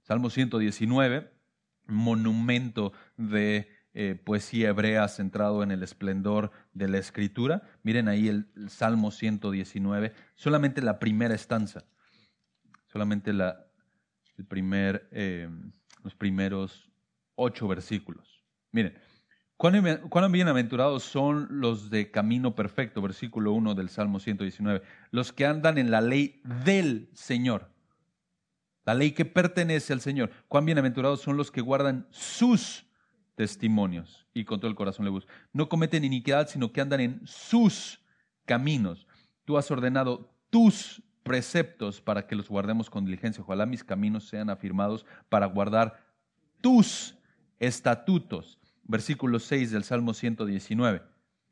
Salmo 0.04 0.30
119, 0.30 1.32
monumento 1.86 2.92
de 3.16 3.68
eh, 3.92 4.14
poesía 4.14 4.68
hebrea 4.68 5.08
centrado 5.08 5.64
en 5.64 5.72
el 5.72 5.82
esplendor 5.82 6.52
de 6.72 6.86
la 6.86 6.98
escritura. 6.98 7.62
Miren 7.82 8.06
ahí 8.06 8.28
el, 8.28 8.48
el 8.54 8.70
Salmo 8.70 9.10
119, 9.10 10.14
solamente 10.36 10.82
la 10.82 11.00
primera 11.00 11.34
estanza, 11.34 11.84
solamente 12.86 13.32
la, 13.32 13.67
eh, 14.40 15.48
los 16.04 16.14
primeros 16.14 16.90
ocho 17.34 17.68
versículos. 17.68 18.42
Miren, 18.72 18.94
cuán 19.56 20.32
bienaventurados 20.32 21.02
son 21.02 21.48
los 21.50 21.90
de 21.90 22.10
camino 22.10 22.54
perfecto, 22.54 23.02
versículo 23.02 23.52
1 23.52 23.74
del 23.74 23.88
Salmo 23.88 24.20
119, 24.20 24.82
los 25.10 25.32
que 25.32 25.46
andan 25.46 25.78
en 25.78 25.90
la 25.90 26.00
ley 26.00 26.40
del 26.64 27.10
Señor. 27.14 27.70
La 28.84 28.94
ley 28.94 29.12
que 29.12 29.24
pertenece 29.24 29.92
al 29.92 30.00
Señor. 30.00 30.30
Cuán 30.48 30.64
bienaventurados 30.64 31.20
son 31.20 31.36
los 31.36 31.50
que 31.50 31.60
guardan 31.60 32.06
sus 32.10 32.86
testimonios 33.34 34.26
y 34.32 34.44
con 34.44 34.60
todo 34.60 34.70
el 34.70 34.76
corazón 34.76 35.04
le 35.04 35.10
buscan. 35.10 35.34
No 35.52 35.68
cometen 35.68 36.04
iniquidad, 36.04 36.48
sino 36.48 36.72
que 36.72 36.80
andan 36.80 37.00
en 37.00 37.20
sus 37.26 38.00
caminos. 38.46 39.06
Tú 39.44 39.58
has 39.58 39.70
ordenado 39.70 40.34
tus 40.50 41.02
preceptos 41.28 42.00
para 42.00 42.26
que 42.26 42.34
los 42.34 42.48
guardemos 42.48 42.90
con 42.90 43.04
diligencia. 43.04 43.42
Ojalá 43.42 43.66
mis 43.66 43.84
caminos 43.84 44.28
sean 44.28 44.50
afirmados 44.50 45.06
para 45.28 45.46
guardar 45.46 46.04
tus 46.60 47.16
estatutos. 47.60 48.58
Versículo 48.84 49.38
6 49.38 49.70
del 49.70 49.84
Salmo 49.84 50.14
119. 50.14 51.02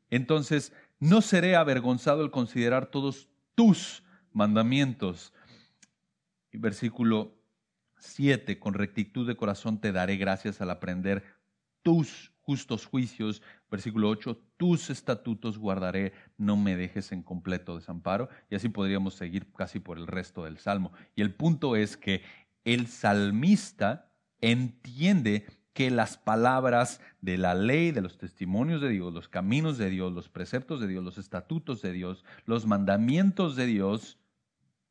Entonces, 0.09 0.73
no 0.99 1.21
seré 1.21 1.55
avergonzado 1.55 2.23
al 2.23 2.31
considerar 2.31 2.87
todos 2.87 3.27
tus 3.55 4.03
mandamientos. 4.33 5.33
Versículo 6.51 7.35
7, 7.99 8.59
con 8.59 8.73
rectitud 8.73 9.27
de 9.27 9.35
corazón 9.35 9.79
te 9.79 9.91
daré 9.91 10.17
gracias 10.17 10.61
al 10.61 10.71
aprender 10.71 11.23
tus 11.83 12.31
justos 12.47 12.85
juicios. 12.85 13.41
Versículo 13.69 14.07
8, 14.09 14.41
tus 14.55 14.89
estatutos 14.89 15.57
guardaré, 15.57 16.13
no 16.37 16.55
me 16.55 16.77
dejes 16.77 17.11
en 17.11 17.21
completo 17.21 17.75
desamparo. 17.75 18.29
Y 18.49 18.55
así 18.55 18.69
podríamos 18.69 19.15
seguir 19.15 19.51
casi 19.51 19.81
por 19.81 19.97
el 19.97 20.07
resto 20.07 20.45
del 20.45 20.57
Salmo. 20.57 20.93
Y 21.13 21.21
el 21.21 21.33
punto 21.33 21.75
es 21.75 21.97
que 21.97 22.23
el 22.63 22.87
salmista 22.87 24.09
entiende 24.39 25.45
que 25.73 25.91
las 25.91 26.17
palabras 26.17 27.01
de 27.21 27.37
la 27.37 27.53
ley, 27.53 27.91
de 27.91 28.01
los 28.01 28.17
testimonios 28.17 28.81
de 28.81 28.89
Dios, 28.89 29.13
los 29.13 29.27
caminos 29.27 29.77
de 29.77 29.89
Dios, 29.89 30.13
los 30.13 30.29
preceptos 30.29 30.79
de 30.79 30.87
Dios, 30.87 31.03
los 31.03 31.17
estatutos 31.17 31.81
de 31.81 31.91
Dios, 31.91 32.23
los 32.45 32.65
mandamientos 32.65 33.57
de 33.57 33.65
Dios, 33.65 34.17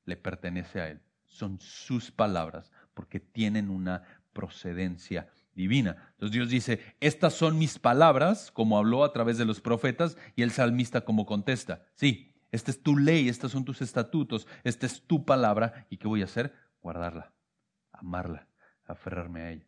le 0.04 0.16
pertenece 0.16 0.80
a 0.80 0.90
Él. 0.90 1.00
Son 1.24 1.58
sus 1.58 2.10
palabras 2.10 2.70
porque 2.92 3.18
tienen 3.18 3.70
una 3.70 4.02
procedencia 4.32 5.26
divina. 5.56 5.96
Entonces 6.12 6.32
Dios 6.32 6.50
dice, 6.50 6.80
estas 7.00 7.32
son 7.34 7.58
mis 7.58 7.80
palabras, 7.80 8.52
como 8.52 8.78
habló 8.78 9.02
a 9.02 9.12
través 9.12 9.38
de 9.38 9.46
los 9.46 9.60
profetas, 9.60 10.16
y 10.36 10.42
el 10.42 10.52
salmista 10.52 11.00
como 11.00 11.26
contesta, 11.26 11.86
sí, 11.94 12.34
esta 12.52 12.70
es 12.70 12.82
tu 12.82 12.96
ley, 12.96 13.28
estos 13.28 13.50
son 13.50 13.64
tus 13.64 13.82
estatutos, 13.82 14.46
esta 14.62 14.86
es 14.86 15.02
tu 15.02 15.24
palabra, 15.24 15.86
¿y 15.90 15.96
qué 15.96 16.06
voy 16.06 16.22
a 16.22 16.26
hacer? 16.26 16.54
Guardarla, 16.80 17.32
amarla, 17.90 18.46
aferrarme 18.84 19.40
a 19.40 19.50
ella. 19.50 19.66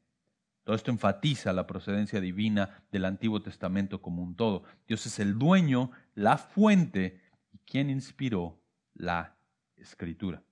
Todo 0.63 0.77
esto 0.77 0.91
enfatiza 0.91 1.53
la 1.55 1.67
procedencia 1.67 2.21
divina 2.21 2.85
del 2.93 3.07
Antiguo 3.07 3.41
Testamento 3.41 4.03
como 4.03 4.23
un 4.23 4.37
todo. 4.37 4.65
Dios 4.87 5.07
es 5.07 5.19
el 5.19 5.39
dueño, 5.39 5.91
la 6.15 6.37
fuente 6.37 7.23
y 7.51 7.59
quien 7.59 7.89
inspiró 7.89 8.61
la 8.93 9.39
escritura. 9.77 10.43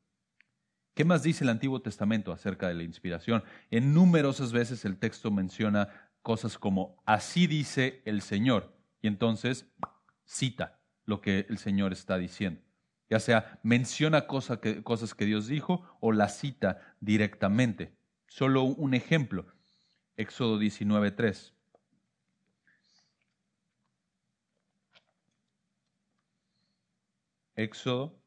¿Qué 0.96 1.04
más 1.04 1.22
dice 1.22 1.44
el 1.44 1.50
Antiguo 1.50 1.82
Testamento 1.82 2.32
acerca 2.32 2.68
de 2.68 2.74
la 2.74 2.82
inspiración? 2.82 3.44
En 3.70 3.92
numerosas 3.92 4.52
veces 4.52 4.86
el 4.86 4.96
texto 4.96 5.30
menciona 5.30 5.90
cosas 6.22 6.56
como 6.56 7.02
así 7.04 7.46
dice 7.46 8.00
el 8.06 8.22
Señor 8.22 8.74
y 9.02 9.08
entonces 9.08 9.70
cita 10.24 10.80
lo 11.04 11.20
que 11.20 11.44
el 11.50 11.58
Señor 11.58 11.92
está 11.92 12.16
diciendo. 12.16 12.62
Ya 13.10 13.20
sea 13.20 13.60
menciona 13.62 14.26
cosas 14.26 14.58
que, 14.58 15.26
Dios 15.26 15.48
dijo 15.48 15.84
o 16.00 16.12
la 16.12 16.30
cita 16.30 16.96
directamente. 17.00 17.94
Solo 18.26 18.62
un 18.62 18.94
ejemplo. 18.94 19.44
Éxodo 20.16 20.58
19.3. 20.58 21.52
Éxodo 27.54 28.18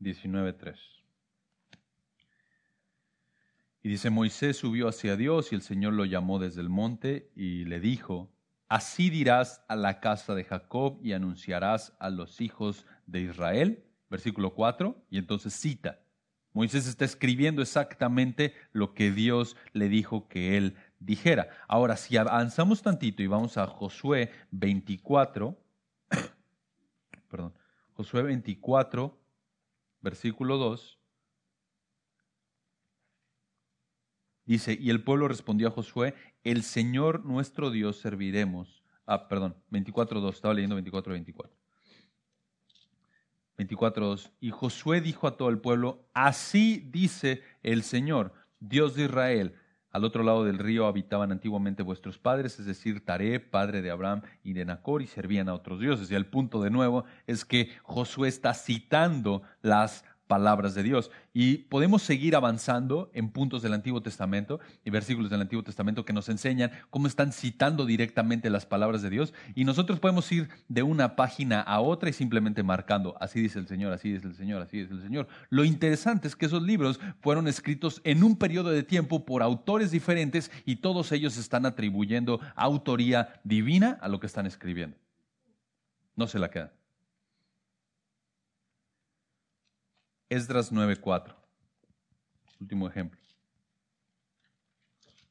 19.3. 0.00 0.76
Y 3.82 3.88
dice, 3.88 4.10
Moisés 4.10 4.58
subió 4.58 4.88
hacia 4.88 5.16
Dios 5.16 5.52
y 5.52 5.54
el 5.54 5.62
Señor 5.62 5.94
lo 5.94 6.04
llamó 6.04 6.38
desde 6.38 6.60
el 6.60 6.68
monte 6.68 7.30
y 7.34 7.64
le 7.64 7.80
dijo, 7.80 8.30
así 8.68 9.08
dirás 9.08 9.64
a 9.68 9.76
la 9.76 10.00
casa 10.00 10.34
de 10.34 10.44
Jacob 10.44 10.98
y 11.02 11.12
anunciarás 11.12 11.94
a 11.98 12.10
los 12.10 12.40
hijos 12.40 12.86
de 13.06 13.20
Israel. 13.22 13.84
Versículo 14.10 14.54
4, 14.54 15.06
y 15.08 15.18
entonces 15.18 15.54
cita, 15.54 16.00
Moisés 16.52 16.88
está 16.88 17.04
escribiendo 17.04 17.62
exactamente 17.62 18.54
lo 18.72 18.92
que 18.92 19.12
Dios 19.12 19.56
le 19.72 19.88
dijo 19.88 20.26
que 20.26 20.56
él 20.56 20.76
dijera. 20.98 21.48
Ahora, 21.68 21.96
si 21.96 22.16
avanzamos 22.16 22.82
tantito 22.82 23.22
y 23.22 23.28
vamos 23.28 23.56
a 23.56 23.68
Josué 23.68 24.32
24, 24.50 25.56
perdón, 27.30 27.54
Josué 27.92 28.22
24, 28.22 29.19
versículo 30.00 30.56
2, 30.56 30.98
dice, 34.44 34.76
y 34.80 34.90
el 34.90 35.02
pueblo 35.02 35.28
respondió 35.28 35.68
a 35.68 35.72
Josué, 35.72 36.14
el 36.44 36.62
Señor 36.62 37.24
nuestro 37.24 37.70
Dios 37.70 37.98
serviremos. 37.98 38.82
Ah, 39.06 39.28
perdón, 39.28 39.56
24.2, 39.70 40.32
estaba 40.32 40.54
leyendo 40.54 40.78
24.24. 40.78 41.50
24.2. 43.58 44.30
Y 44.40 44.50
Josué 44.50 45.00
dijo 45.00 45.26
a 45.26 45.36
todo 45.36 45.50
el 45.50 45.58
pueblo, 45.58 46.08
así 46.14 46.88
dice 46.90 47.42
el 47.62 47.82
Señor, 47.82 48.32
Dios 48.58 48.94
de 48.94 49.04
Israel. 49.04 49.59
Al 49.92 50.04
otro 50.04 50.22
lado 50.22 50.44
del 50.44 50.58
río 50.58 50.86
habitaban 50.86 51.32
antiguamente 51.32 51.82
vuestros 51.82 52.18
padres, 52.18 52.60
es 52.60 52.66
decir, 52.66 53.04
Taré, 53.04 53.40
padre 53.40 53.82
de 53.82 53.90
Abraham 53.90 54.22
y 54.44 54.52
de 54.52 54.64
Nacor, 54.64 55.02
y 55.02 55.06
servían 55.06 55.48
a 55.48 55.54
otros 55.54 55.80
dioses. 55.80 56.10
Y 56.10 56.14
el 56.14 56.26
punto 56.26 56.62
de 56.62 56.70
nuevo 56.70 57.04
es 57.26 57.44
que 57.44 57.70
Josué 57.82 58.28
está 58.28 58.54
citando 58.54 59.42
las 59.62 60.04
palabras 60.30 60.76
de 60.76 60.84
Dios. 60.84 61.10
Y 61.34 61.58
podemos 61.64 62.02
seguir 62.02 62.36
avanzando 62.36 63.10
en 63.14 63.30
puntos 63.30 63.62
del 63.62 63.74
Antiguo 63.74 64.00
Testamento 64.00 64.60
y 64.84 64.90
versículos 64.90 65.28
del 65.28 65.40
Antiguo 65.40 65.64
Testamento 65.64 66.04
que 66.04 66.12
nos 66.12 66.28
enseñan 66.28 66.70
cómo 66.88 67.08
están 67.08 67.32
citando 67.32 67.84
directamente 67.84 68.48
las 68.48 68.64
palabras 68.64 69.02
de 69.02 69.10
Dios. 69.10 69.34
Y 69.56 69.64
nosotros 69.64 69.98
podemos 69.98 70.30
ir 70.30 70.48
de 70.68 70.84
una 70.84 71.16
página 71.16 71.60
a 71.60 71.80
otra 71.80 72.10
y 72.10 72.12
simplemente 72.12 72.62
marcando, 72.62 73.16
así 73.20 73.40
dice 73.40 73.58
el 73.58 73.66
Señor, 73.66 73.92
así 73.92 74.12
dice 74.12 74.28
el 74.28 74.36
Señor, 74.36 74.62
así 74.62 74.78
dice 74.78 74.94
el 74.94 75.02
Señor. 75.02 75.26
Lo 75.48 75.64
interesante 75.64 76.28
es 76.28 76.36
que 76.36 76.46
esos 76.46 76.62
libros 76.62 77.00
fueron 77.20 77.48
escritos 77.48 78.00
en 78.04 78.22
un 78.22 78.36
periodo 78.36 78.70
de 78.70 78.84
tiempo 78.84 79.26
por 79.26 79.42
autores 79.42 79.90
diferentes 79.90 80.52
y 80.64 80.76
todos 80.76 81.10
ellos 81.10 81.38
están 81.38 81.66
atribuyendo 81.66 82.40
autoría 82.54 83.40
divina 83.42 83.98
a 84.00 84.06
lo 84.06 84.20
que 84.20 84.28
están 84.28 84.46
escribiendo. 84.46 84.96
No 86.14 86.28
se 86.28 86.38
la 86.38 86.50
quedan. 86.50 86.79
Esdras 90.30 90.72
9.4. 90.72 91.34
Último 92.60 92.86
ejemplo. 92.86 93.20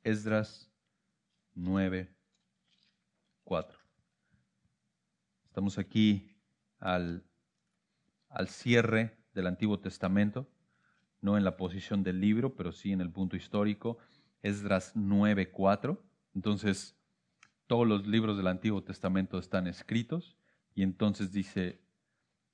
Esdras 0.03 0.69
9.4. 1.55 3.77
Estamos 5.45 5.77
aquí 5.77 6.35
al, 6.79 7.23
al 8.27 8.49
cierre 8.49 9.17
del 9.33 9.47
Antiguo 9.47 9.79
Testamento, 9.79 10.49
no 11.21 11.37
en 11.37 11.45
la 11.45 11.55
posición 11.55 12.03
del 12.03 12.19
libro, 12.19 12.57
pero 12.57 12.73
sí 12.73 12.91
en 12.91 12.99
el 12.99 13.09
punto 13.09 13.37
histórico. 13.37 13.99
Esdras 14.43 14.93
9.4. 14.97 15.97
Entonces, 16.35 16.97
todos 17.67 17.87
los 17.87 18.05
libros 18.05 18.35
del 18.35 18.47
Antiguo 18.47 18.83
Testamento 18.83 19.39
están 19.39 19.65
escritos 19.65 20.35
y 20.75 20.83
entonces 20.83 21.31
dice 21.31 21.79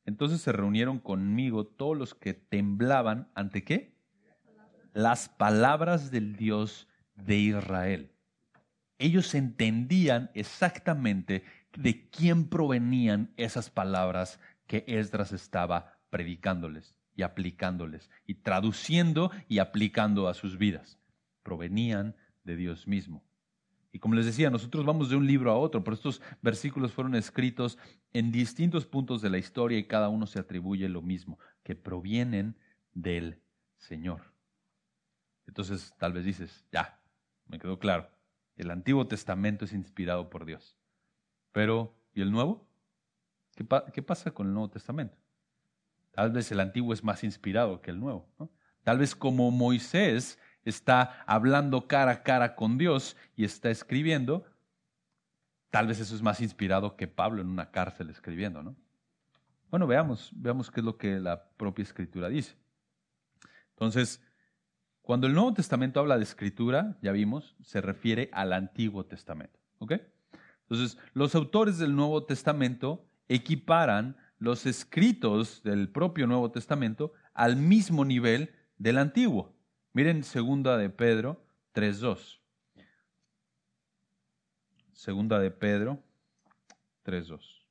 entonces 0.05 0.41
se 0.41 0.51
reunieron 0.51 0.99
conmigo 0.99 1.65
todos 1.65 1.97
los 1.97 2.13
que 2.13 2.33
temblaban 2.33 3.29
ante 3.33 3.63
qué? 3.63 3.95
Las 4.93 5.29
palabras 5.29 6.11
del 6.11 6.35
Dios 6.35 6.87
de 7.15 7.37
Israel. 7.37 8.11
Ellos 8.97 9.33
entendían 9.35 10.31
exactamente 10.33 11.43
de 11.75 12.07
quién 12.09 12.47
provenían 12.47 13.33
esas 13.35 13.69
palabras 13.69 14.39
que 14.67 14.85
Esdras 14.87 15.33
estaba 15.33 15.97
predicándoles 16.09 16.95
y 17.15 17.23
aplicándoles 17.23 18.09
y 18.25 18.35
traduciendo 18.35 19.31
y 19.49 19.59
aplicando 19.59 20.27
a 20.27 20.33
sus 20.33 20.57
vidas. 20.57 20.97
Provenían 21.43 22.15
de 22.43 22.55
Dios 22.55 22.87
mismo. 22.87 23.23
Y 23.95 23.99
como 23.99 24.15
les 24.15 24.25
decía, 24.25 24.49
nosotros 24.49 24.83
vamos 24.83 25.09
de 25.09 25.15
un 25.15 25.25
libro 25.25 25.49
a 25.49 25.57
otro, 25.57 25.81
pero 25.81 25.95
estos 25.95 26.21
versículos 26.41 26.91
fueron 26.91 27.15
escritos 27.15 27.77
en 28.11 28.29
distintos 28.29 28.85
puntos 28.85 29.21
de 29.21 29.29
la 29.29 29.37
historia 29.37 29.77
y 29.77 29.87
cada 29.87 30.09
uno 30.09 30.27
se 30.27 30.37
atribuye 30.37 30.89
lo 30.89 31.01
mismo, 31.01 31.39
que 31.63 31.77
provienen 31.77 32.57
del 32.93 33.41
Señor. 33.77 34.33
Entonces 35.47 35.95
tal 35.97 36.11
vez 36.11 36.25
dices, 36.25 36.67
ya, 36.73 36.99
me 37.47 37.57
quedó 37.57 37.79
claro, 37.79 38.09
el 38.57 38.69
Antiguo 38.69 39.07
Testamento 39.07 39.63
es 39.63 39.71
inspirado 39.71 40.29
por 40.29 40.43
Dios. 40.43 40.75
Pero, 41.53 41.95
¿y 42.13 42.21
el 42.21 42.31
Nuevo? 42.31 42.67
¿Qué, 43.55 44.01
pasa 44.03 44.31
con 44.31 44.47
el 44.47 44.53
Nuevo 44.53 44.71
Testamento? 44.71 45.17
Tal 46.11 46.33
vez 46.33 46.51
el 46.51 46.59
Antiguo 46.59 46.91
es 46.91 47.01
más 47.01 47.23
inspirado 47.23 47.81
que 47.81 47.91
el 47.91 48.01
Nuevo. 48.01 48.27
Tal 48.83 48.97
vez 48.97 49.15
como 49.15 49.51
Moisés 49.51 50.37
está 50.65 51.23
hablando 51.25 51.87
cara 51.87 52.11
a 52.11 52.23
cara 52.23 52.55
con 52.55 52.77
Dios 52.77 53.15
y 53.35 53.45
está 53.45 53.69
escribiendo, 53.69 54.45
tal 55.69 55.87
vez 55.87 55.99
eso 55.99 56.15
es 56.15 56.21
más 56.21 56.41
inspirado 56.41 56.97
que 56.97 57.07
Pablo 57.07 57.41
en 57.41 57.47
una 57.47 57.71
cárcel 57.71 58.09
escribiendo, 58.09 58.61
¿no? 58.63 58.75
Bueno, 59.69 59.87
veamos, 59.87 60.31
veamos 60.33 60.71
qué 60.71 60.79
es 60.79 60.85
lo 60.85 60.97
que 60.97 61.19
la 61.19 61.49
propia 61.57 61.83
escritura 61.83 62.29
dice. 62.29 62.55
Entonces, 63.71 64.21
cuando 65.01 65.27
el 65.27 65.33
Nuevo 65.33 65.53
Testamento 65.53 65.99
habla 65.99 66.17
de 66.17 66.23
escritura, 66.23 66.97
ya 67.01 67.11
vimos, 67.11 67.55
se 67.61 67.81
refiere 67.81 68.29
al 68.31 68.53
Antiguo 68.53 69.05
Testamento. 69.05 69.59
¿Ok? 69.79 69.93
Entonces, 70.61 70.97
los 71.13 71.35
autores 71.35 71.77
del 71.77 71.95
Nuevo 71.95 72.23
Testamento 72.25 73.05
equiparan 73.27 74.17
los 74.39 74.65
escritos 74.65 75.61
del 75.63 75.89
propio 75.89 76.25
Nuevo 76.27 76.51
Testamento 76.51 77.13
al 77.33 77.55
mismo 77.55 78.05
nivel 78.05 78.55
del 78.77 78.97
Antiguo. 78.97 79.54
Miren 79.95 80.25
segunda 80.25 80.77
de 80.77 80.89
Pedro 80.89 81.41
3.2. 81.73 82.41
Segunda 84.91 85.39
de 85.39 85.51
Pedro 85.51 86.03
3.2. 87.05 87.61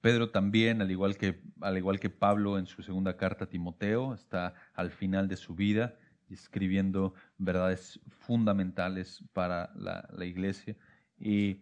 Pedro 0.00 0.30
también, 0.30 0.80
al 0.80 0.90
igual, 0.90 1.18
que, 1.18 1.42
al 1.60 1.76
igual 1.76 2.00
que 2.00 2.08
Pablo 2.08 2.58
en 2.58 2.64
su 2.64 2.82
segunda 2.82 3.18
carta 3.18 3.44
a 3.44 3.50
Timoteo, 3.50 4.14
está 4.14 4.54
al 4.72 4.90
final 4.90 5.28
de 5.28 5.36
su 5.36 5.54
vida 5.54 5.98
escribiendo 6.30 7.12
verdades 7.36 8.00
fundamentales 8.08 9.22
para 9.34 9.70
la, 9.74 10.24
iglesia. 10.24 10.78
Y, 11.18 11.60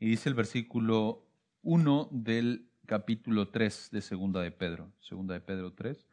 y, 0.00 0.08
dice 0.08 0.28
el 0.28 0.34
versículo 0.34 1.25
1 1.66 2.10
del 2.12 2.70
capítulo 2.86 3.48
3 3.48 3.90
de 3.90 4.00
segunda 4.00 4.40
de 4.40 4.52
Pedro, 4.52 4.92
segunda 5.00 5.34
de 5.34 5.40
Pedro 5.40 5.72
3. 5.72 6.06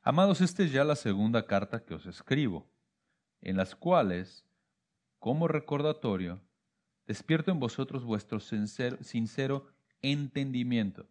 Amados, 0.00 0.40
esta 0.40 0.62
es 0.62 0.72
ya 0.72 0.82
la 0.82 0.96
segunda 0.96 1.44
carta 1.44 1.84
que 1.84 1.92
os 1.92 2.06
escribo, 2.06 2.66
en 3.42 3.58
las 3.58 3.74
cuales, 3.76 4.46
como 5.18 5.46
recordatorio, 5.46 6.40
despierto 7.06 7.50
en 7.50 7.60
vosotros 7.60 8.02
vuestro 8.02 8.40
sincero, 8.40 8.96
sincero 9.02 9.66
entendimiento. 10.00 11.06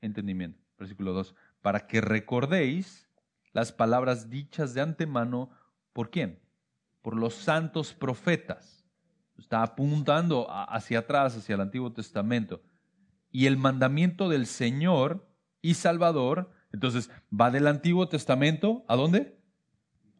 Entendimiento. 0.00 0.60
Versículo 0.78 1.12
2. 1.12 1.34
Para 1.60 1.88
que 1.88 2.00
recordéis 2.00 3.08
las 3.52 3.72
palabras 3.72 4.30
dichas 4.30 4.74
de 4.74 4.80
antemano, 4.80 5.50
¿por 5.92 6.10
quién? 6.10 6.38
Por 7.02 7.16
los 7.16 7.34
santos 7.34 7.94
profetas. 7.94 8.86
Está 9.36 9.64
apuntando 9.64 10.46
hacia 10.48 11.00
atrás, 11.00 11.36
hacia 11.36 11.56
el 11.56 11.62
Antiguo 11.62 11.92
Testamento. 11.92 12.62
Y 13.32 13.46
el 13.46 13.56
mandamiento 13.56 14.28
del 14.28 14.46
Señor 14.46 15.26
y 15.60 15.74
Salvador, 15.74 16.52
entonces 16.72 17.10
va 17.32 17.50
del 17.50 17.66
Antiguo 17.66 18.08
Testamento, 18.08 18.84
¿a 18.86 18.94
dónde? 18.94 19.36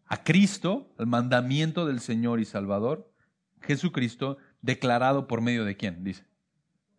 A 0.07 0.25
Cristo, 0.25 0.93
el 0.99 1.07
mandamiento 1.07 1.87
del 1.87 2.01
Señor 2.01 2.41
y 2.41 2.45
Salvador, 2.45 3.13
Jesucristo, 3.61 4.39
declarado 4.61 5.29
por 5.29 5.41
medio 5.41 5.65
de 5.65 5.77
quién, 5.77 6.03
dice 6.03 6.25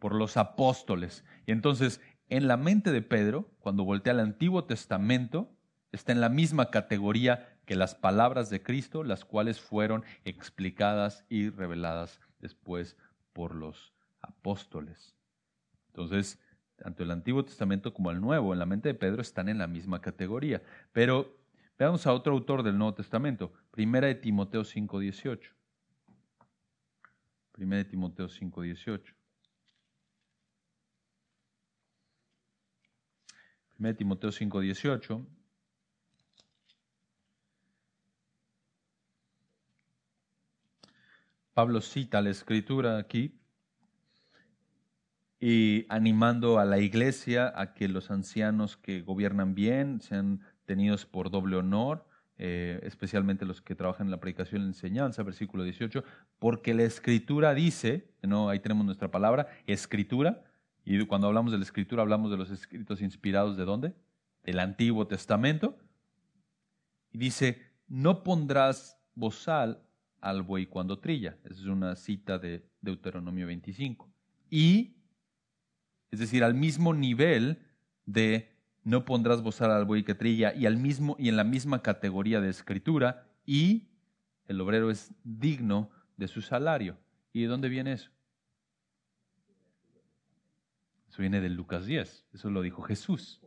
por 0.03 0.15
los 0.15 0.35
apóstoles. 0.35 1.23
Y 1.45 1.53
entonces, 1.53 2.01
en 2.27 2.49
la 2.49 2.57
mente 2.57 2.91
de 2.91 3.01
Pedro, 3.01 3.49
cuando 3.59 3.85
voltea 3.85 4.11
al 4.11 4.19
Antiguo 4.19 4.65
Testamento, 4.65 5.55
está 5.93 6.11
en 6.11 6.19
la 6.19 6.27
misma 6.27 6.71
categoría 6.71 7.57
que 7.65 7.77
las 7.77 7.95
palabras 7.95 8.49
de 8.49 8.61
Cristo, 8.61 9.05
las 9.05 9.23
cuales 9.23 9.61
fueron 9.61 10.03
explicadas 10.25 11.23
y 11.29 11.49
reveladas 11.49 12.19
después 12.39 12.97
por 13.31 13.55
los 13.55 13.93
apóstoles. 14.21 15.15
Entonces, 15.93 16.39
tanto 16.75 17.03
el 17.03 17.11
Antiguo 17.11 17.45
Testamento 17.45 17.93
como 17.93 18.09
el 18.09 18.19
Nuevo, 18.19 18.53
en 18.53 18.59
la 18.59 18.65
mente 18.65 18.89
de 18.89 18.95
Pedro, 18.95 19.21
están 19.21 19.47
en 19.47 19.59
la 19.59 19.67
misma 19.67 20.01
categoría. 20.01 20.63
Pero 20.91 21.37
veamos 21.77 22.07
a 22.07 22.13
otro 22.13 22.33
autor 22.33 22.63
del 22.63 22.77
Nuevo 22.77 22.95
Testamento, 22.95 23.53
Primera 23.69 24.07
de 24.07 24.15
Timoteo 24.15 24.63
5.18. 24.63 25.51
Primera 27.51 27.83
de 27.83 27.89
Timoteo 27.89 28.27
5.18. 28.27 29.13
1 33.83 33.95
Timoteo 33.95 34.31
5:18. 34.31 35.25
Pablo 41.53 41.81
cita 41.81 42.21
la 42.21 42.29
escritura 42.29 42.97
aquí 42.97 43.42
y 45.45 45.85
animando 45.89 46.57
a 46.57 46.63
la 46.63 46.79
iglesia 46.79 47.51
a 47.53 47.73
que 47.73 47.89
los 47.89 48.11
ancianos 48.11 48.77
que 48.77 49.01
gobiernan 49.01 49.55
bien 49.55 49.99
sean 49.99 50.39
tenidos 50.63 51.05
por 51.05 51.31
doble 51.31 51.57
honor, 51.57 52.07
eh, 52.37 52.79
especialmente 52.83 53.43
los 53.43 53.61
que 53.61 53.75
trabajan 53.75 54.07
en 54.07 54.11
la 54.11 54.21
predicación 54.21 54.61
y 54.61 54.63
la 54.63 54.69
enseñanza, 54.69 55.21
versículo 55.21 55.65
18, 55.65 56.01
porque 56.39 56.73
la 56.73 56.83
escritura 56.83 57.53
dice, 57.53 58.09
no, 58.21 58.47
ahí 58.47 58.59
tenemos 58.59 58.85
nuestra 58.85 59.11
palabra, 59.11 59.49
escritura, 59.67 60.45
y 60.85 61.05
cuando 61.07 61.27
hablamos 61.27 61.51
de 61.51 61.57
la 61.57 61.65
escritura 61.65 62.03
hablamos 62.03 62.31
de 62.31 62.37
los 62.37 62.49
escritos 62.49 63.01
inspirados 63.01 63.57
de 63.57 63.65
dónde? 63.65 63.93
Del 64.45 64.59
Antiguo 64.59 65.07
Testamento. 65.07 65.77
Y 67.11 67.17
dice, 67.17 67.61
no 67.89 68.23
pondrás 68.23 68.97
bozal 69.13 69.83
al 70.21 70.41
buey 70.41 70.67
cuando 70.67 70.99
trilla. 70.99 71.37
Esa 71.43 71.59
es 71.59 71.65
una 71.65 71.97
cita 71.97 72.39
de 72.39 72.65
Deuteronomio 72.79 73.45
25. 73.45 74.09
Y, 74.49 75.02
es 76.13 76.19
decir, 76.19 76.43
al 76.43 76.53
mismo 76.53 76.93
nivel 76.93 77.57
de 78.05 78.51
no 78.83 79.03
pondrás 79.03 79.41
bozal 79.41 79.71
al 79.71 79.85
buey 79.85 80.03
que 80.03 80.13
trilla 80.13 80.53
y, 80.53 80.67
al 80.67 80.77
mismo, 80.77 81.15
y 81.17 81.27
en 81.27 81.35
la 81.35 81.43
misma 81.43 81.81
categoría 81.81 82.39
de 82.39 82.49
escritura, 82.49 83.25
y 83.47 83.87
el 84.47 84.61
obrero 84.61 84.91
es 84.91 85.11
digno 85.23 85.89
de 86.17 86.27
su 86.27 86.43
salario. 86.43 86.99
¿Y 87.31 87.41
de 87.41 87.47
dónde 87.47 87.67
viene 87.67 87.93
eso? 87.93 88.11
Eso 91.09 91.17
viene 91.23 91.41
de 91.41 91.49
Lucas 91.49 91.87
10, 91.87 92.27
eso 92.31 92.49
lo 92.51 92.61
dijo 92.61 92.83
Jesús. 92.83 93.41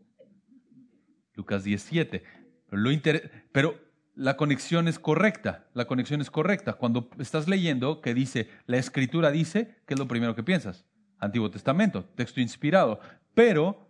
Lucas 1.35 1.63
17. 1.63 2.25
Pero, 2.69 3.21
pero 3.53 3.81
la 4.17 4.37
conexión 4.37 4.89
es 4.89 4.99
correcta, 4.99 5.69
la 5.73 5.85
conexión 5.85 6.21
es 6.21 6.33
correcta. 6.33 6.73
Cuando 6.73 7.11
estás 7.21 7.47
leyendo 7.47 8.01
que 8.01 8.13
dice, 8.13 8.51
la 8.67 8.79
escritura 8.79 9.31
dice, 9.31 9.77
¿qué 9.87 9.95
es 9.95 10.01
lo 10.01 10.09
primero 10.09 10.35
que 10.35 10.43
piensas? 10.43 10.85
Antiguo 11.19 11.51
Testamento, 11.51 12.05
texto 12.15 12.41
inspirado. 12.41 13.01
Pero 13.35 13.87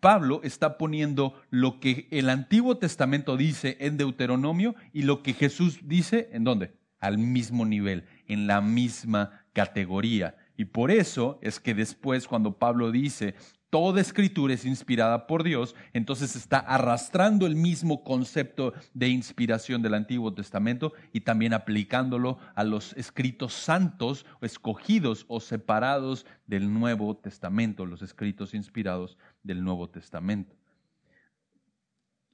Pablo 0.00 0.40
está 0.42 0.78
poniendo 0.78 1.34
lo 1.50 1.78
que 1.78 2.08
el 2.10 2.30
Antiguo 2.30 2.78
Testamento 2.78 3.36
dice 3.36 3.76
en 3.80 3.96
Deuteronomio 3.96 4.74
y 4.92 5.02
lo 5.02 5.22
que 5.22 5.34
Jesús 5.34 5.80
dice, 5.84 6.30
¿en 6.32 6.44
dónde? 6.44 6.74
Al 6.98 7.18
mismo 7.18 7.66
nivel, 7.66 8.04
en 8.26 8.46
la 8.46 8.60
misma 8.60 9.44
categoría. 9.52 10.36
Y 10.56 10.66
por 10.66 10.90
eso 10.90 11.38
es 11.42 11.60
que 11.60 11.74
después 11.74 12.26
cuando 12.26 12.58
Pablo 12.58 12.90
dice, 12.90 13.34
toda 13.70 14.00
escritura 14.00 14.52
es 14.52 14.64
inspirada 14.64 15.26
por 15.28 15.44
Dios, 15.44 15.76
entonces 15.92 16.34
está 16.34 16.58
arrastrando 16.58 17.46
el 17.46 17.54
mismo 17.54 18.02
concepto 18.02 18.74
de 18.92 19.08
inspiración 19.08 19.80
del 19.80 19.94
Antiguo 19.94 20.34
Testamento 20.34 20.92
y 21.12 21.20
también 21.20 21.54
aplicándolo 21.54 22.38
a 22.54 22.64
los 22.64 22.92
escritos 22.94 23.52
santos, 23.52 24.26
escogidos 24.40 25.24
o 25.28 25.40
separados 25.40 26.26
del 26.46 26.72
Nuevo 26.72 27.16
Testamento, 27.16 27.86
los 27.86 28.02
escritos 28.02 28.54
inspirados 28.54 29.16
del 29.44 29.62
Nuevo 29.62 29.88
Testamento. 29.88 30.56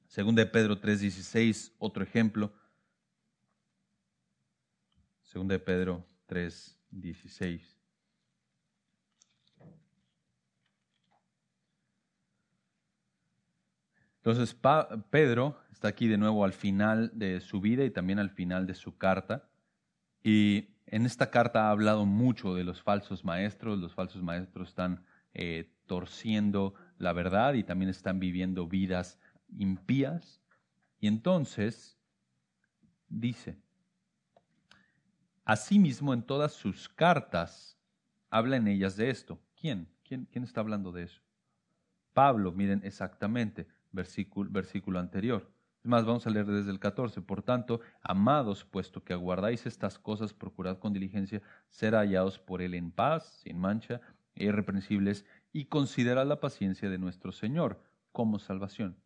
Según 0.06 0.34
de 0.34 0.46
Pedro 0.46 0.80
3:16, 0.80 1.72
otro 1.78 2.02
ejemplo. 2.02 2.52
Según 5.22 5.48
de 5.48 5.58
Pedro 5.58 6.06
3:16. 6.26 7.75
Entonces 14.26 14.56
Pedro 15.10 15.56
está 15.70 15.86
aquí 15.86 16.08
de 16.08 16.18
nuevo 16.18 16.44
al 16.44 16.52
final 16.52 17.12
de 17.14 17.40
su 17.40 17.60
vida 17.60 17.84
y 17.84 17.90
también 17.90 18.18
al 18.18 18.30
final 18.30 18.66
de 18.66 18.74
su 18.74 18.98
carta. 18.98 19.48
Y 20.20 20.70
en 20.86 21.06
esta 21.06 21.30
carta 21.30 21.68
ha 21.68 21.70
hablado 21.70 22.06
mucho 22.06 22.52
de 22.56 22.64
los 22.64 22.82
falsos 22.82 23.24
maestros. 23.24 23.78
Los 23.78 23.94
falsos 23.94 24.24
maestros 24.24 24.70
están 24.70 25.04
eh, 25.32 25.72
torciendo 25.86 26.74
la 26.98 27.12
verdad 27.12 27.54
y 27.54 27.62
también 27.62 27.88
están 27.88 28.18
viviendo 28.18 28.66
vidas 28.66 29.20
impías. 29.56 30.42
Y 30.98 31.06
entonces 31.06 31.96
dice, 33.08 33.56
asimismo 35.44 36.12
en 36.12 36.24
todas 36.24 36.52
sus 36.52 36.88
cartas 36.88 37.78
habla 38.28 38.56
en 38.56 38.66
ellas 38.66 38.96
de 38.96 39.08
esto. 39.08 39.38
¿Quién? 39.54 39.88
¿Quién, 40.02 40.24
quién 40.24 40.42
está 40.42 40.62
hablando 40.62 40.90
de 40.90 41.04
eso? 41.04 41.22
Pablo, 42.12 42.50
miren 42.50 42.80
exactamente 42.82 43.68
versículo, 43.96 44.48
versículo 44.50 45.00
anterior. 45.00 45.50
Es 45.82 45.88
más, 45.88 46.04
vamos 46.04 46.26
a 46.26 46.30
leer 46.30 46.46
desde 46.46 46.70
el 46.70 46.78
14. 46.78 47.22
Por 47.22 47.42
tanto, 47.42 47.80
amados, 48.02 48.64
puesto 48.64 49.02
que 49.02 49.12
aguardáis 49.12 49.66
estas 49.66 49.98
cosas, 49.98 50.32
procurad 50.32 50.78
con 50.78 50.92
diligencia 50.92 51.42
ser 51.68 51.94
hallados 51.94 52.38
por 52.38 52.62
Él 52.62 52.74
en 52.74 52.90
paz, 52.90 53.40
sin 53.42 53.58
mancha, 53.58 54.00
e 54.34 54.44
irreprensibles, 54.44 55.24
y 55.52 55.66
considerad 55.66 56.26
la 56.26 56.40
paciencia 56.40 56.90
de 56.90 56.98
nuestro 56.98 57.32
Señor 57.32 57.80
como 58.12 58.38
salvación, 58.38 58.96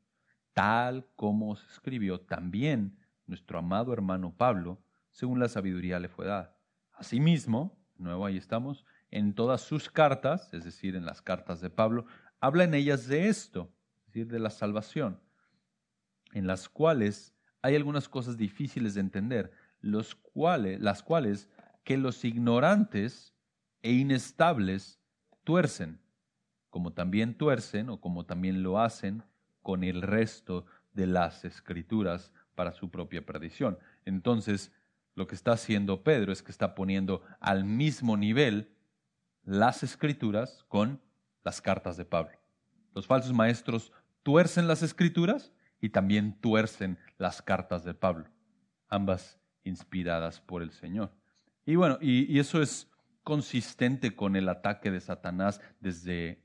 tal 0.52 1.06
como 1.16 1.50
os 1.50 1.64
escribió 1.70 2.20
también 2.20 2.98
nuestro 3.26 3.58
amado 3.58 3.92
hermano 3.92 4.34
Pablo, 4.36 4.82
según 5.10 5.38
la 5.38 5.48
sabiduría 5.48 5.98
le 6.00 6.08
fue 6.08 6.26
dada. 6.26 6.56
Asimismo, 6.92 7.78
nuevo 7.96 8.26
ahí 8.26 8.36
estamos, 8.36 8.84
en 9.10 9.34
todas 9.34 9.60
sus 9.60 9.90
cartas, 9.90 10.52
es 10.54 10.64
decir, 10.64 10.96
en 10.96 11.04
las 11.04 11.22
cartas 11.22 11.60
de 11.60 11.70
Pablo, 11.70 12.06
habla 12.40 12.64
en 12.64 12.74
ellas 12.74 13.06
de 13.06 13.28
esto, 13.28 13.70
decir, 14.10 14.28
de 14.28 14.38
la 14.38 14.50
salvación, 14.50 15.20
en 16.32 16.46
las 16.46 16.68
cuales 16.68 17.34
hay 17.62 17.76
algunas 17.76 18.08
cosas 18.08 18.36
difíciles 18.36 18.94
de 18.94 19.00
entender, 19.00 19.52
los 19.80 20.14
cuales, 20.14 20.80
las 20.80 21.02
cuales 21.02 21.48
que 21.84 21.96
los 21.96 22.24
ignorantes 22.24 23.34
e 23.82 23.92
inestables 23.92 25.00
tuercen, 25.44 26.00
como 26.68 26.92
también 26.92 27.36
tuercen 27.36 27.88
o 27.90 28.00
como 28.00 28.24
también 28.26 28.62
lo 28.62 28.80
hacen 28.80 29.22
con 29.62 29.84
el 29.84 30.02
resto 30.02 30.66
de 30.92 31.06
las 31.06 31.44
escrituras 31.44 32.32
para 32.54 32.72
su 32.72 32.90
propia 32.90 33.24
perdición. 33.24 33.78
Entonces, 34.04 34.72
lo 35.14 35.26
que 35.26 35.34
está 35.34 35.52
haciendo 35.52 36.02
Pedro 36.02 36.32
es 36.32 36.42
que 36.42 36.52
está 36.52 36.74
poniendo 36.74 37.22
al 37.40 37.64
mismo 37.64 38.16
nivel 38.16 38.74
las 39.44 39.82
escrituras 39.82 40.64
con 40.68 41.00
las 41.42 41.60
cartas 41.60 41.96
de 41.96 42.04
Pablo. 42.04 42.38
Los 42.94 43.06
falsos 43.06 43.32
maestros 43.32 43.92
tuercen 44.22 44.68
las 44.68 44.82
escrituras 44.82 45.52
y 45.80 45.90
también 45.90 46.38
tuercen 46.40 46.98
las 47.18 47.42
cartas 47.42 47.84
de 47.84 47.94
Pablo, 47.94 48.26
ambas 48.88 49.38
inspiradas 49.64 50.40
por 50.40 50.62
el 50.62 50.70
Señor. 50.72 51.12
Y 51.64 51.76
bueno, 51.76 51.98
y, 52.00 52.38
eso 52.38 52.62
es 52.62 52.90
consistente 53.22 54.14
con 54.14 54.36
el 54.36 54.48
ataque 54.48 54.90
de 54.90 55.00
Satanás 55.00 55.60
desde 55.80 56.42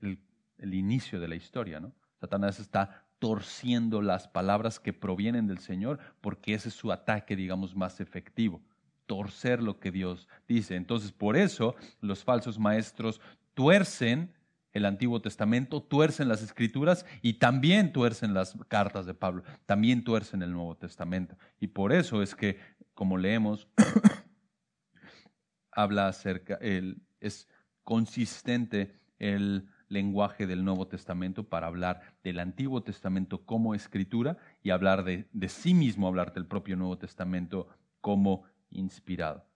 el, 0.00 0.20
el 0.58 0.74
inicio 0.74 1.20
de 1.20 1.28
la 1.28 1.34
historia, 1.34 1.80
¿no? 1.80 1.92
Satanás 2.20 2.60
está 2.60 3.06
torciendo 3.18 4.02
las 4.02 4.28
palabras 4.28 4.78
que 4.78 4.92
provienen 4.92 5.46
del 5.46 5.58
Señor 5.58 5.98
porque 6.20 6.54
ese 6.54 6.68
es 6.68 6.74
su 6.74 6.92
ataque, 6.92 7.36
digamos, 7.36 7.74
más 7.74 8.00
efectivo 8.00 8.62
torcer 9.10 9.60
lo 9.60 9.80
que 9.80 9.90
Dios 9.90 10.28
dice. 10.46 10.76
Entonces, 10.76 11.10
por 11.10 11.36
eso 11.36 11.74
los 12.00 12.22
falsos 12.22 12.60
maestros 12.60 13.20
tuercen 13.54 14.32
el 14.72 14.84
Antiguo 14.84 15.20
Testamento, 15.20 15.82
tuercen 15.82 16.28
las 16.28 16.42
Escrituras 16.42 17.06
y 17.22 17.34
también 17.34 17.92
tuercen 17.92 18.34
las 18.34 18.56
cartas 18.68 19.06
de 19.06 19.14
Pablo, 19.14 19.42
también 19.66 20.04
tuercen 20.04 20.42
el 20.42 20.52
Nuevo 20.52 20.76
Testamento. 20.76 21.36
Y 21.58 21.68
por 21.68 21.92
eso 21.92 22.22
es 22.22 22.34
que, 22.34 22.58
como 22.94 23.18
leemos, 23.18 23.68
habla 25.72 26.08
acerca, 26.08 26.54
el, 26.60 27.02
es 27.20 27.48
consistente 27.84 28.98
el 29.18 29.68
lenguaje 29.88 30.46
del 30.46 30.64
Nuevo 30.64 30.86
Testamento 30.86 31.48
para 31.48 31.66
hablar 31.66 32.00
del 32.22 32.38
Antiguo 32.38 32.82
Testamento 32.82 33.44
como 33.44 33.74
escritura 33.74 34.38
y 34.62 34.70
hablar 34.70 35.04
de, 35.04 35.28
de 35.32 35.48
sí 35.48 35.74
mismo, 35.74 36.06
hablar 36.06 36.32
del 36.32 36.46
propio 36.46 36.76
Nuevo 36.76 36.96
Testamento 36.96 37.68
como 38.00 38.44
inspirado. 38.70 39.49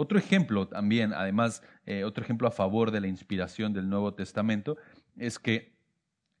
Otro 0.00 0.16
ejemplo 0.16 0.68
también, 0.68 1.12
además, 1.12 1.60
eh, 1.84 2.04
otro 2.04 2.22
ejemplo 2.22 2.46
a 2.46 2.52
favor 2.52 2.92
de 2.92 3.00
la 3.00 3.08
inspiración 3.08 3.72
del 3.72 3.88
Nuevo 3.88 4.14
Testamento, 4.14 4.76
es 5.16 5.40
que 5.40 5.76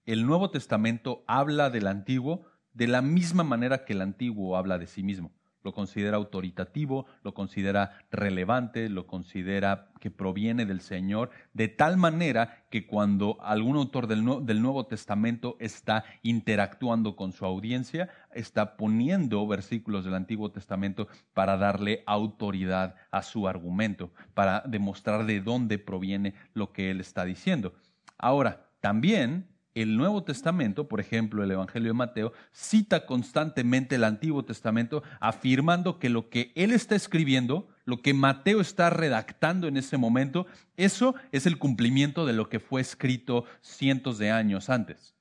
el 0.06 0.26
Nuevo 0.26 0.50
Testamento 0.50 1.24
habla 1.26 1.68
del 1.68 1.88
Antiguo 1.88 2.46
de 2.72 2.86
la 2.86 3.02
misma 3.02 3.42
manera 3.42 3.84
que 3.84 3.94
el 3.94 4.00
Antiguo 4.00 4.56
habla 4.56 4.78
de 4.78 4.86
sí 4.86 5.02
mismo 5.02 5.32
lo 5.68 5.74
considera 5.74 6.16
autoritativo, 6.16 7.04
lo 7.22 7.34
considera 7.34 7.98
relevante, 8.10 8.88
lo 8.88 9.06
considera 9.06 9.90
que 10.00 10.10
proviene 10.10 10.64
del 10.64 10.80
Señor, 10.80 11.28
de 11.52 11.68
tal 11.68 11.98
manera 11.98 12.64
que 12.70 12.86
cuando 12.86 13.36
algún 13.42 13.76
autor 13.76 14.06
del, 14.06 14.24
Nuevo 14.24 14.86
Testamento 14.86 15.58
está 15.60 16.04
interactuando 16.22 17.16
con 17.16 17.32
su 17.32 17.44
audiencia, 17.44 18.08
está 18.32 18.78
poniendo 18.78 19.46
versículos 19.46 20.06
del 20.06 20.14
Antiguo 20.14 20.50
Testamento 20.50 21.06
para 21.34 21.58
darle 21.58 22.02
autoridad 22.06 22.94
a 23.10 23.22
su 23.22 23.46
argumento, 23.46 24.10
para 24.32 24.62
demostrar 24.66 25.26
de 25.26 25.42
dónde 25.42 25.78
proviene 25.78 26.32
lo 26.54 26.72
que 26.72 26.90
él 26.90 27.00
está 27.02 27.26
diciendo. 27.26 27.74
Ahora, 28.16 28.70
también 28.80 29.48
el 29.74 29.96
Nuevo 29.96 30.24
Testamento, 30.24 30.88
por 30.88 31.00
ejemplo, 31.00 31.42
el 31.42 31.50
Evangelio 31.50 31.90
de 31.90 31.94
Mateo, 31.94 32.32
cita 32.52 33.06
constantemente 33.06 33.94
el 33.94 34.04
Antiguo 34.04 34.44
Testamento 34.44 35.02
afirmando 35.20 35.98
que 35.98 36.08
lo 36.08 36.30
que 36.30 36.52
él 36.56 36.72
está 36.72 36.96
escribiendo, 36.96 37.68
lo 37.84 38.02
que 38.02 38.14
Mateo 38.14 38.60
está 38.60 38.90
redactando 38.90 39.68
en 39.68 39.76
ese 39.76 39.96
momento, 39.96 40.46
eso 40.76 41.14
es 41.32 41.46
el 41.46 41.58
cumplimiento 41.58 42.26
de 42.26 42.32
lo 42.32 42.48
que 42.48 42.60
fue 42.60 42.80
escrito 42.80 43.44
cientos 43.60 44.18
de 44.18 44.30
años 44.30 44.68
antes, 44.68 45.14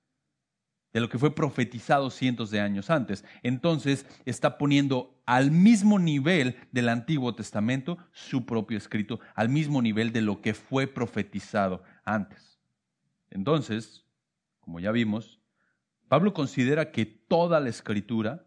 de 0.92 1.02
lo 1.02 1.10
que 1.10 1.20
fue 1.20 1.36
profetizado 1.36 2.10
cientos 2.10 2.50
de 2.50 2.60
años 2.60 2.90
antes. 2.90 3.24
Entonces 3.44 4.06
está 4.26 4.58
poniendo 4.58 5.22
al 5.26 5.52
mismo 5.52 6.00
nivel 6.00 6.56
del 6.72 6.90
Antiguo 6.90 7.36
Testamento 7.36 7.98
su 8.12 8.46
propio 8.46 8.78
escrito, 8.78 9.20
al 9.36 9.50
mismo 9.50 9.82
nivel 9.82 10.12
de 10.14 10.22
lo 10.22 10.42
que 10.42 10.54
fue 10.54 10.88
profetizado 10.88 11.84
antes. 12.06 12.58
Entonces, 13.30 14.07
como 14.68 14.82
ya 14.82 14.92
vimos, 14.92 15.40
Pablo 16.10 16.34
considera 16.34 16.92
que 16.92 17.06
toda 17.06 17.62
la 17.62 17.70
escritura 17.70 18.46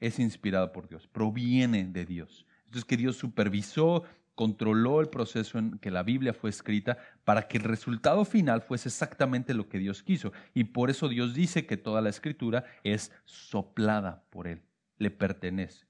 es 0.00 0.18
inspirada 0.18 0.72
por 0.72 0.88
Dios, 0.88 1.06
proviene 1.06 1.84
de 1.84 2.04
Dios. 2.04 2.44
Entonces 2.64 2.84
que 2.84 2.96
Dios 2.96 3.14
supervisó, 3.14 4.02
controló 4.34 5.00
el 5.00 5.10
proceso 5.10 5.60
en 5.60 5.78
que 5.78 5.92
la 5.92 6.02
Biblia 6.02 6.34
fue 6.34 6.50
escrita 6.50 6.98
para 7.22 7.46
que 7.46 7.58
el 7.58 7.62
resultado 7.62 8.24
final 8.24 8.62
fuese 8.62 8.88
exactamente 8.88 9.54
lo 9.54 9.68
que 9.68 9.78
Dios 9.78 10.02
quiso. 10.02 10.32
Y 10.54 10.64
por 10.64 10.90
eso 10.90 11.08
Dios 11.08 11.34
dice 11.34 11.66
que 11.66 11.76
toda 11.76 12.00
la 12.00 12.08
escritura 12.10 12.64
es 12.82 13.12
soplada 13.24 14.24
por 14.30 14.48
Él, 14.48 14.60
le 14.98 15.12
pertenece 15.12 15.86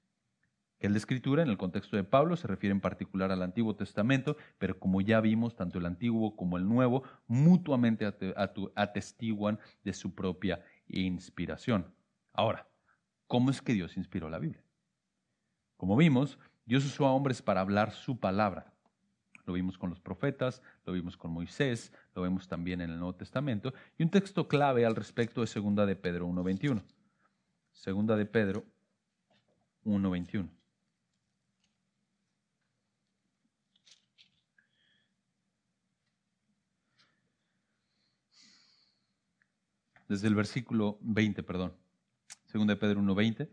que 0.79 0.89
la 0.89 0.97
escritura 0.97 1.41
en 1.41 1.49
el 1.49 1.57
contexto 1.57 1.95
de 1.95 2.03
Pablo 2.03 2.35
se 2.35 2.47
refiere 2.47 2.71
en 2.71 2.81
particular 2.81 3.31
al 3.31 3.41
Antiguo 3.41 3.75
Testamento, 3.75 4.37
pero 4.57 4.77
como 4.79 5.01
ya 5.01 5.21
vimos, 5.21 5.55
tanto 5.55 5.79
el 5.79 5.85
Antiguo 5.85 6.35
como 6.35 6.57
el 6.57 6.67
Nuevo 6.67 7.03
mutuamente 7.27 8.05
atestiguan 8.75 9.59
de 9.83 9.93
su 9.93 10.13
propia 10.13 10.63
inspiración. 10.87 11.93
Ahora, 12.33 12.67
¿cómo 13.27 13.49
es 13.51 13.61
que 13.61 13.73
Dios 13.73 13.97
inspiró 13.97 14.29
la 14.29 14.39
Biblia? 14.39 14.63
Como 15.77 15.95
vimos, 15.95 16.37
Dios 16.65 16.85
usó 16.85 17.05
a 17.05 17.13
hombres 17.13 17.41
para 17.41 17.61
hablar 17.61 17.91
su 17.91 18.19
palabra. 18.19 18.73
Lo 19.45 19.53
vimos 19.53 19.77
con 19.77 19.91
los 19.91 19.99
profetas, 19.99 20.61
lo 20.85 20.93
vimos 20.93 21.17
con 21.17 21.31
Moisés, 21.31 21.93
lo 22.15 22.23
vemos 22.23 22.47
también 22.47 22.81
en 22.81 22.89
el 22.89 22.97
Nuevo 22.97 23.15
Testamento. 23.15 23.73
Y 23.97 24.03
un 24.03 24.09
texto 24.09 24.47
clave 24.47 24.85
al 24.85 24.95
respecto 24.95 25.43
es 25.43 25.51
Segunda 25.51 25.85
de 25.85 25.95
Pedro 25.95 26.27
1.21. 26.27 26.83
Segunda 27.71 28.15
de 28.15 28.25
Pedro 28.25 28.65
1.21. 29.85 30.49
desde 40.07 40.27
el 40.27 40.35
versículo 40.35 40.97
20, 41.01 41.43
perdón, 41.43 41.73
2 42.53 42.67
de 42.67 42.75
Pedro 42.75 43.01
1.20. 43.01 43.49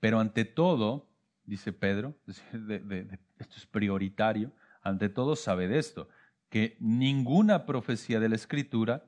Pero 0.00 0.20
ante 0.20 0.44
todo, 0.44 1.08
dice 1.44 1.72
Pedro, 1.72 2.14
esto 2.26 3.56
es 3.56 3.66
prioritario, 3.66 4.52
ante 4.82 5.08
todo 5.08 5.36
sabed 5.36 5.70
esto, 5.72 6.08
que 6.48 6.76
ninguna 6.78 7.66
profecía 7.66 8.20
de 8.20 8.28
la 8.28 8.36
Escritura 8.36 9.04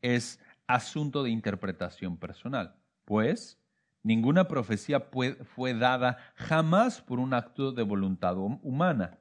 es 0.00 0.40
asunto 0.66 1.22
de 1.22 1.30
interpretación 1.30 2.16
personal, 2.16 2.76
pues 3.04 3.60
ninguna 4.02 4.48
profecía 4.48 5.00
fue 5.00 5.74
dada 5.74 6.18
jamás 6.36 7.00
por 7.00 7.18
un 7.18 7.34
acto 7.34 7.72
de 7.72 7.82
voluntad 7.82 8.36
humana. 8.36 9.18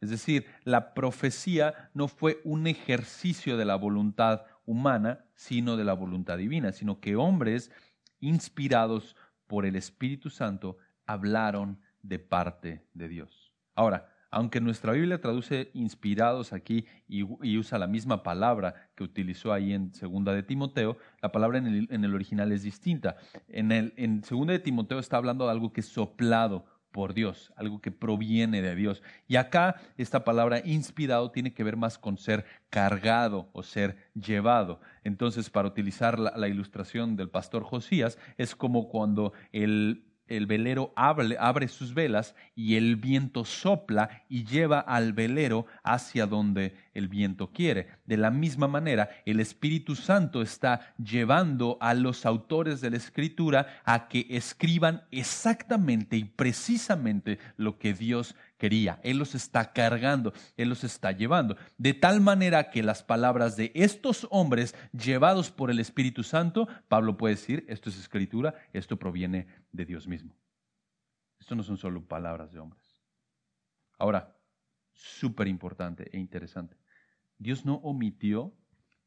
Es 0.00 0.10
decir, 0.10 0.46
la 0.64 0.94
profecía 0.94 1.90
no 1.94 2.08
fue 2.08 2.40
un 2.44 2.66
ejercicio 2.66 3.56
de 3.56 3.64
la 3.64 3.76
voluntad 3.76 4.42
humana, 4.66 5.24
sino 5.34 5.76
de 5.76 5.84
la 5.84 5.94
voluntad 5.94 6.36
divina, 6.38 6.72
sino 6.72 7.00
que 7.00 7.16
hombres 7.16 7.70
inspirados 8.20 9.16
por 9.46 9.64
el 9.64 9.76
Espíritu 9.76 10.28
Santo 10.28 10.76
hablaron 11.06 11.80
de 12.02 12.18
parte 12.18 12.84
de 12.92 13.08
Dios. 13.08 13.52
Ahora, 13.74 14.12
aunque 14.30 14.60
nuestra 14.60 14.92
Biblia 14.92 15.20
traduce 15.20 15.70
inspirados 15.72 16.52
aquí 16.52 16.84
y, 17.08 17.22
usa 17.56 17.78
la 17.78 17.86
misma 17.86 18.22
palabra 18.22 18.90
que 18.94 19.04
utilizó 19.04 19.52
ahí 19.52 19.72
en 19.72 19.94
Segunda 19.94 20.34
de 20.34 20.42
Timoteo, 20.42 20.98
la 21.22 21.32
palabra 21.32 21.58
en 21.58 22.04
el, 22.04 22.14
original 22.14 22.52
es 22.52 22.62
distinta. 22.62 23.16
En, 23.48 23.72
el, 23.72 23.94
en 23.96 24.24
Segunda 24.24 24.52
de 24.52 24.58
Timoteo 24.58 24.98
está 24.98 25.16
hablando 25.16 25.46
de 25.46 25.52
algo 25.52 25.72
que 25.72 25.80
es 25.80 25.86
soplado 25.86 26.66
por 26.92 27.12
Dios, 27.12 27.52
algo 27.56 27.80
que 27.80 27.90
proviene 27.90 28.62
de 28.62 28.74
Dios. 28.74 29.02
Y 29.28 29.36
acá 29.36 29.76
esta 29.98 30.24
palabra 30.24 30.62
inspirado 30.64 31.30
tiene 31.30 31.52
que 31.52 31.64
ver 31.64 31.76
más 31.76 31.98
con 31.98 32.16
ser 32.16 32.44
cargado 32.70 33.50
o 33.52 33.62
ser 33.62 33.96
llevado. 34.14 34.80
Entonces, 35.04 35.50
para 35.50 35.68
utilizar 35.68 36.18
la, 36.18 36.32
la 36.36 36.48
ilustración 36.48 37.16
del 37.16 37.28
pastor 37.28 37.64
Josías, 37.64 38.18
es 38.38 38.56
como 38.56 38.88
cuando 38.88 39.32
el 39.52 40.05
el 40.28 40.46
velero 40.46 40.92
abre, 40.96 41.68
sus 41.68 41.94
velas 41.94 42.34
y 42.54 42.76
el 42.76 42.96
viento 42.96 43.44
sopla 43.44 44.22
y 44.28 44.44
lleva 44.44 44.80
al 44.80 45.12
velero 45.12 45.66
hacia 45.82 46.26
donde 46.26 46.74
el 46.94 47.08
viento 47.08 47.50
quiere. 47.52 47.88
De 48.06 48.16
la 48.16 48.30
misma 48.30 48.68
manera, 48.68 49.10
el 49.24 49.40
Espíritu 49.40 49.94
Santo 49.94 50.42
está 50.42 50.94
llevando 50.96 51.78
a 51.80 51.94
los 51.94 52.26
autores 52.26 52.80
de 52.80 52.90
la 52.90 52.96
Escritura 52.96 53.80
a 53.84 54.08
que 54.08 54.26
escriban 54.30 55.02
exactamente 55.10 56.16
y 56.16 56.24
precisamente 56.24 57.38
lo 57.56 57.78
que 57.78 57.94
Dios 57.94 58.34
quería. 58.58 59.00
Él 59.02 59.18
los 59.18 59.34
está 59.34 59.72
cargando, 59.72 60.32
Él 60.56 60.68
los 60.68 60.84
está 60.84 61.12
llevando. 61.12 61.56
De 61.78 61.94
tal 61.94 62.20
manera 62.20 62.70
que 62.70 62.82
las 62.82 63.02
palabras 63.02 63.56
de 63.56 63.72
estos 63.74 64.26
hombres 64.30 64.74
llevados 64.92 65.50
por 65.50 65.70
el 65.70 65.78
Espíritu 65.78 66.22
Santo, 66.22 66.68
Pablo 66.88 67.16
puede 67.16 67.34
decir, 67.34 67.64
esto 67.68 67.90
es 67.90 67.98
escritura, 67.98 68.54
esto 68.72 68.98
proviene 68.98 69.46
de 69.72 69.84
Dios 69.84 70.08
mismo. 70.08 70.34
Esto 71.38 71.54
no 71.54 71.62
son 71.62 71.76
solo 71.76 72.04
palabras 72.04 72.52
de 72.52 72.58
hombres. 72.58 73.02
Ahora, 73.98 74.36
súper 74.92 75.48
importante 75.48 76.10
e 76.12 76.18
interesante. 76.18 76.76
Dios 77.38 77.64
no 77.64 77.76
omitió 77.76 78.54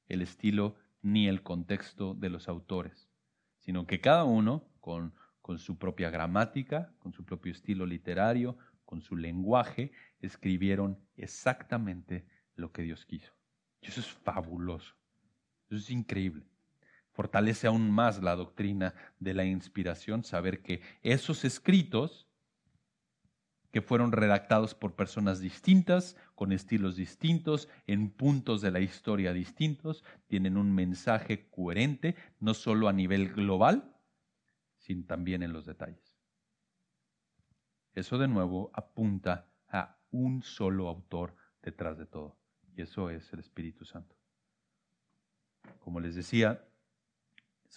el 0.08 0.22
estilo 0.22 0.76
ni 1.02 1.28
el 1.28 1.44
contexto 1.44 2.14
de 2.14 2.30
los 2.30 2.48
autores, 2.48 3.10
sino 3.58 3.88
que 3.88 4.02
cada 4.02 4.24
uno, 4.24 4.68
con, 4.80 5.14
con 5.42 5.60
su 5.60 5.78
propia 5.78 6.10
gramática, 6.10 6.94
con 7.00 7.14
su 7.14 7.26
propio 7.26 7.52
estilo 7.52 7.86
literario, 7.86 8.58
con 8.90 9.04
su 9.04 9.16
lenguaje, 9.16 9.92
escribieron 10.20 10.98
exactamente 11.16 12.26
lo 12.56 12.72
que 12.72 12.82
Dios 12.82 13.06
quiso. 13.06 13.32
Y 13.82 13.90
eso 13.90 14.00
es 14.00 14.08
fabuloso, 14.08 14.96
eso 15.68 15.76
es 15.76 15.92
increíble. 15.92 16.44
Fortalece 17.12 17.68
aún 17.68 17.92
más 17.92 18.24
la 18.24 18.36
doctrina 18.36 18.96
de 19.20 19.36
la 19.36 19.46
inspiración, 19.46 20.24
saber 20.24 20.64
que 20.64 20.82
esos 21.04 21.46
escritos 21.46 22.28
que 23.72 23.84
fueron 23.84 24.12
redactados 24.12 24.74
por 24.74 24.96
personas 24.96 25.40
distintas, 25.40 26.18
con 26.34 26.52
estilos 26.52 26.96
distintos, 26.96 27.70
en 27.86 28.10
puntos 28.10 28.60
de 28.60 28.72
la 28.72 28.80
historia 28.80 29.34
distintos, 29.34 30.04
tienen 30.26 30.58
un 30.58 30.74
mensaje 30.74 31.48
coherente, 31.52 32.16
no 32.40 32.56
solo 32.56 32.88
a 32.88 32.94
nivel 32.94 33.34
global, 33.34 33.96
sino 34.80 35.06
también 35.06 35.44
en 35.44 35.54
los 35.54 35.68
detalles. 35.68 36.09
Eso 38.00 38.18
de 38.18 38.30
nuevo 38.30 38.72
apunta 38.74 39.50
a 39.68 39.98
un 40.12 40.42
solo 40.42 40.88
autor 40.88 41.36
detrás 41.62 41.98
de 41.98 42.06
todo, 42.06 42.38
y 42.74 42.82
eso 42.82 43.10
es 43.10 43.34
el 43.34 43.40
Espíritu 43.40 43.84
Santo. 43.84 44.16
Como 45.82 46.00
les 46.00 46.16
decía, 46.16 46.66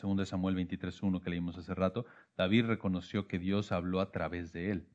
2 0.00 0.28
Samuel 0.28 0.54
23.1 0.54 1.20
que 1.20 1.30
leímos 1.30 1.58
hace 1.58 1.74
rato, 1.74 2.06
David 2.36 2.66
reconoció 2.66 3.26
que 3.26 3.40
Dios 3.40 3.72
habló 3.72 4.00
a 4.00 4.12
través 4.12 4.52
de 4.52 4.70
él. 4.70 4.88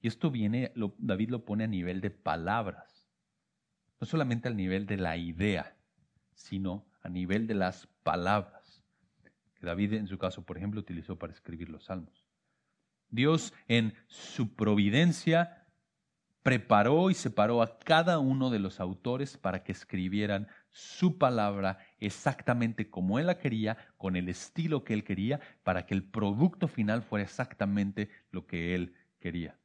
Y 0.00 0.08
esto 0.08 0.32
viene, 0.32 0.72
David 0.98 1.30
lo 1.30 1.44
pone 1.44 1.62
a 1.62 1.68
nivel 1.68 2.00
de 2.00 2.10
palabras, 2.10 3.08
no 4.00 4.08
solamente 4.08 4.48
al 4.48 4.56
nivel 4.56 4.86
de 4.86 4.96
la 4.96 5.16
idea, 5.16 5.76
sino 6.34 6.84
a 7.02 7.08
nivel 7.08 7.46
de 7.46 7.54
las 7.54 7.86
palabras, 8.02 8.82
que 9.54 9.66
David 9.66 9.92
en 9.92 10.08
su 10.08 10.18
caso, 10.18 10.44
por 10.44 10.56
ejemplo, 10.56 10.80
utilizó 10.80 11.16
para 11.16 11.32
escribir 11.32 11.68
los 11.68 11.84
salmos. 11.84 12.21
Dios 13.12 13.54
en 13.68 13.94
su 14.08 14.56
providencia 14.56 15.66
preparó 16.42 17.10
y 17.10 17.14
separó 17.14 17.62
a 17.62 17.78
cada 17.78 18.18
uno 18.18 18.50
de 18.50 18.58
los 18.58 18.80
autores 18.80 19.36
para 19.36 19.62
que 19.62 19.70
escribieran 19.70 20.48
su 20.70 21.18
palabra 21.18 21.78
exactamente 22.00 22.90
como 22.90 23.18
él 23.18 23.26
la 23.26 23.38
quería, 23.38 23.76
con 23.96 24.16
el 24.16 24.28
estilo 24.28 24.82
que 24.82 24.94
él 24.94 25.04
quería, 25.04 25.40
para 25.62 25.86
que 25.86 25.94
el 25.94 26.02
producto 26.02 26.66
final 26.66 27.02
fuera 27.02 27.22
exactamente 27.22 28.08
lo 28.30 28.46
que 28.46 28.74
él 28.74 28.94
quería. 29.20 29.56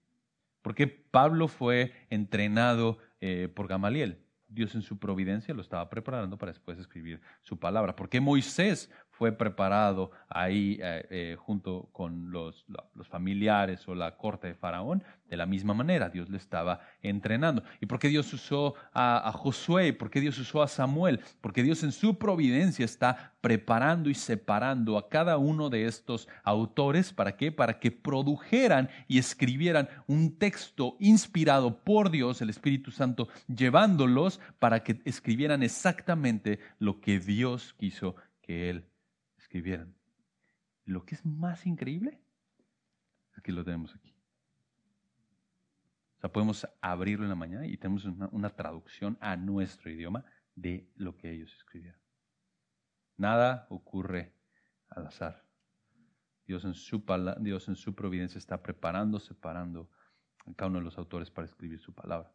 Porque 0.62 0.88
Pablo 0.88 1.48
fue 1.48 1.94
entrenado 2.10 3.00
eh, 3.22 3.48
por 3.48 3.68
Gamaliel. 3.68 4.20
Dios 4.50 4.76
en 4.76 4.82
su 4.82 5.00
providencia 5.00 5.54
lo 5.54 5.62
estaba 5.62 5.90
preparando 5.90 6.38
para 6.38 6.52
después 6.52 6.78
escribir 6.78 7.22
su 7.42 7.58
palabra. 7.58 7.96
Porque 7.96 8.22
Moisés 8.22 8.92
fue 9.18 9.32
preparado 9.32 10.12
ahí 10.30 10.78
eh, 10.80 11.08
eh, 11.10 11.36
junto 11.40 11.90
con 11.92 12.32
los, 12.32 12.66
familiares 13.10 13.88
o 13.88 13.96
la 13.96 14.16
corte 14.16 14.48
de 14.48 14.54
Faraón, 14.54 15.04
de 15.28 15.38
la 15.38 15.48
misma 15.48 15.74
manera, 15.74 16.10
Dios 16.10 16.30
le 16.30 16.38
estaba 16.38 16.82
entrenando. 17.02 17.64
¿Y 17.82 17.88
por 17.88 17.98
qué 17.98 18.10
Dios 18.10 18.32
usó 18.32 18.76
a, 18.94 19.28
a 19.28 19.32
Josué? 19.32 19.94
¿Por 19.94 20.12
qué 20.12 20.22
Dios 20.22 20.38
usó 20.38 20.62
a 20.62 20.68
Samuel? 20.68 21.20
Porque 21.42 21.64
Dios 21.64 21.84
en 21.84 21.92
su 21.92 22.18
providencia 22.20 22.86
está 22.86 23.34
preparando 23.42 24.10
y 24.10 24.14
separando 24.14 24.98
a 24.98 25.10
cada 25.10 25.38
uno 25.38 25.70
de 25.70 25.86
estos 25.86 26.28
autores, 26.44 27.12
¿para 27.12 27.36
qué? 27.38 27.52
Para 27.52 27.80
que 27.80 27.92
produjeran 27.92 28.90
y 29.08 29.18
escribieran 29.18 29.90
un 30.06 30.38
texto 30.38 30.96
inspirado 31.00 31.80
por 31.84 32.12
Dios, 32.12 32.42
el 32.42 32.50
Espíritu 32.50 32.92
Santo, 32.92 33.30
llevándolos 33.48 34.40
para 34.60 34.84
que 34.84 35.02
escribieran 35.06 35.64
exactamente 35.64 36.60
lo 36.78 37.02
que 37.02 37.20
Dios 37.20 37.74
quiso 37.80 38.16
que 38.42 38.70
Él 38.70 38.86
escribieran. 39.48 39.96
Lo 40.84 41.06
que 41.06 41.16
es 41.16 41.26
más 41.26 41.66
increíble 41.66 42.20
es 43.36 43.42
que 43.42 43.54
lo 43.54 43.64
tenemos 43.64 43.96
aquí. 43.96 44.14
O 46.18 46.20
sea, 46.20 46.32
podemos 46.32 46.68
abrirlo 46.82 47.24
en 47.24 47.30
la 47.30 47.36
mañana 47.36 47.66
y 47.66 47.78
tenemos 47.78 48.06
una, 48.06 48.50
traducción 48.50 49.18
a 49.22 49.36
nuestro 49.38 49.90
idioma 49.90 50.26
de 50.56 50.90
lo 50.96 51.16
que 51.16 51.32
ellos 51.32 51.54
escribieron. 51.54 52.00
Nada 53.16 53.68
ocurre 53.70 54.34
al 54.90 55.08
azar. 55.08 55.46
Dios 56.46 56.66
en 56.66 56.74
su, 56.74 57.04
Dios 57.40 57.68
en 57.68 57.76
su 57.76 57.96
providencia 57.96 58.38
está 58.38 58.62
preparando, 58.62 59.20
separando 59.20 59.90
a 60.46 60.54
cada 60.56 60.70
uno 60.70 60.80
de 60.80 60.86
los 60.86 60.98
autores 60.98 61.30
para 61.30 61.46
escribir 61.46 61.80
su 61.80 61.94
palabra. 61.94 62.32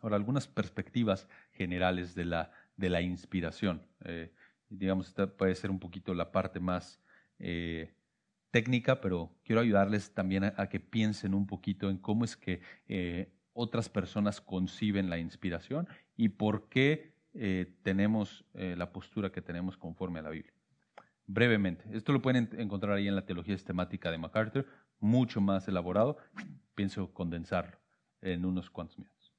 Ahora, 0.00 0.16
algunas 0.16 0.46
perspectivas 0.46 1.28
generales 1.52 2.14
de 2.14 2.24
la, 2.24 2.52
de 2.76 2.90
la 2.90 3.00
inspiración. 3.00 3.86
Eh, 4.04 4.32
digamos, 4.78 5.08
esta 5.08 5.26
puede 5.26 5.54
ser 5.54 5.70
un 5.70 5.78
poquito 5.78 6.14
la 6.14 6.32
parte 6.32 6.60
más 6.60 7.00
eh, 7.38 7.94
técnica, 8.50 9.00
pero 9.00 9.30
quiero 9.44 9.60
ayudarles 9.60 10.12
también 10.12 10.44
a, 10.44 10.68
que 10.68 10.80
piensen 10.80 11.34
un 11.34 11.46
poquito 11.46 11.90
en 11.90 11.98
cómo 11.98 12.24
es 12.24 12.36
que 12.36 12.60
eh, 12.88 13.32
otras 13.52 13.88
personas 13.88 14.40
conciben 14.40 15.10
la 15.10 15.18
inspiración 15.18 15.88
y 16.16 16.30
por 16.30 16.68
qué 16.68 17.12
eh, 17.34 17.74
tenemos 17.82 18.44
la 18.54 18.92
postura 18.92 19.32
que 19.32 19.40
tenemos 19.40 19.76
conforme 19.76 20.18
a 20.18 20.22
la 20.22 20.30
Biblia. 20.30 20.52
Brevemente, 21.26 21.84
esto 21.92 22.12
lo 22.12 22.20
pueden 22.20 22.50
encontrar 22.58 22.96
ahí 22.96 23.08
en 23.08 23.14
la 23.14 23.24
teología 23.24 23.56
sistemática 23.56 24.10
de 24.10 24.18
MacArthur, 24.18 24.66
mucho 25.00 25.40
más 25.40 25.66
elaborado, 25.68 26.18
pienso 26.74 27.12
condensarlo 27.12 27.78
en 28.20 28.44
unos 28.44 28.70
cuantos 28.70 28.98
minutos. 28.98 29.32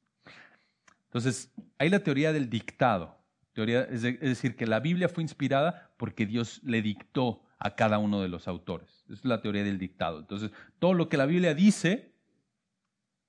Entonces, 1.05 1.53
hay 1.77 1.89
la 1.89 1.99
teoría 1.99 2.33
del 2.33 2.49
dictado, 2.49 3.22
Teoría, 3.53 3.83
es, 3.83 4.01
decir, 4.01 4.55
que 4.55 4.65
la 4.65 4.79
Biblia 4.79 5.09
fue 5.09 5.23
inspirada 5.23 5.91
porque 5.97 6.25
Dios 6.25 6.59
le 6.63 6.81
dictó 6.81 7.43
a 7.59 7.75
cada 7.75 7.99
uno 7.99 8.21
de 8.21 8.27
los 8.27 8.47
autores. 8.47 9.05
Es 9.09 9.23
la 9.23 9.41
teoría 9.41 9.63
del 9.63 9.77
dictado. 9.77 10.19
Entonces, 10.19 10.51
todo 10.79 10.93
lo 10.93 11.07
que 11.07 11.17
la 11.17 11.25
Biblia 11.25 11.53
dice 11.53 12.13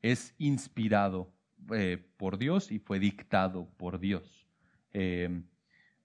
es 0.02 0.34
inspirado 0.38 1.32
eh, 1.72 2.02
por 2.16 2.38
Dios 2.38 2.72
y 2.72 2.78
fue 2.78 2.98
dictado 2.98 3.68
por 3.76 4.00
Dios. 4.00 4.46
Eh, 4.92 5.42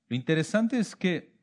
lo 0.07 0.15
interesante 0.15 0.79
es 0.79 0.95
que, 0.95 1.39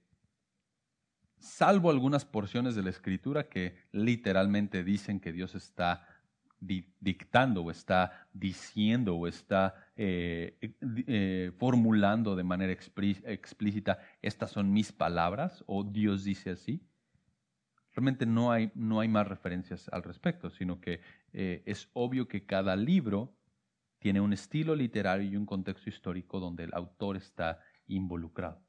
salvo 1.39 1.91
algunas 1.91 2.25
porciones 2.25 2.75
de 2.75 2.83
la 2.83 2.91
Escritura 2.91 3.49
que 3.49 3.77
literalmente 3.93 4.85
dicen 4.85 5.21
que 5.21 5.33
Dios 5.33 5.55
está 5.55 6.07
dictando 6.59 7.63
o 7.63 7.71
está 7.71 8.29
diciendo 8.33 9.17
o 9.17 9.27
está 9.27 9.75
eh, 9.97 10.57
eh, 11.07 11.53
formulando 11.59 12.35
de 12.35 12.45
manera 12.45 12.73
explícita, 12.73 13.99
estas 14.23 14.51
son 14.51 14.73
mis 14.73 14.93
palabras 14.93 15.63
o 15.67 15.85
Dios 15.85 16.25
dice 16.25 16.51
así. 16.51 16.83
Realmente 17.93 18.27
no 18.27 18.53
hay, 18.53 18.71
no 18.75 19.01
hay 19.01 19.09
más 19.09 19.27
referencias 19.27 19.89
al 19.91 20.03
respecto, 20.03 20.51
sino 20.51 20.81
que 20.81 21.01
eh, 21.33 21.63
es 21.65 21.89
obvio 21.95 22.29
que 22.29 22.45
cada 22.45 22.77
libro 22.77 23.35
tiene 23.99 24.21
un 24.21 24.33
estilo 24.33 24.75
literario 24.75 25.31
y 25.31 25.37
un 25.37 25.47
contexto 25.47 25.89
histórico 25.89 26.39
donde 26.39 26.65
el 26.65 26.75
autor 26.75 27.17
está 27.17 27.61
involucrado. 27.87 28.66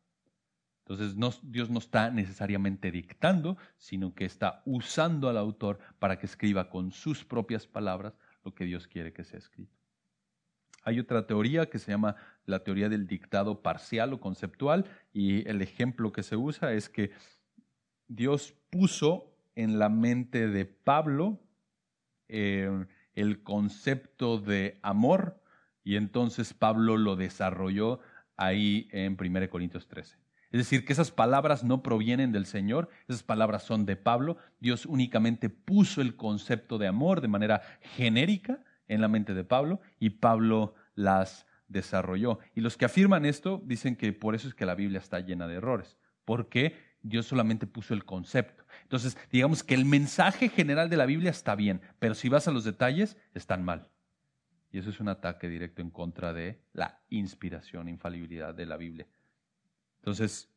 Entonces 0.88 1.18
Dios 1.44 1.70
no 1.70 1.80
está 1.80 2.10
necesariamente 2.12 2.92
dictando, 2.92 3.58
sino 3.78 4.16
que 4.16 4.24
está 4.24 4.62
usando 4.66 5.28
al 5.28 5.38
autor 5.38 5.80
para 6.00 6.18
que 6.18 6.26
escriba 6.26 6.70
con 6.70 6.94
sus 6.94 7.26
propias 7.26 7.68
palabras 7.68 8.14
lo 8.46 8.56
que 8.56 8.64
Dios 8.64 8.88
quiere 8.88 9.12
que 9.12 9.26
sea 9.26 9.40
escrito. 9.40 9.76
Hay 10.84 11.02
otra 11.02 11.28
teoría 11.28 11.70
que 11.70 11.80
se 11.80 11.92
llama 11.92 12.16
la 12.46 12.64
teoría 12.64 12.88
del 12.88 13.06
dictado 13.06 13.62
parcial 13.62 14.14
o 14.14 14.22
conceptual 14.22 14.86
y 15.12 15.46
el 15.50 15.62
ejemplo 15.62 16.14
que 16.14 16.24
se 16.24 16.38
usa 16.38 16.72
es 16.72 16.88
que 16.88 17.12
Dios 18.08 18.54
puso 18.70 19.36
en 19.56 19.80
la 19.80 19.90
mente 19.90 20.48
de 20.48 20.64
Pablo 20.64 21.42
eh, 22.30 22.86
el 23.14 23.44
concepto 23.44 24.40
de 24.40 24.80
amor 24.84 25.44
y 25.84 25.98
entonces 25.98 26.54
Pablo 26.54 26.96
lo 26.96 27.18
desarrolló 27.18 28.00
ahí 28.38 28.88
en 28.94 29.18
1 29.20 29.50
Corintios 29.50 29.90
13. 29.90 30.27
Es 30.58 30.72
decir, 30.72 30.86
que 30.86 30.94
esas 30.94 31.12
palabras 31.12 31.64
no 31.64 31.84
provienen 31.84 32.32
del 32.32 32.48
Señor, 32.48 32.90
esas 33.08 33.22
palabras 33.22 33.62
son 33.62 33.86
de 33.86 33.96
Pablo. 33.96 34.38
Dios 34.60 34.88
únicamente 34.88 35.52
puso 35.52 36.02
el 36.02 36.16
concepto 36.16 36.80
de 36.80 36.88
amor 36.88 37.22
de 37.22 37.28
manera 37.28 37.62
genérica 37.96 38.64
en 38.88 39.00
la 39.02 39.08
mente 39.08 39.36
de 39.36 39.44
Pablo 39.44 39.82
y 40.00 40.10
Pablo 40.10 40.74
las 40.96 41.46
desarrolló. 41.68 42.40
Y 42.56 42.62
los 42.62 42.76
que 42.76 42.86
afirman 42.86 43.24
esto 43.24 43.62
dicen 43.68 43.96
que 43.96 44.14
por 44.14 44.34
eso 44.34 44.48
es 44.48 44.56
que 44.56 44.66
la 44.66 44.74
Biblia 44.74 44.98
está 44.98 45.20
llena 45.20 45.48
de 45.48 45.58
errores, 45.58 45.96
porque 46.26 46.76
Dios 47.04 47.28
solamente 47.28 47.68
puso 47.68 47.94
el 47.94 48.04
concepto. 48.04 48.66
Entonces, 48.82 49.16
digamos 49.32 49.64
que 49.64 49.76
el 49.76 49.86
mensaje 49.86 50.50
general 50.50 50.90
de 50.90 50.98
la 50.98 51.06
Biblia 51.06 51.30
está 51.30 51.54
bien, 51.54 51.82
pero 52.00 52.16
si 52.16 52.30
vas 52.30 52.48
a 52.48 52.52
los 52.52 52.64
detalles, 52.64 53.16
están 53.36 53.64
mal. 53.64 53.92
Y 54.72 54.80
eso 54.80 54.90
es 54.90 55.00
un 55.00 55.10
ataque 55.10 55.50
directo 55.50 55.84
en 55.84 55.92
contra 55.92 56.34
de 56.34 56.64
la 56.74 57.00
inspiración, 57.10 57.90
infalibilidad 57.90 58.56
de 58.56 58.66
la 58.66 58.78
Biblia. 58.78 59.06
Entonces, 60.08 60.50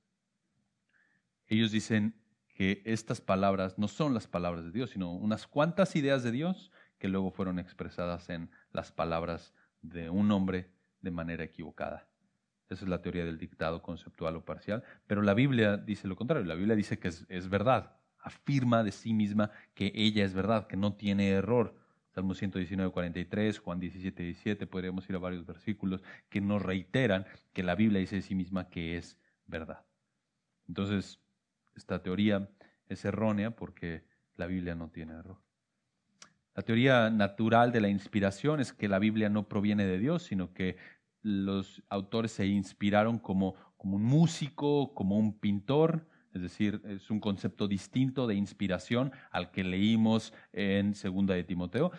ellos 1.49 1.73
dicen 1.73 2.15
que 2.55 2.83
estas 2.85 3.21
palabras 3.21 3.81
no 3.81 3.89
son 3.89 4.15
las 4.15 4.29
palabras 4.29 4.65
de 4.65 4.71
Dios, 4.71 4.91
sino 4.91 5.13
unas 5.13 5.49
cuantas 5.49 5.97
ideas 5.97 6.23
de 6.23 6.31
Dios 6.31 6.71
que 6.99 7.09
luego 7.09 7.33
fueron 7.33 7.59
expresadas 7.59 8.31
en 8.31 8.49
las 8.71 8.93
palabras 8.93 9.53
de 9.83 10.09
un 10.09 10.31
hombre 10.31 10.71
de 11.01 11.11
manera 11.11 11.43
equivocada. 11.43 12.07
Esa 12.69 12.85
es 12.85 12.89
la 12.89 13.03
teoría 13.03 13.25
del 13.25 13.39
dictado 13.39 13.83
conceptual 13.83 14.37
o 14.37 14.45
parcial. 14.45 14.85
Pero 15.09 15.21
la 15.21 15.35
Biblia 15.35 15.77
dice 15.77 16.07
lo 16.07 16.15
contrario. 16.15 16.47
La 16.47 16.55
Biblia 16.55 16.77
dice 16.77 17.01
que 17.01 17.09
es, 17.09 17.49
verdad. 17.49 17.97
Afirma 18.21 18.85
de 18.85 18.93
sí 18.93 19.13
misma 19.13 19.51
que 19.75 19.91
ella 19.97 20.25
es 20.25 20.33
verdad, 20.33 20.69
que 20.69 20.77
no 20.77 20.95
tiene 20.95 21.31
error. 21.31 21.75
Salmo 22.15 22.35
119, 22.35 22.93
43, 22.93 23.59
Juan 23.59 23.81
17, 23.81 24.23
17, 24.23 24.69
podríamos 24.69 25.11
ir 25.11 25.17
a 25.17 25.19
varios 25.19 25.45
versículos 25.45 26.05
que 26.29 26.41
nos 26.41 26.63
reiteran 26.63 27.27
que 27.53 27.65
la 27.65 27.75
Biblia 27.75 27.99
dice 27.99 28.15
de 28.15 28.23
sí 28.23 28.37
misma 28.37 28.69
que 28.69 28.97
es 28.97 29.20
verdad. 29.51 29.85
Entonces, 30.69 31.21
esta 31.75 32.03
teoría 32.03 32.49
es 32.87 33.05
errónea 33.05 33.51
porque 33.55 34.05
la 34.37 34.47
Biblia 34.47 34.75
no 34.75 34.89
tiene 34.89 35.15
error. 35.15 35.41
La 36.55 36.63
teoría 36.63 37.11
natural 37.11 37.73
de 37.73 37.81
la 37.81 37.89
inspiración 37.89 38.61
es 38.61 38.73
que 38.73 38.89
la 38.89 38.99
Biblia 38.99 39.29
no 39.29 39.49
proviene 39.49 39.87
de 39.87 39.99
Dios, 39.99 40.25
sino 40.25 40.53
que 40.53 40.77
los 41.23 41.83
autores 41.89 42.33
se 42.33 42.47
inspiraron 42.47 43.19
como, 43.19 43.55
como 43.77 43.97
un 43.97 44.05
músico, 44.05 44.95
como 44.95 45.17
un 45.17 45.39
pintor, 45.39 46.07
es 46.33 46.43
decir, 46.43 46.81
es 46.85 47.11
un 47.11 47.21
concepto 47.21 47.67
distinto 47.67 48.27
de 48.27 48.35
inspiración 48.35 49.13
al 49.31 49.51
que 49.51 49.65
leímos 49.65 50.33
en 50.53 50.95
Segunda 50.95 51.35
de 51.35 51.45
Timoteo. 51.45 51.93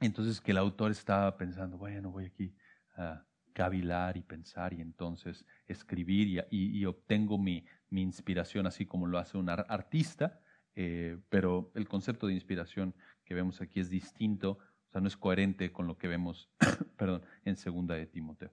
Entonces 0.00 0.40
que 0.40 0.50
el 0.50 0.58
autor 0.58 0.90
estaba 0.90 1.36
pensando, 1.36 1.78
bueno, 1.78 2.10
voy 2.10 2.26
aquí 2.26 2.54
a 2.96 3.24
cavilar 3.54 4.18
y 4.18 4.22
pensar 4.22 4.74
y 4.74 4.82
entonces 4.82 5.46
escribir 5.66 6.46
y, 6.50 6.84
obtengo 6.84 7.38
mi, 7.38 7.64
inspiración 7.90 8.66
así 8.66 8.84
como 8.84 9.06
lo 9.06 9.18
hace 9.18 9.38
un 9.38 9.48
artista, 9.48 10.40
eh, 10.74 11.16
pero 11.30 11.70
el 11.74 11.88
concepto 11.88 12.26
de 12.26 12.34
inspiración 12.34 12.94
que 13.24 13.34
vemos 13.34 13.62
aquí 13.62 13.80
es 13.80 13.88
distinto 13.88 14.58
sea, 14.94 15.00
no 15.00 15.08
es 15.08 15.16
coherente 15.16 15.72
con 15.72 15.86
lo 15.86 15.98
que 15.98 16.08
vemos 16.08 16.48
perdón, 16.96 17.22
en 17.44 17.56
segunda 17.56 17.94
de 17.96 18.06
Timoteo. 18.06 18.52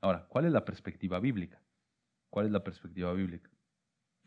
Ahora, 0.00 0.26
¿cuál 0.28 0.44
es 0.44 0.52
la 0.52 0.64
perspectiva 0.64 1.20
bíblica? 1.20 1.62
¿Cuál 2.28 2.46
es 2.46 2.52
la 2.52 2.64
perspectiva 2.64 3.12
bíblica? 3.12 3.50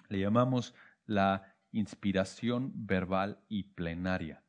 Le 0.08 0.20
llamamos 0.20 0.74
la 1.06 1.56
inspiración 1.72 2.72
verbal 2.74 3.44
y 3.48 3.64
plenaria. 3.64 4.44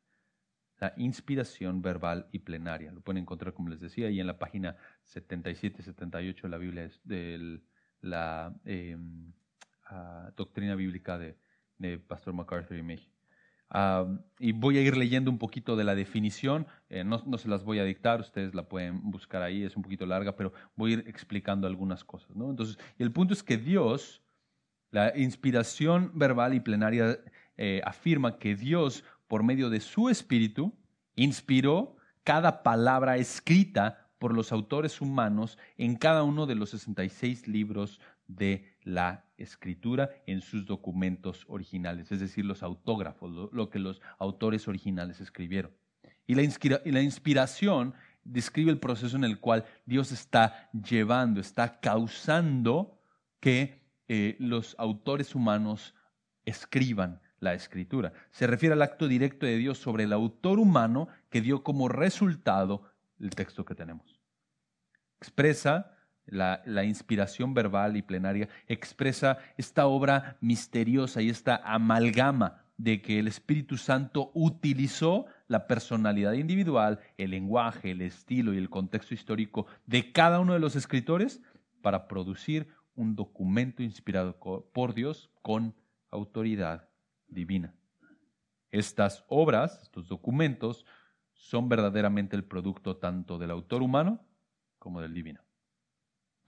La 0.81 0.95
inspiración 0.97 1.83
verbal 1.83 2.26
y 2.33 2.41
plenaria. 2.41 2.91
Lo 2.91 3.01
pueden 3.01 3.22
encontrar, 3.22 3.53
como 3.53 3.68
les 3.68 3.81
decía, 3.81 4.09
ahí 4.09 4.18
en 4.18 4.26
la 4.26 4.39
página 4.39 4.76
77-78 5.14 6.43
de 6.43 6.49
la 6.49 6.59
Biblia, 6.59 6.91
de 7.05 7.61
la 8.01 8.55
em, 8.64 9.33
ah, 9.87 10.33
doctrina 10.37 10.74
bíblica 10.74 11.18
de, 11.18 11.37
de 11.78 11.99
Pastor 11.99 12.33
MacArthur 12.33 12.78
y 12.78 12.83
México 12.83 13.20
y 14.39 14.53
voy 14.53 14.78
a 14.78 14.83
ir 14.83 14.97
leyendo 14.97 15.31
un 15.31 15.39
poquito 15.39 15.76
de 15.76 15.85
la 15.85 15.95
definición, 15.95 16.66
eh, 16.89 17.05
no, 17.05 17.39
se 17.39 17.49
las 17.49 17.62
voy 17.62 17.78
a 17.78 17.85
dictar, 17.85 18.20
ustedes 18.20 18.53
la 18.55 18.68
pueden 18.68 19.11
buscar 19.11 19.43
ahí, 19.43 19.62
es 19.62 19.76
un 19.76 19.83
poquito 19.83 20.07
larga, 20.07 20.35
pero 20.35 20.53
voy 20.74 20.91
a 20.91 20.95
ir 20.95 21.05
explicando 21.07 21.66
algunas 21.68 22.05
cosas. 22.05 22.35
¿no? 22.35 22.51
Entonces, 22.51 22.78
el 22.99 23.12
punto 23.12 23.33
es 23.33 23.45
que 23.45 23.57
Dios, 23.57 24.22
la 24.91 25.16
inspiración 25.16 26.11
verbal 26.14 26.55
y 26.55 26.61
plenaria 26.61 27.20
eh, 27.57 27.81
afirma 27.85 28.39
que 28.39 28.57
Dios, 28.57 29.05
por 29.31 29.45
medio 29.45 29.70
de 29.70 29.78
su 29.78 30.09
espíritu, 30.09 30.76
inspiró 31.14 31.97
cada 32.24 32.64
palabra 32.64 33.16
escrita 33.16 34.11
por 34.18 34.35
los 34.35 34.51
autores 34.51 35.01
humanos 35.01 35.57
en 35.78 35.95
cada 35.95 36.24
uno 36.24 36.47
de 36.47 36.57
los 36.57 36.70
66 36.70 37.47
libros 37.47 38.01
de 38.26 38.76
la 38.83 39.24
escritura 39.37 40.11
en 40.26 40.41
sus 40.41 40.66
documentos 40.66 41.45
originales, 41.47 42.11
es 42.11 42.18
decir, 42.18 42.45
los 42.45 42.64
autógrafos, 42.64 43.31
lo, 43.53 43.70
que 43.70 43.78
los 43.78 44.03
autores 44.18 44.66
originales 44.66 45.20
escribieron. 45.20 45.70
Y 46.26 46.35
la, 46.35 47.01
inspiración 47.01 47.95
describe 48.24 48.72
el 48.72 48.81
proceso 48.81 49.16
en 49.16 49.22
el 49.22 49.39
cual 49.39 49.64
Dios 49.87 50.11
está 50.11 50.68
llevando, 50.72 51.41
está 51.41 51.78
causando 51.78 53.01
que 53.39 53.81
eh, 54.09 54.35
los 54.41 54.74
autores 54.76 55.37
humanos 55.37 55.95
escriban 56.45 57.20
la 57.41 57.55
escritura. 57.55 58.12
Se 58.30 58.47
refiere 58.47 58.74
al 58.74 58.82
acto 58.82 59.09
directo 59.09 59.47
de 59.47 59.57
Dios 59.57 59.78
sobre 59.78 60.05
el 60.05 60.12
autor 60.12 60.59
humano 60.59 61.09
que 61.30 61.41
dio 61.41 61.62
como 61.62 61.88
resultado 61.88 62.84
el 63.18 63.30
texto 63.30 63.64
que 63.64 63.74
tenemos. 63.74 64.20
Expresa 65.18 65.97
la, 66.26 66.84
inspiración 66.84 67.55
verbal 67.55 67.97
y 67.97 68.03
plenaria, 68.03 68.49
expresa 68.68 69.38
esta 69.57 69.86
obra 69.86 70.36
misteriosa 70.41 71.22
y 71.22 71.28
esta 71.28 71.57
amalgama 71.57 72.62
de 72.76 73.03
que 73.03 73.18
el 73.18 73.28
Espíritu 73.28 73.76
Santo 73.76 74.30
utilizó 74.32 75.26
la 75.49 75.66
personalidad 75.66 76.32
individual, 76.34 77.01
el 77.18 77.32
lenguaje, 77.32 77.91
el 77.91 78.01
estilo 78.01 78.55
y 78.55 78.59
el 78.59 78.70
contexto 78.70 79.12
histórico 79.12 79.66
de 79.86 80.12
cada 80.12 80.41
uno 80.41 80.55
de 80.55 80.61
los 80.61 80.76
escritores 80.76 81.43
para 81.82 82.07
producir 82.07 82.68
un 82.95 83.16
documento 83.16 83.82
inspirado 83.82 84.38
por 84.72 84.95
Dios 84.95 85.30
con 85.43 85.74
autoridad 86.11 86.89
divina. 87.31 87.74
Estas 88.70 89.24
obras, 89.28 89.83
estos 89.83 90.09
documentos, 90.09 90.87
son 91.33 91.68
verdaderamente 91.68 92.37
el 92.37 92.45
producto 92.45 92.97
tanto 92.97 93.39
del 93.39 93.51
autor 93.51 93.83
humano 93.83 94.20
como 94.78 95.01
del 95.01 95.14
divino 95.14 95.41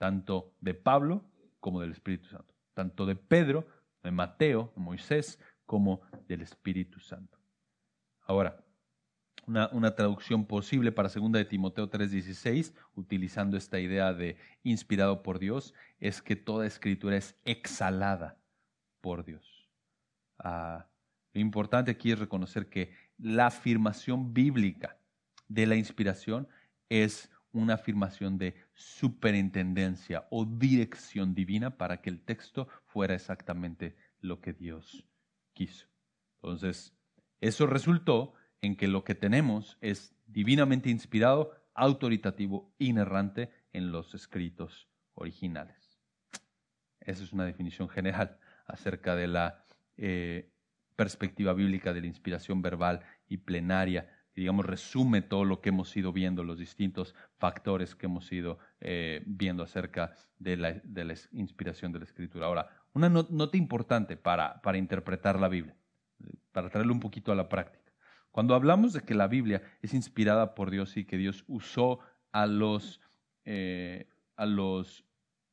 tanto 0.03 0.53
de 0.59 0.73
Pablo 0.73 1.23
como 1.61 1.79
del 1.79 1.91
Espíritu 1.91 2.27
Santo, 2.27 2.53
tanto 2.73 3.05
de 3.05 3.15
Pedro, 3.15 3.65
de 4.03 4.11
Mateo, 4.11 4.73
de 4.75 4.81
Moisés, 4.81 5.39
como 5.65 6.01
del 6.27 6.41
Espíritu 6.41 6.99
Santo. 6.99 7.39
Ahora, 8.23 8.61
una, 9.47 9.95
traducción 9.95 10.45
posible 10.45 10.91
para 10.91 11.07
2 11.07 11.31
de 11.31 11.45
Timoteo 11.45 11.89
3:16, 11.89 12.73
utilizando 12.95 13.55
esta 13.55 13.79
idea 13.79 14.13
de 14.13 14.35
inspirado 14.63 15.23
por 15.23 15.39
Dios, 15.39 15.73
es 16.01 16.21
que 16.21 16.35
toda 16.35 16.67
escritura 16.67 17.15
es 17.15 17.37
exhalada 17.45 18.37
por 18.99 19.23
Dios. 19.23 19.52
Ah, 20.39 20.87
lo 21.33 21.41
importante 21.41 21.91
aquí 21.91 22.11
es 22.11 22.19
reconocer 22.19 22.69
que 22.69 22.93
la 23.17 23.47
afirmación 23.47 24.33
bíblica 24.33 24.97
de 25.47 25.65
la 25.65 25.75
inspiración 25.75 26.47
es 26.89 27.31
una 27.51 27.75
afirmación 27.75 28.37
de 28.37 28.55
superintendencia 28.73 30.27
o 30.31 30.45
dirección 30.45 31.35
divina 31.35 31.77
para 31.77 32.01
que 32.01 32.09
el 32.09 32.21
texto 32.21 32.67
fuera 32.85 33.13
exactamente 33.13 33.95
lo 34.19 34.41
que 34.41 34.53
Dios 34.53 35.07
quiso. 35.53 35.87
Entonces, 36.41 36.95
eso 37.41 37.67
resultó 37.67 38.33
en 38.61 38.75
que 38.75 38.87
lo 38.87 39.03
que 39.03 39.15
tenemos 39.15 39.77
es 39.81 40.15
divinamente 40.25 40.89
inspirado, 40.89 41.51
autoritativo, 41.73 42.73
inerrante 42.79 43.51
en 43.71 43.91
los 43.91 44.15
escritos 44.15 44.87
originales. 45.13 45.99
Esa 46.99 47.23
es 47.23 47.33
una 47.33 47.45
definición 47.45 47.89
general 47.89 48.39
acerca 48.65 49.15
de 49.15 49.27
la 49.27 49.62
eh, 49.97 50.49
perspectiva 50.95 51.53
bíblica 51.53 51.93
de 51.93 52.01
la 52.01 52.07
inspiración 52.07 52.61
verbal 52.61 53.01
y 53.27 53.37
plenaria 53.37 54.07
digamos, 54.35 54.65
resume 54.65 55.21
todo 55.21 55.45
lo 55.45 55.61
que 55.61 55.69
hemos 55.69 55.95
ido 55.95 56.11
viendo, 56.11 56.43
los 56.43 56.57
distintos 56.57 57.13
factores 57.37 57.95
que 57.95 58.07
hemos 58.07 58.31
ido 58.31 58.57
eh, 58.81 59.21
viendo 59.25 59.63
acerca 59.63 60.13
de 60.39 60.57
la, 60.57 60.81
inspiración 61.31 61.91
de 61.91 61.99
la 61.99 62.05
escritura. 62.05 62.47
Ahora, 62.47 62.69
una 62.93 63.09
nota 63.09 63.57
importante 63.57 64.17
para, 64.17 64.61
para 64.61 64.77
interpretar 64.77 65.39
la 65.39 65.49
Biblia, 65.49 65.75
para 66.51 66.69
traerlo 66.69 66.93
un 66.93 66.99
poquito 66.99 67.31
a 67.31 67.35
la 67.35 67.49
práctica. 67.49 67.91
Cuando 68.31 68.55
hablamos 68.55 68.93
de 68.93 69.01
que 69.01 69.13
la 69.13 69.27
Biblia 69.27 69.61
es 69.81 69.93
inspirada 69.93 70.55
por 70.55 70.71
Dios 70.71 70.97
y 70.97 71.05
que 71.05 71.17
Dios 71.17 71.43
usó 71.47 71.99
a 72.31 72.47
los, 72.47 72.99
eh, 73.45 74.07
a 74.35 74.47
los 74.47 75.05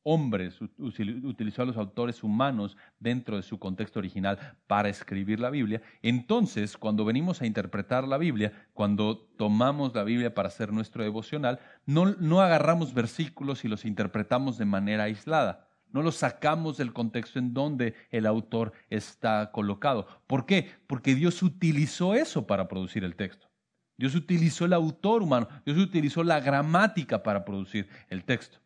hombres, 0.03 0.59
utilizó 0.77 1.61
a 1.61 1.65
los 1.65 1.77
autores 1.77 2.23
humanos 2.23 2.77
dentro 2.99 3.35
de 3.37 3.43
su 3.43 3.59
contexto 3.59 3.99
original 3.99 4.39
para 4.67 4.89
escribir 4.89 5.39
la 5.39 5.49
Biblia. 5.49 5.81
Entonces, 6.01 6.77
cuando 6.77 7.05
venimos 7.05 7.41
a 7.41 7.45
interpretar 7.45 8.07
la 8.07 8.17
Biblia, 8.17 8.67
cuando 8.73 9.17
tomamos 9.37 9.93
la 9.93 10.03
Biblia 10.03 10.33
para 10.33 10.47
hacer 10.47 10.73
nuestro 10.73 11.03
devocional, 11.03 11.59
no, 11.85 12.05
no 12.15 12.41
agarramos 12.41 12.93
versículos 12.93 13.63
y 13.63 13.67
los 13.67 13.85
interpretamos 13.85 14.57
de 14.57 14.65
manera 14.65 15.03
aislada. 15.03 15.67
No 15.91 16.01
los 16.01 16.15
sacamos 16.15 16.77
del 16.77 16.93
contexto 16.93 17.37
en 17.37 17.53
donde 17.53 17.95
el 18.11 18.25
autor 18.25 18.71
está 18.89 19.51
colocado. 19.51 20.07
¿Por 20.25 20.45
qué? 20.45 20.71
Porque 20.87 21.15
Dios 21.15 21.43
utilizó 21.43 22.15
eso 22.15 22.47
para 22.47 22.67
producir 22.67 23.03
el 23.03 23.15
texto. 23.15 23.51
Dios 23.97 24.15
utilizó 24.15 24.65
el 24.65 24.73
autor 24.73 25.21
humano, 25.21 25.47
Dios 25.63 25.77
utilizó 25.77 26.23
la 26.23 26.39
gramática 26.39 27.21
para 27.21 27.45
producir 27.45 27.87
el 28.09 28.23
texto. 28.23 28.60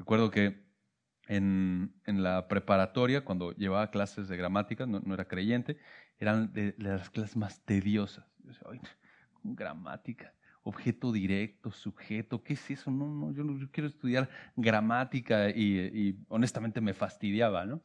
Recuerdo 0.00 0.30
que 0.30 0.64
en, 1.28 1.92
la 2.06 2.48
preparatoria, 2.48 3.22
cuando 3.22 3.52
llevaba 3.52 3.90
clases 3.90 4.28
de 4.28 4.36
gramática, 4.38 4.86
no, 4.86 5.12
era 5.12 5.26
creyente, 5.26 5.76
eran 6.18 6.54
de, 6.54 6.74
las 6.78 7.10
clases 7.10 7.36
más 7.36 7.60
tediosas. 7.66 8.24
Yo 8.38 8.48
decía, 8.48 8.96
gramática. 9.42 10.32
objeto 10.62 11.12
directo, 11.12 11.70
sujeto, 11.70 12.42
¿qué 12.42 12.54
es 12.54 12.70
eso? 12.70 12.90
No, 12.90 13.14
no, 13.14 13.30
yo, 13.32 13.44
no, 13.44 13.68
quiero 13.70 13.88
estudiar 13.88 14.30
gramática 14.56 15.50
y, 15.50 16.18
honestamente 16.28 16.80
me 16.80 16.94
fastidiaba, 16.94 17.66
¿no? 17.66 17.82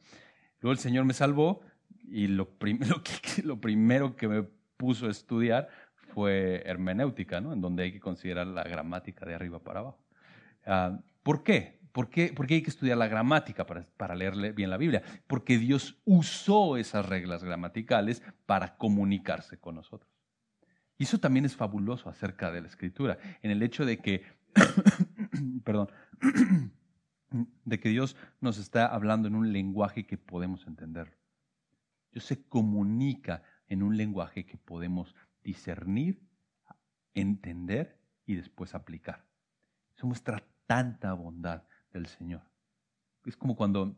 Luego 0.60 0.72
el 0.72 0.78
Señor 0.78 1.04
me 1.04 1.12
salvó 1.12 1.60
y 2.08 2.28
lo, 2.28 2.48
lo 3.44 3.60
primero 3.60 4.16
que 4.16 4.26
me 4.26 4.42
puso 4.78 5.06
a 5.06 5.10
estudiar 5.10 5.68
fue 6.14 6.62
hermenéutica, 6.64 7.42
¿no? 7.42 7.52
En 7.52 7.60
donde 7.60 7.82
hay 7.82 7.92
que 7.92 8.00
considerar 8.00 8.46
la 8.46 8.64
gramática 8.64 9.26
de 9.26 9.34
arriba 9.34 9.58
para 9.62 9.80
abajo. 9.80 10.02
Ah, 10.64 10.98
¿Por 11.26 11.42
qué? 11.42 11.75
¿Por 11.96 12.10
qué? 12.10 12.34
Hay 12.50 12.62
que 12.62 12.68
estudiar 12.68 12.98
la 12.98 13.08
gramática 13.08 13.64
para, 13.64 14.14
leerle 14.14 14.52
bien 14.52 14.68
la 14.68 14.76
Biblia. 14.76 15.02
Porque 15.26 15.56
Dios 15.56 15.98
usó 16.04 16.76
esas 16.76 17.06
reglas 17.06 17.42
gramaticales 17.42 18.22
para 18.44 18.76
comunicarse 18.76 19.56
con 19.56 19.76
nosotros. 19.76 20.12
Y 20.98 21.04
eso 21.04 21.18
también 21.18 21.46
es 21.46 21.56
fabuloso 21.56 22.10
acerca 22.10 22.52
de 22.52 22.60
la 22.60 22.68
escritura, 22.68 23.16
en 23.40 23.50
el 23.50 23.62
hecho 23.62 23.86
de 23.86 23.96
que, 23.96 24.26
perdón, 25.64 25.88
de 27.64 27.80
que 27.80 27.88
Dios 27.88 28.14
nos 28.42 28.58
está 28.58 28.84
hablando 28.84 29.26
en 29.26 29.34
un 29.34 29.50
lenguaje 29.50 30.06
que 30.06 30.18
podemos 30.18 30.66
entender. 30.66 31.16
Dios 32.12 32.26
se 32.26 32.46
comunica 32.46 33.42
en 33.68 33.82
un 33.82 33.96
lenguaje 33.96 34.44
que 34.44 34.58
podemos 34.58 35.14
discernir, 35.42 36.20
entender 37.14 37.98
y 38.26 38.34
después 38.34 38.74
aplicar. 38.74 39.24
Eso 39.96 40.06
muestra 40.06 40.46
tanta 40.66 41.14
bondad 41.14 41.62
del 41.96 42.06
Señor. 42.06 42.42
Es 43.24 43.36
como 43.36 43.56
cuando 43.56 43.96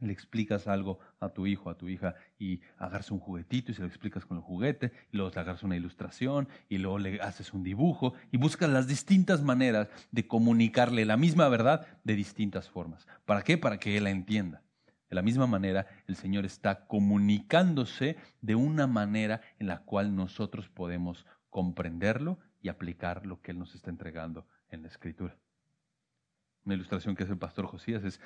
le 0.00 0.12
explicas 0.12 0.66
algo 0.66 0.98
a 1.20 1.30
tu 1.30 1.46
hijo, 1.46 1.70
a 1.70 1.78
tu 1.78 1.88
hija, 1.88 2.14
y 2.38 2.60
agarras 2.78 3.10
un 3.10 3.20
juguetito 3.20 3.70
y 3.70 3.74
se 3.74 3.82
lo 3.82 3.88
explicas 3.88 4.24
con 4.24 4.36
el 4.36 4.42
juguete, 4.42 4.92
y 5.12 5.16
luego 5.16 5.30
le 5.34 5.40
agarras 5.40 5.62
una 5.62 5.76
ilustración, 5.76 6.48
y 6.68 6.78
luego 6.78 6.98
le 6.98 7.20
haces 7.20 7.52
un 7.52 7.62
dibujo, 7.62 8.14
y 8.32 8.36
buscas 8.36 8.70
las 8.70 8.86
distintas 8.86 9.42
maneras 9.42 9.88
de 10.10 10.26
comunicarle 10.26 11.04
la 11.04 11.16
misma 11.16 11.48
verdad 11.48 11.86
de 12.04 12.16
distintas 12.16 12.68
formas. 12.68 13.06
¿Para 13.24 13.42
qué? 13.42 13.58
Para 13.58 13.78
que 13.78 13.96
él 13.96 14.04
la 14.04 14.10
entienda. 14.10 14.62
De 15.08 15.14
la 15.14 15.22
misma 15.22 15.46
manera, 15.46 15.86
el 16.08 16.16
Señor 16.16 16.44
está 16.44 16.86
comunicándose 16.86 18.16
de 18.40 18.54
una 18.56 18.86
manera 18.86 19.42
en 19.58 19.68
la 19.68 19.82
cual 19.82 20.16
nosotros 20.16 20.68
podemos 20.68 21.26
comprenderlo 21.50 22.38
y 22.60 22.68
aplicar 22.68 23.26
lo 23.26 23.40
que 23.40 23.52
Él 23.52 23.58
nos 23.58 23.74
está 23.74 23.90
entregando 23.90 24.46
en 24.70 24.82
la 24.82 24.88
Escritura. 24.88 25.36
Una 26.64 26.74
ilustración 26.74 27.14
que 27.14 27.24
hace 27.24 27.32
el 27.32 27.38
pastor 27.38 27.66
Josías 27.66 28.04
es, 28.04 28.20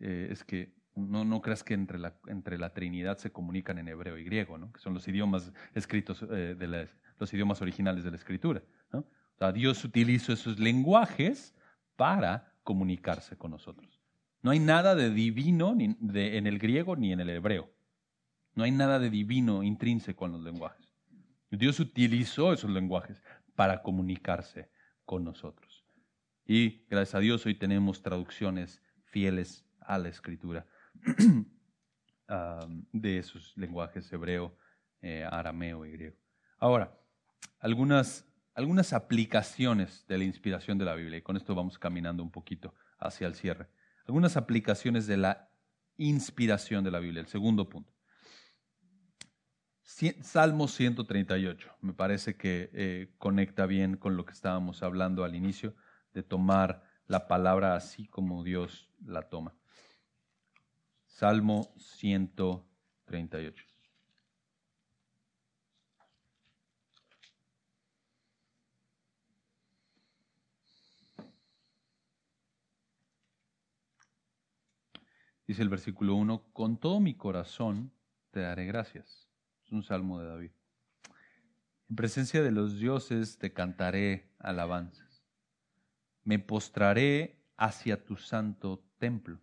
eh, 0.00 0.28
es 0.30 0.44
que 0.44 0.74
no, 0.94 1.24
no 1.24 1.40
creas 1.40 1.64
que 1.64 1.74
entre 1.74 1.98
la, 1.98 2.16
entre 2.26 2.58
la 2.58 2.72
Trinidad 2.72 3.18
se 3.18 3.32
comunican 3.32 3.78
en 3.78 3.88
hebreo 3.88 4.18
y 4.18 4.24
griego, 4.24 4.58
¿no? 4.58 4.72
que 4.72 4.80
son 4.80 4.94
los 4.94 5.06
idiomas 5.08 5.52
escritos, 5.74 6.22
eh, 6.22 6.54
de 6.58 6.88
los 7.18 7.32
idiomas 7.32 7.62
originales 7.62 8.04
de 8.04 8.10
la 8.10 8.16
Escritura. 8.16 8.62
¿no? 8.92 9.06
Dios 9.50 9.84
utilizó 9.84 10.32
esos 10.32 10.58
lenguajes 10.60 11.54
para 11.96 12.54
comunicarse 12.62 13.36
con 13.36 13.50
nosotros. 13.50 14.00
No 14.42 14.50
hay 14.50 14.60
nada 14.60 14.94
de 14.94 15.10
divino 15.10 15.74
ni 15.74 15.96
en 16.14 16.46
el 16.46 16.58
griego 16.58 16.94
ni 16.96 17.12
en 17.12 17.20
el 17.20 17.30
hebreo. 17.30 17.70
No 18.54 18.64
hay 18.64 18.70
nada 18.70 18.98
de 18.98 19.10
divino 19.10 19.62
intrínseco 19.62 20.26
en 20.26 20.32
los 20.32 20.42
lenguajes. 20.42 20.94
Dios 21.50 21.80
utilizó 21.80 22.52
esos 22.52 22.70
lenguajes 22.70 23.22
para 23.54 23.82
comunicarse 23.82 24.70
con 25.04 25.24
nosotros. 25.24 25.71
Y 26.54 26.84
gracias 26.90 27.14
a 27.14 27.20
Dios 27.20 27.46
hoy 27.46 27.54
tenemos 27.54 28.02
traducciones 28.02 28.82
fieles 29.06 29.64
a 29.80 29.96
la 29.96 30.10
escritura 30.10 30.66
de 32.92 33.18
esos 33.18 33.56
lenguajes 33.56 34.12
hebreo, 34.12 34.54
eh, 35.00 35.24
arameo 35.24 35.86
y 35.86 35.92
griego. 35.92 36.18
Ahora, 36.58 36.94
algunas, 37.58 38.30
algunas 38.52 38.92
aplicaciones 38.92 40.06
de 40.06 40.18
la 40.18 40.24
inspiración 40.24 40.76
de 40.76 40.84
la 40.84 40.94
Biblia, 40.94 41.16
y 41.16 41.22
con 41.22 41.38
esto 41.38 41.54
vamos 41.54 41.78
caminando 41.78 42.22
un 42.22 42.30
poquito 42.30 42.74
hacia 42.98 43.26
el 43.26 43.34
cierre. 43.34 43.70
Algunas 44.04 44.36
aplicaciones 44.36 45.06
de 45.06 45.16
la 45.16 45.48
inspiración 45.96 46.84
de 46.84 46.90
la 46.90 46.98
Biblia, 46.98 47.22
el 47.22 47.28
segundo 47.28 47.70
punto. 47.70 47.94
Salmo 50.20 50.68
138, 50.68 51.76
me 51.80 51.94
parece 51.94 52.36
que 52.36 52.68
eh, 52.74 53.14
conecta 53.16 53.64
bien 53.64 53.96
con 53.96 54.18
lo 54.18 54.26
que 54.26 54.34
estábamos 54.34 54.82
hablando 54.82 55.24
al 55.24 55.34
inicio, 55.34 55.74
de 56.12 56.22
tomar 56.22 56.82
la 57.06 57.28
palabra 57.28 57.74
así 57.76 58.06
como 58.06 58.44
Dios 58.44 58.88
la 59.04 59.28
toma. 59.28 59.54
Salmo 61.06 61.72
138. 61.76 63.64
Dice 75.46 75.62
el 75.62 75.68
versículo 75.68 76.14
1, 76.14 76.44
con 76.54 76.78
todo 76.78 76.98
mi 76.98 77.14
corazón 77.14 77.92
te 78.30 78.40
daré 78.40 78.64
gracias. 78.64 79.28
Es 79.66 79.72
un 79.72 79.82
salmo 79.82 80.18
de 80.18 80.26
David. 80.26 80.50
En 81.90 81.96
presencia 81.96 82.42
de 82.42 82.50
los 82.50 82.78
dioses 82.78 83.36
te 83.36 83.52
cantaré 83.52 84.30
alabanzas. 84.38 85.11
Me 86.24 86.38
postraré 86.38 87.42
hacia 87.56 88.04
tu 88.04 88.16
santo 88.16 88.84
templo 88.98 89.40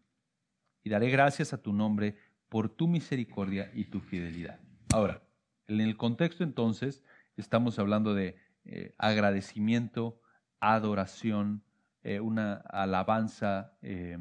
y 0.83 0.89
daré 0.89 1.09
gracias 1.09 1.53
a 1.53 1.61
tu 1.61 1.73
nombre 1.73 2.15
por 2.49 2.69
tu 2.69 2.87
misericordia 2.87 3.71
y 3.73 3.85
tu 3.85 3.99
fidelidad. 3.99 4.59
Ahora, 4.93 5.21
en 5.67 5.81
el 5.81 5.97
contexto 5.97 6.43
entonces 6.43 7.03
estamos 7.37 7.79
hablando 7.79 8.13
de 8.13 8.37
eh, 8.65 8.93
agradecimiento, 8.97 10.21
adoración, 10.59 11.63
eh, 12.03 12.19
una 12.19 12.55
alabanza 12.55 13.73
eh, 13.81 14.17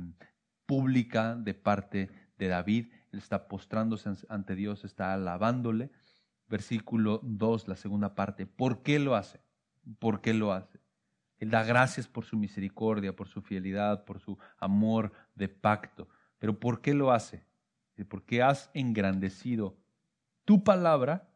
pública 0.66 1.34
de 1.36 1.54
parte 1.54 2.10
de 2.38 2.48
David. 2.48 2.92
Él 3.12 3.18
está 3.18 3.48
postrándose 3.48 4.10
ante 4.28 4.54
Dios, 4.54 4.84
está 4.84 5.14
alabándole. 5.14 5.90
Versículo 6.48 7.20
2, 7.22 7.68
la 7.68 7.76
segunda 7.76 8.14
parte. 8.14 8.46
¿Por 8.46 8.82
qué 8.82 8.98
lo 8.98 9.16
hace? 9.16 9.40
¿Por 9.98 10.20
qué 10.20 10.34
lo 10.34 10.52
hace? 10.52 10.77
Él 11.38 11.50
da 11.50 11.62
gracias 11.62 12.08
por 12.08 12.24
su 12.24 12.36
misericordia, 12.36 13.14
por 13.14 13.28
su 13.28 13.40
fidelidad, 13.40 14.04
por 14.04 14.20
su 14.20 14.38
amor 14.58 15.12
de 15.34 15.48
pacto. 15.48 16.08
Pero 16.38 16.58
¿por 16.58 16.80
qué 16.80 16.94
lo 16.94 17.12
hace? 17.12 17.44
Porque 18.08 18.42
has 18.42 18.70
engrandecido 18.74 19.76
tu 20.44 20.62
palabra 20.62 21.28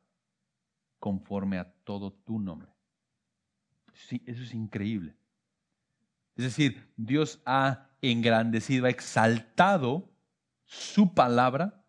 conforme 0.98 1.58
a 1.58 1.72
todo 1.84 2.12
tu 2.12 2.38
nombre. 2.38 2.70
Sí, 3.92 4.22
eso 4.26 4.42
es 4.42 4.54
increíble. 4.54 5.16
Es 6.36 6.44
decir, 6.44 6.88
Dios 6.96 7.40
ha 7.44 7.88
engrandecido, 8.00 8.86
ha 8.86 8.90
exaltado 8.90 10.08
su 10.64 11.14
palabra 11.14 11.84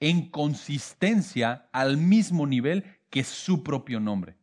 en 0.00 0.30
consistencia 0.30 1.68
al 1.72 1.96
mismo 1.96 2.46
nivel 2.46 2.84
que 3.10 3.24
su 3.24 3.62
propio 3.62 4.00
nombre. 4.00 4.37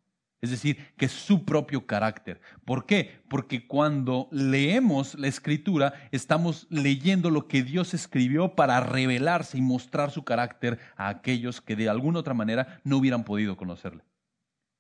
Es 0.46 0.52
decir, 0.52 0.78
que 0.96 1.08
su 1.08 1.44
propio 1.44 1.88
carácter. 1.88 2.40
¿Por 2.64 2.86
qué? 2.86 3.20
Porque 3.28 3.68
cuando 3.68 4.30
leemos 4.32 5.16
la 5.16 5.28
escritura, 5.28 5.94
estamos 6.12 6.68
leyendo 6.70 7.32
lo 7.32 7.48
que 7.48 7.64
Dios 7.64 7.96
escribió 7.96 8.56
para 8.56 8.80
revelarse 8.80 9.58
y 9.58 9.62
mostrar 9.62 10.12
su 10.12 10.24
carácter 10.24 10.78
a 10.96 11.10
aquellos 11.10 11.62
que 11.62 11.76
de 11.76 11.90
alguna 11.90 12.20
otra 12.20 12.36
manera 12.36 12.80
no 12.84 12.98
hubieran 12.98 13.24
podido 13.24 13.58
conocerle. 13.58 14.04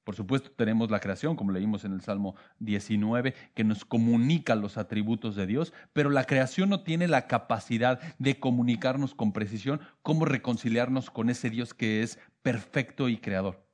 Por 0.05 0.15
supuesto, 0.15 0.51
tenemos 0.51 0.91
la 0.91 0.99
creación, 0.99 1.35
como 1.35 1.51
leímos 1.51 1.83
en 1.83 1.93
el 1.93 2.01
Salmo 2.01 2.35
19, 2.59 3.33
que 3.55 3.63
nos 3.63 3.85
comunica 3.85 4.53
los 4.53 4.77
atributos 4.77 5.35
de 5.35 5.47
Dios, 5.47 5.73
pero 5.93 6.11
la 6.11 6.25
creación 6.25 6.69
no 6.69 6.83
tiene 6.83 7.07
la 7.07 7.25
capacidad 7.25 7.99
de 8.19 8.39
comunicarnos 8.39 9.15
con 9.15 9.33
precisión 9.33 9.81
cómo 10.03 10.25
reconciliarnos 10.25 11.09
con 11.09 11.31
ese 11.31 11.49
Dios 11.49 11.73
que 11.73 12.03
es 12.03 12.19
perfecto 12.43 13.09
y 13.09 13.17
creador. 13.17 13.64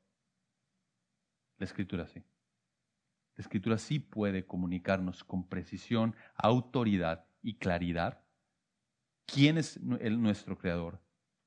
La 1.62 1.66
escritura 1.66 2.08
sí. 2.08 2.24
La 3.36 3.44
escritura 3.44 3.78
sí 3.78 4.00
puede 4.00 4.48
comunicarnos 4.48 5.24
con 5.24 5.48
precisión, 5.48 6.16
autoridad 6.34 7.28
y 7.44 7.60
claridad 7.60 8.24
quién 9.28 9.60
es 9.60 9.80
el, 10.00 10.20
nuestro 10.20 10.58
creador, 10.58 11.04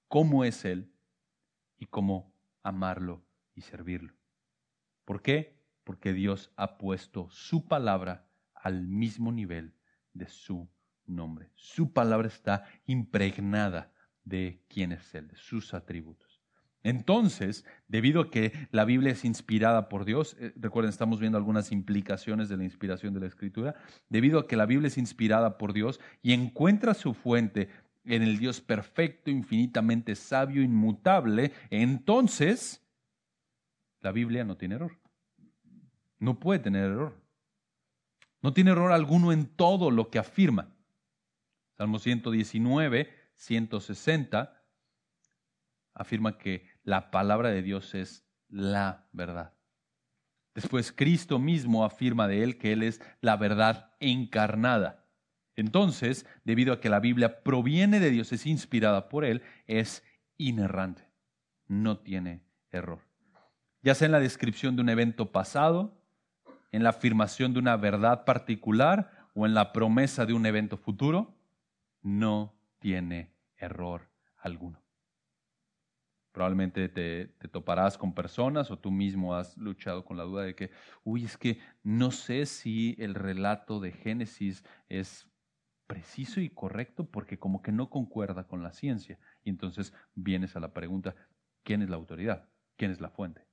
cómo 0.06 0.44
es 0.44 0.64
Él 0.64 0.94
y 1.78 1.86
cómo 1.86 2.32
amarlo 2.62 3.26
y 3.56 3.62
servirlo. 3.62 4.14
¿Por 5.04 5.20
qué? 5.20 5.60
Porque 5.82 6.12
Dios 6.12 6.52
ha 6.54 6.78
puesto 6.78 7.28
su 7.30 7.66
palabra 7.66 8.30
al 8.54 8.86
mismo 8.86 9.32
nivel 9.32 9.74
de 10.12 10.28
su 10.28 10.70
nombre. 11.06 11.50
Su 11.56 11.92
palabra 11.92 12.28
está 12.28 12.68
impregnada 12.86 13.92
de 14.22 14.62
quién 14.68 14.92
es 14.92 15.12
Él, 15.12 15.26
de 15.26 15.36
sus 15.36 15.74
atributos. 15.74 16.34
Entonces, 16.85 17.64
debido 17.89 18.20
a 18.20 18.30
que 18.30 18.53
la 18.70 18.85
Biblia 18.85 19.12
es 19.12 19.24
inspirada 19.24 19.89
por 19.89 20.05
Dios, 20.05 20.37
eh, 20.39 20.53
recuerden, 20.55 20.91
estamos 20.91 21.18
viendo 21.18 21.39
algunas 21.39 21.72
implicaciones 21.72 22.51
de 22.51 22.59
la 22.59 22.64
inspiración 22.64 23.14
de 23.14 23.20
la 23.20 23.26
Escritura, 23.26 23.74
debido 24.11 24.39
a 24.39 24.47
que 24.47 24.57
la 24.57 24.66
Biblia 24.66 24.89
es 24.89 24.99
inspirada 24.99 25.57
por 25.57 25.72
Dios 25.72 25.99
y 26.22 26.35
encuentra 26.35 26.93
su 26.93 27.14
fuente 27.14 27.70
en 28.05 28.22
el 28.22 28.39
Dios 28.39 28.61
perfecto, 28.61 29.30
infinitamente 29.30 30.14
sabio, 30.14 30.62
inmutable, 30.62 31.53
entonces 31.70 32.87
la 34.03 34.12
Biblia 34.12 34.45
no 34.45 34.59
tiene 34.59 34.74
error. 34.74 34.99
No 36.18 36.39
puede 36.39 36.61
tener 36.61 36.91
error. 36.91 37.18
No 38.43 38.53
tiene 38.53 38.72
error 38.72 38.93
alguno 38.93 39.32
en 39.32 39.47
todo 39.47 39.91
lo 39.91 40.11
que 40.11 40.18
afirma. 40.18 40.76
Salmo 41.78 41.99
119, 41.99 43.09
160 43.37 44.61
afirma 45.95 46.37
que 46.37 46.73
la 46.85 47.11
palabra 47.11 47.51
de 47.51 47.62
Dios 47.62 47.95
es 47.95 48.24
la 48.49 49.07
verdad. 49.12 49.55
Después 50.55 50.93
Cristo 50.93 51.39
mismo 51.39 51.85
afirma 51.85 52.28
de 52.28 52.45
él 52.45 52.59
que 52.59 52.72
él 52.72 52.85
es 52.85 53.03
la 53.20 53.37
verdad 53.37 53.93
encarnada. 53.99 55.05
Entonces, 55.57 56.26
debido 56.45 56.72
a 56.72 56.80
que 56.80 56.89
la 56.89 57.01
Biblia 57.01 57.43
proviene 57.43 58.01
de 58.01 58.11
Dios, 58.11 58.32
es 58.32 58.47
inspirada 58.47 59.09
por 59.09 59.24
él, 59.24 59.43
es 59.66 60.05
inerrante. 60.37 61.09
No 61.66 61.99
tiene 61.99 62.45
error. 62.70 63.01
Ya 63.82 63.95
sea 63.95 64.07
en 64.07 64.12
la 64.12 64.20
descripción 64.20 64.76
de 64.76 64.82
un 64.82 64.89
evento 64.89 65.32
pasado, 65.32 66.01
en 66.70 66.82
la 66.82 66.91
afirmación 66.91 67.53
de 67.53 67.61
una 67.61 67.76
verdad 67.76 68.24
particular 68.24 69.28
o 69.35 69.47
en 69.47 69.55
la 69.55 69.72
promesa 69.72 70.26
de 70.26 70.32
un 70.32 70.47
evento 70.47 70.76
futuro, 70.76 71.35
no 72.03 72.55
tiene 72.78 73.32
error 73.57 74.09
alguno. 74.39 74.84
Probablemente 76.35 76.89
te, 76.89 77.26
toparás 77.47 77.97
con 77.97 78.12
personas 78.12 78.68
o 78.72 78.76
tú 78.76 78.91
mismo 78.91 79.37
has 79.37 79.57
luchado 79.57 80.05
con 80.05 80.16
la 80.16 80.24
duda 80.24 80.43
de 80.43 80.57
que, 80.57 80.72
uy, 81.05 81.24
es 81.24 81.39
que 81.39 81.61
no 81.85 82.11
sé 82.11 82.45
si 82.47 82.97
el 82.99 83.14
relato 83.14 83.78
de 83.78 83.93
Génesis 83.93 84.64
es 84.89 85.28
preciso 85.87 86.41
y 86.41 86.51
correcto 86.51 87.09
porque 87.09 87.39
como 87.39 87.62
que 87.62 87.70
no 87.70 87.89
concuerda 87.89 88.49
con 88.49 88.64
la 88.64 88.72
ciencia. 88.72 89.16
Y 89.45 89.51
entonces 89.51 89.95
vienes 90.16 90.57
a 90.57 90.61
la 90.61 90.74
pregunta, 90.74 91.14
¿quién 91.62 91.82
es 91.82 91.89
la 91.89 91.95
autoridad? 91.95 92.49
¿Quién 92.76 92.91
es 92.91 93.01
la 93.01 93.11
fuente? 93.11 93.47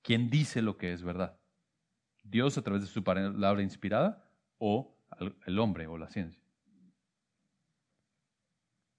¿Quién 0.00 0.30
dice 0.30 0.62
lo 0.62 0.78
que 0.78 0.94
es 0.94 1.02
verdad? 1.02 1.38
¿Dios 2.24 2.56
a 2.56 2.62
través 2.62 2.80
de 2.80 2.88
su 2.88 3.04
palabra 3.04 3.60
inspirada 3.60 4.24
o 4.56 4.96
el 5.44 5.58
hombre 5.58 5.86
o 5.86 5.98
la 5.98 6.08
ciencia? 6.08 6.42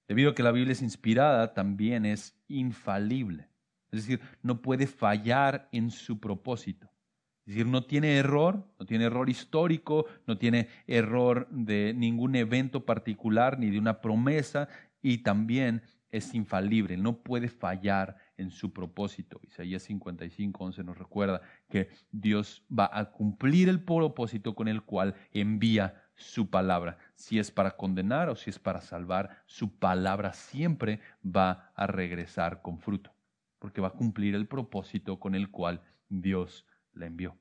Debido 0.08 0.30
a 0.30 0.36
que 0.36 0.44
la 0.44 0.52
Biblia 0.52 0.74
es 0.74 0.84
inspirada, 0.84 1.56
también 1.56 2.06
es 2.06 2.39
infalible. 2.50 3.48
Es 3.92 4.02
decir, 4.02 4.20
no 4.44 4.62
puede 4.62 4.86
fallar 4.88 5.70
en 5.72 5.90
su 5.90 6.20
propósito. 6.20 6.92
Es 7.46 7.56
decir, 7.56 7.66
no 7.66 7.86
tiene 7.86 8.18
error, 8.18 8.68
no 8.80 8.86
tiene 8.86 9.06
error 9.06 9.30
histórico, 9.30 10.06
no 10.28 10.38
tiene 10.38 10.68
error 10.86 11.48
de 11.50 11.94
ningún 11.96 12.36
evento 12.36 12.86
particular 12.86 13.58
ni 13.58 13.72
de 13.72 13.80
una 13.80 14.02
promesa 14.02 14.70
y 15.02 15.20
también 15.20 15.82
es 16.12 16.34
infalible, 16.34 16.98
no 16.98 17.22
puede 17.24 17.50
fallar 17.50 18.18
en 18.38 18.52
su 18.52 18.74
propósito. 18.74 19.40
Isaías 19.44 19.84
55, 19.84 20.64
11 20.64 20.84
nos 20.84 20.98
recuerda 20.98 21.42
que 21.70 21.90
Dios 22.12 22.64
va 22.72 22.90
a 22.92 23.12
cumplir 23.12 23.70
el 23.70 23.84
propósito 23.84 24.56
con 24.56 24.68
el 24.68 24.84
cual 24.84 25.16
envía 25.32 26.09
su 26.20 26.50
palabra. 26.50 26.98
Si 27.16 27.40
es 27.40 27.50
para 27.50 27.72
condenar 27.72 28.30
o 28.30 28.36
si 28.36 28.50
es 28.50 28.60
para 28.60 28.82
salvar, 28.82 29.44
su 29.46 29.78
palabra 29.80 30.34
siempre 30.34 31.00
va 31.26 31.72
a 31.76 31.88
regresar 31.88 32.62
con 32.62 32.80
fruto, 32.80 33.12
porque 33.58 33.82
va 33.82 33.90
a 33.90 33.94
cumplir 33.94 34.36
el 34.36 34.48
propósito 34.48 35.20
con 35.20 35.34
el 35.34 35.50
cual 35.50 35.82
Dios 36.10 36.66
la 36.94 37.08
envió. 37.08 37.38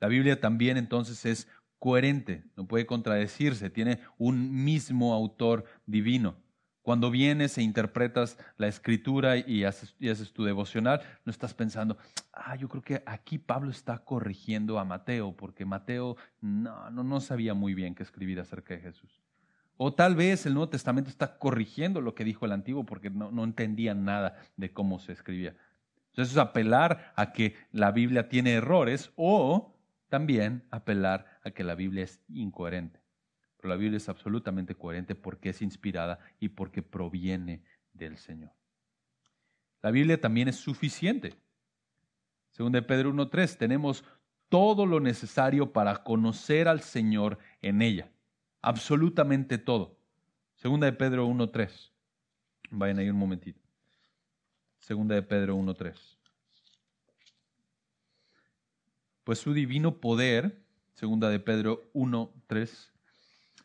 La 0.00 0.08
Biblia 0.08 0.40
también 0.40 0.76
entonces 0.76 1.24
es 1.24 1.48
coherente, 1.78 2.44
no 2.56 2.66
puede 2.66 2.86
contradecirse, 2.86 3.70
tiene 3.70 4.00
un 4.18 4.64
mismo 4.64 5.14
autor 5.14 5.64
divino. 5.86 6.36
Cuando 6.82 7.12
vienes 7.12 7.56
e 7.58 7.62
interpretas 7.62 8.38
la 8.56 8.66
escritura 8.66 9.36
y 9.36 9.64
haces, 9.64 9.94
tu 10.32 10.44
devocional, 10.44 11.00
no 11.24 11.30
estás 11.30 11.54
pensando, 11.54 11.96
ah, 12.32 12.56
yo 12.56 12.68
creo 12.68 12.82
que 12.82 13.02
aquí 13.06 13.38
Pablo 13.38 13.70
está 13.70 13.98
corrigiendo 13.98 14.80
a 14.80 14.84
Mateo, 14.84 15.36
porque 15.36 15.64
Mateo 15.64 16.16
no, 16.40 16.90
no, 16.90 17.04
no 17.04 17.20
sabía 17.20 17.54
muy 17.54 17.74
bien 17.74 17.94
qué 17.94 18.02
escribir 18.02 18.40
acerca 18.40 18.74
de 18.74 18.80
Jesús. 18.80 19.22
O 19.76 19.94
tal 19.94 20.16
vez 20.16 20.44
el 20.44 20.54
Nuevo 20.54 20.70
Testamento 20.70 21.08
está 21.08 21.38
corrigiendo 21.38 22.00
lo 22.00 22.14
que 22.14 22.24
dijo 22.24 22.46
el 22.46 22.52
Antiguo 22.52 22.84
porque 22.84 23.10
no, 23.10 23.30
no 23.30 23.44
entendía 23.44 23.94
nada 23.94 24.36
de 24.56 24.72
cómo 24.72 24.98
se 24.98 25.12
escribía. 25.12 25.56
Entonces 26.10 26.32
es 26.32 26.38
apelar 26.38 27.12
a 27.16 27.32
que 27.32 27.54
la 27.70 27.90
Biblia 27.90 28.28
tiene 28.28 28.52
errores 28.52 29.12
o 29.16 29.74
también 30.08 30.64
apelar 30.70 31.26
a 31.42 31.52
que 31.52 31.64
la 31.64 31.74
Biblia 31.74 32.04
es 32.04 32.20
incoherente. 32.28 33.01
Pero 33.62 33.74
la 33.74 33.78
Biblia 33.78 33.98
es 33.98 34.08
absolutamente 34.08 34.74
coherente 34.74 35.14
porque 35.14 35.50
es 35.50 35.62
inspirada 35.62 36.18
y 36.40 36.48
porque 36.48 36.82
proviene 36.82 37.62
del 37.92 38.16
Señor. 38.18 38.50
La 39.82 39.92
Biblia 39.92 40.20
también 40.20 40.48
es 40.48 40.56
suficiente. 40.56 41.36
Según 42.50 42.72
de 42.72 42.82
Pedro 42.82 43.12
1.3, 43.12 43.56
tenemos 43.56 44.04
todo 44.48 44.84
lo 44.84 44.98
necesario 44.98 45.72
para 45.72 46.02
conocer 46.02 46.66
al 46.66 46.80
Señor 46.80 47.38
en 47.60 47.82
ella. 47.82 48.10
Absolutamente 48.62 49.58
todo. 49.58 49.96
Segunda 50.56 50.86
de 50.86 50.94
Pedro 50.94 51.28
1.3. 51.28 51.92
Vayan 52.70 52.98
ahí 52.98 53.10
un 53.10 53.16
momentito. 53.16 53.60
Segunda 54.80 55.14
de 55.14 55.22
Pedro 55.22 55.56
1.3. 55.56 56.16
Pues 59.22 59.38
su 59.38 59.54
divino 59.54 60.00
poder, 60.00 60.64
segunda 60.94 61.28
de 61.28 61.38
Pedro 61.38 61.88
1.3, 61.92 62.91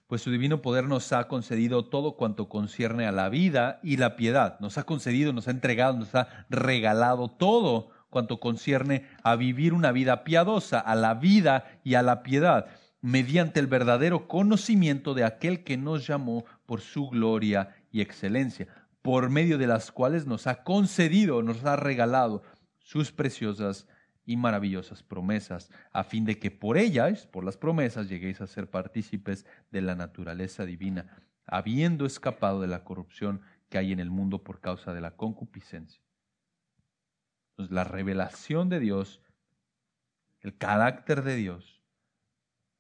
pues 0.08 0.22
su 0.22 0.32
divino 0.32 0.62
poder 0.62 0.86
nos 0.86 1.12
ha 1.12 1.28
concedido 1.28 1.86
todo 1.86 2.16
cuanto 2.16 2.48
concierne 2.48 3.06
a 3.06 3.12
la 3.12 3.28
vida 3.30 3.80
y 3.84 3.98
la 3.98 4.16
piedad. 4.16 4.58
Nos 4.62 4.78
ha 4.78 4.84
concedido, 4.84 5.34
nos 5.34 5.48
ha 5.50 5.52
entregado, 5.52 5.98
nos 5.98 6.16
ha 6.16 6.46
regalado 6.50 7.30
todo 7.30 7.90
cuanto 8.10 8.40
concierne 8.40 9.06
a 9.22 9.36
vivir 9.36 9.74
una 9.74 9.92
vida 9.92 10.24
piadosa, 10.24 10.80
a 10.80 10.96
la 10.96 11.14
vida 11.14 11.66
y 11.84 11.96
a 11.96 12.02
la 12.02 12.24
piedad, 12.24 12.68
mediante 13.02 13.60
el 13.60 13.68
verdadero 13.68 14.30
conocimiento 14.30 15.14
de 15.14 15.26
aquel 15.26 15.66
que 15.66 15.76
nos 15.76 16.08
llamó 16.08 16.46
por 16.66 16.80
su 16.80 17.10
gloria 17.10 17.76
y 17.92 18.00
excelencia, 18.00 18.68
por 19.02 19.30
medio 19.30 19.58
de 19.58 19.68
las 19.68 19.92
cuales 19.92 20.26
nos 20.26 20.48
ha 20.48 20.64
concedido, 20.64 21.44
nos 21.44 21.66
ha 21.66 21.76
regalado 21.76 22.44
sus 22.80 23.12
preciosas 23.12 23.88
y 24.28 24.36
maravillosas 24.36 25.02
promesas, 25.02 25.72
a 25.94 26.04
fin 26.04 26.26
de 26.26 26.38
que 26.38 26.52
por 26.52 26.78
ellas, 26.78 27.26
por 27.26 27.46
las 27.46 27.56
promesas, 27.56 28.10
lleguéis 28.10 28.42
a 28.42 28.48
ser 28.48 28.70
partícipes 28.70 29.46
de 29.72 29.82
la 29.82 29.96
naturaleza 29.96 30.66
divina, 30.66 31.18
habiendo 31.46 32.06
escapado 32.06 32.60
de 32.60 32.68
la 32.68 32.84
corrupción 32.84 33.42
que 33.70 33.78
hay 33.78 33.94
en 33.94 34.02
el 34.02 34.12
mundo 34.12 34.44
por 34.44 34.60
causa 34.60 34.94
de 34.94 35.00
la 35.00 35.16
concupiscencia. 35.16 36.04
Entonces, 37.52 37.74
la 37.74 37.86
revelación 37.86 38.68
de 38.68 38.82
Dios, 38.82 39.22
el 40.42 40.58
carácter 40.58 41.24
de 41.24 41.38
Dios, 41.38 41.82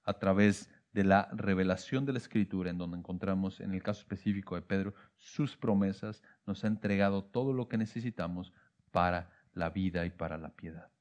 a 0.04 0.20
través 0.20 0.70
de 0.92 1.06
la 1.06 1.30
revelación 1.32 2.06
de 2.06 2.12
la 2.12 2.20
Escritura, 2.20 2.72
en 2.72 2.78
donde 2.78 2.98
encontramos, 2.98 3.62
en 3.62 3.74
el 3.74 3.82
caso 3.82 4.02
específico 4.02 4.56
de 4.56 4.64
Pedro, 4.64 4.94
sus 5.16 5.56
promesas, 5.56 6.24
nos 6.46 6.66
ha 6.66 6.68
entregado 6.68 7.24
todo 7.24 7.54
lo 7.54 7.70
que 7.70 7.78
necesitamos 7.78 8.52
para 8.92 9.32
la 9.54 9.70
vida 9.70 10.06
y 10.06 10.10
para 10.10 10.38
la 10.38 10.50
piedad. 10.50 10.92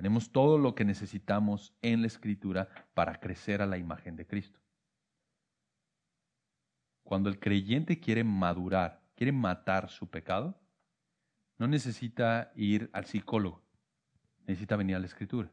Tenemos 0.00 0.32
todo 0.32 0.56
lo 0.56 0.74
que 0.74 0.86
necesitamos 0.86 1.74
en 1.82 2.00
la 2.00 2.06
escritura 2.06 2.70
para 2.94 3.20
crecer 3.20 3.60
a 3.60 3.66
la 3.66 3.76
imagen 3.76 4.16
de 4.16 4.26
Cristo. 4.26 4.58
Cuando 7.02 7.28
el 7.28 7.38
creyente 7.38 8.00
quiere 8.00 8.24
madurar, 8.24 9.02
quiere 9.14 9.32
matar 9.32 9.90
su 9.90 10.08
pecado, 10.08 10.58
no 11.58 11.66
necesita 11.66 12.50
ir 12.56 12.88
al 12.94 13.04
psicólogo, 13.04 13.62
necesita 14.46 14.74
venir 14.74 14.96
a 14.96 15.00
la 15.00 15.04
escritura. 15.04 15.52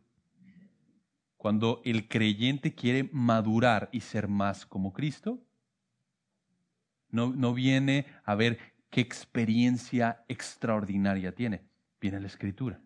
Cuando 1.36 1.82
el 1.84 2.08
creyente 2.08 2.74
quiere 2.74 3.10
madurar 3.12 3.90
y 3.92 4.00
ser 4.00 4.30
más 4.30 4.66
como 4.66 4.94
Cristo, 4.94 5.44
no, 7.10 7.34
no 7.36 7.54
viene 7.54 8.06
a 8.24 8.34
ver 8.36 8.60
qué 8.90 9.02
experiencia 9.02 10.24
extraordinaria 10.30 11.36
tiene, 11.36 11.68
viene 12.00 12.16
a 12.16 12.22
la 12.22 12.28
escritura 12.28 12.80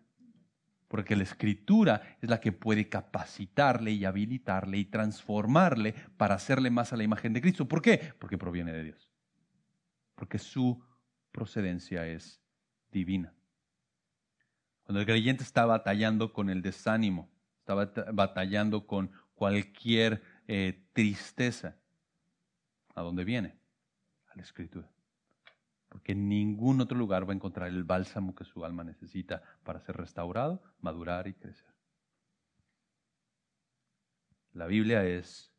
porque 0.92 1.16
la 1.16 1.22
escritura 1.22 2.18
es 2.20 2.28
la 2.28 2.38
que 2.38 2.52
puede 2.52 2.90
capacitarle 2.90 3.92
y 3.92 4.04
habilitarle 4.04 4.76
y 4.76 4.84
transformarle 4.84 5.94
para 6.18 6.34
hacerle 6.34 6.68
más 6.68 6.92
a 6.92 6.98
la 6.98 7.02
imagen 7.02 7.32
de 7.32 7.40
Cristo. 7.40 7.66
¿Por 7.66 7.80
qué? 7.80 8.12
Porque 8.18 8.36
proviene 8.36 8.74
de 8.74 8.84
Dios. 8.84 9.10
Porque 10.14 10.38
su 10.38 10.84
procedencia 11.30 12.06
es 12.06 12.42
divina. 12.90 13.32
Cuando 14.82 15.00
el 15.00 15.06
creyente 15.06 15.44
está 15.44 15.64
batallando 15.64 16.34
con 16.34 16.50
el 16.50 16.60
desánimo, 16.60 17.30
está 17.60 17.74
batallando 18.12 18.86
con 18.86 19.10
cualquier 19.34 20.22
eh, 20.46 20.84
tristeza, 20.92 21.74
¿a 22.94 23.00
dónde 23.00 23.24
viene? 23.24 23.56
A 24.26 24.36
la 24.36 24.42
escritura 24.42 24.92
porque 25.92 26.12
en 26.12 26.26
ningún 26.26 26.80
otro 26.80 26.96
lugar 26.96 27.28
va 27.28 27.34
a 27.34 27.36
encontrar 27.36 27.68
el 27.68 27.84
bálsamo 27.84 28.34
que 28.34 28.46
su 28.46 28.64
alma 28.64 28.82
necesita 28.82 29.42
para 29.62 29.78
ser 29.78 29.94
restaurado, 29.98 30.62
madurar 30.80 31.28
y 31.28 31.34
crecer. 31.34 31.68
La 34.54 34.66
Biblia 34.66 35.04
es 35.04 35.52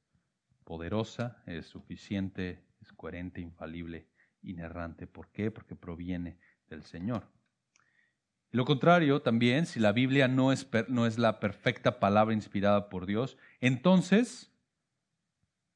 poderosa, 0.64 1.44
es 1.46 1.68
suficiente, 1.68 2.66
es 2.82 2.92
coherente, 2.94 3.42
infalible, 3.42 4.08
inerrante. 4.42 5.06
¿Por 5.06 5.30
qué? 5.30 5.52
Porque 5.52 5.76
proviene 5.76 6.40
del 6.68 6.82
Señor. 6.82 7.28
Y 8.52 8.58
lo 8.58 8.66
contrario 8.66 9.22
también, 9.22 9.68
si 9.68 9.80
la 9.80 9.92
Biblia 9.92 10.28
no 10.28 10.52
es, 10.52 10.68
no 10.88 11.06
es 11.06 11.20
la 11.20 11.40
perfecta 11.40 12.00
palabra 12.00 12.34
inspirada 12.34 12.90
por 12.90 13.06
Dios, 13.06 13.38
entonces 13.62 14.52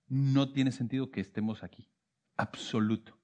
no 0.07 0.51
tiene 0.51 0.71
sentido 0.71 1.11
que 1.11 1.21
estemos 1.21 1.61
aquí. 1.61 1.91
Absoluto. 2.37 3.16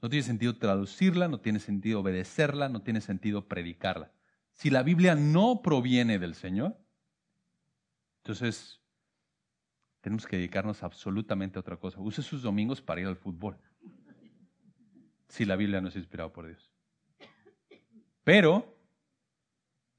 No 0.00 0.08
tiene 0.08 0.22
sentido 0.22 0.56
traducirla, 0.56 1.28
no 1.28 1.40
tiene 1.40 1.58
sentido 1.58 2.00
obedecerla, 2.00 2.68
no 2.68 2.82
tiene 2.82 3.00
sentido 3.00 3.48
predicarla. 3.48 4.12
Si 4.52 4.70
la 4.70 4.82
Biblia 4.82 5.14
no 5.14 5.60
proviene 5.62 6.18
del 6.18 6.34
Señor, 6.34 6.78
entonces 8.22 8.80
tenemos 10.00 10.26
que 10.26 10.36
dedicarnos 10.36 10.82
absolutamente 10.82 11.58
a 11.58 11.60
otra 11.60 11.76
cosa. 11.76 12.00
Use 12.00 12.22
sus 12.22 12.42
domingos 12.42 12.80
para 12.80 13.00
ir 13.00 13.06
al 13.06 13.16
fútbol. 13.16 13.58
Si 15.28 15.44
la 15.44 15.56
Biblia 15.56 15.80
no 15.80 15.88
es 15.88 15.96
inspirada 15.96 16.32
por 16.32 16.46
Dios. 16.46 16.72
Pero, 18.22 18.78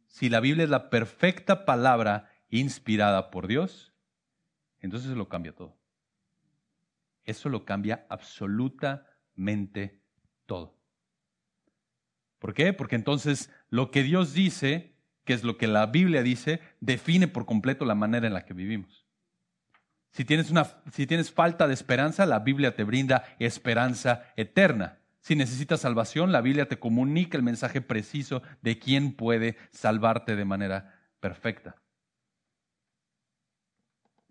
si 0.07 0.29
la 0.29 0.39
Biblia 0.39 0.63
es 0.63 0.69
la 0.69 0.89
perfecta 0.89 1.65
palabra 1.65 2.31
inspirada 2.49 3.31
por 3.31 3.47
Dios, 3.47 3.93
entonces 4.79 5.11
lo 5.11 5.27
cambia 5.27 5.53
todo. 5.53 5.77
Eso 7.25 7.49
lo 7.49 7.65
cambia 7.65 8.05
absolutamente 8.09 9.08
todo. 10.45 10.75
¿Por 12.39 12.53
qué? 12.53 12.73
Porque 12.73 12.95
entonces 12.95 13.51
lo 13.69 13.91
que 13.91 14.03
Dios 14.03 14.33
dice, 14.33 14.95
que 15.25 15.33
es 15.33 15.43
lo 15.43 15.57
que 15.57 15.67
la 15.67 15.85
Biblia 15.85 16.23
dice, 16.23 16.61
define 16.79 17.27
por 17.27 17.45
completo 17.45 17.85
la 17.85 17.95
manera 17.95 18.27
en 18.27 18.33
la 18.33 18.45
que 18.45 18.53
vivimos. 18.53 19.05
Si 20.11 20.25
tienes, 20.25 20.49
una, 20.49 20.65
si 20.91 21.05
tienes 21.05 21.31
falta 21.31 21.67
de 21.67 21.73
esperanza, 21.73 22.25
la 22.25 22.39
Biblia 22.39 22.75
te 22.75 22.83
brinda 22.83 23.23
esperanza 23.39 24.23
eterna. 24.35 24.99
Si 25.21 25.35
necesitas 25.35 25.81
salvación, 25.81 26.31
la 26.31 26.41
Biblia 26.41 26.67
te 26.67 26.79
comunica 26.79 27.37
el 27.37 27.43
mensaje 27.43 27.81
preciso 27.81 28.41
de 28.61 28.79
quién 28.79 29.13
puede 29.13 29.57
salvarte 29.71 30.35
de 30.35 30.45
manera 30.45 30.99
perfecta. 31.19 31.75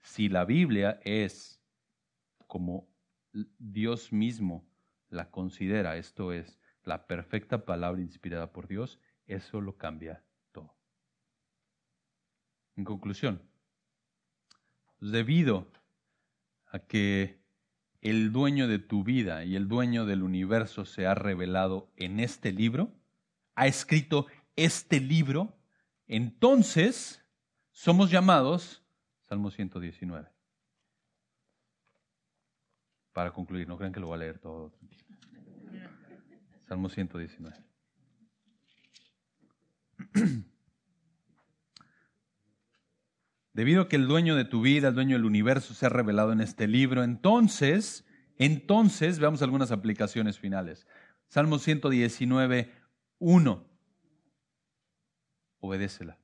Si 0.03 0.29
la 0.29 0.45
Biblia 0.45 0.99
es 1.05 1.61
como 2.47 2.89
Dios 3.59 4.13
mismo 4.13 4.68
la 5.09 5.31
considera, 5.31 5.97
esto 5.97 6.33
es, 6.33 6.59
la 6.85 7.07
perfecta 7.07 7.65
palabra 7.65 8.01
inspirada 8.01 8.53
por 8.53 8.67
Dios, 8.67 8.99
eso 9.27 9.61
lo 9.61 9.77
cambia 9.77 10.25
todo. 10.53 10.75
En 12.77 12.85
conclusión, 12.85 13.43
debido 15.01 15.67
a 16.71 16.79
que 16.79 17.41
el 18.01 18.33
dueño 18.33 18.69
de 18.69 18.79
tu 18.79 19.05
vida 19.05 19.45
y 19.45 19.57
el 19.57 19.69
dueño 19.69 20.07
del 20.07 20.23
universo 20.23 20.85
se 20.85 21.07
ha 21.07 21.15
revelado 21.15 21.91
en 21.97 22.21
este 22.21 22.53
libro, 22.53 22.93
ha 23.55 23.67
escrito 23.67 24.27
este 24.57 25.01
libro, 25.01 25.59
entonces 26.07 27.25
somos 27.71 28.11
llamados, 28.11 28.83
Salmo 29.29 29.51
119. 29.51 30.38
Para 33.19 33.33
concluir, 33.33 33.67
no 33.67 33.77
crean 33.77 33.93
que 33.93 33.99
lo 33.99 34.07
voy 34.07 34.15
a 34.15 34.19
leer 34.19 34.39
todo. 34.39 34.73
Salmo 36.69 36.89
119. 36.89 37.57
Debido 43.53 43.83
a 43.83 43.89
que 43.89 43.97
el 43.97 44.07
dueño 44.07 44.37
de 44.37 44.45
tu 44.45 44.63
vida, 44.63 44.87
el 44.87 44.95
dueño 44.95 45.17
del 45.17 45.25
universo 45.25 45.75
se 45.75 45.87
ha 45.87 45.89
revelado 45.89 46.31
en 46.31 46.41
este 46.41 46.69
libro, 46.69 47.03
entonces, 47.03 48.07
entonces, 48.37 49.19
veamos 49.19 49.43
algunas 49.43 49.73
aplicaciones 49.73 50.39
finales. 50.39 50.87
Salmo 51.27 51.59
119, 51.59 52.73
1. 53.19 53.67
Obedécela. 55.59 56.21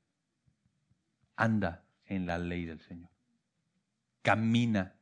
Anda 1.35 1.85
en 2.05 2.27
la 2.27 2.39
ley 2.39 2.67
del 2.67 2.79
Señor. 2.79 3.11
Camina. 4.23 4.95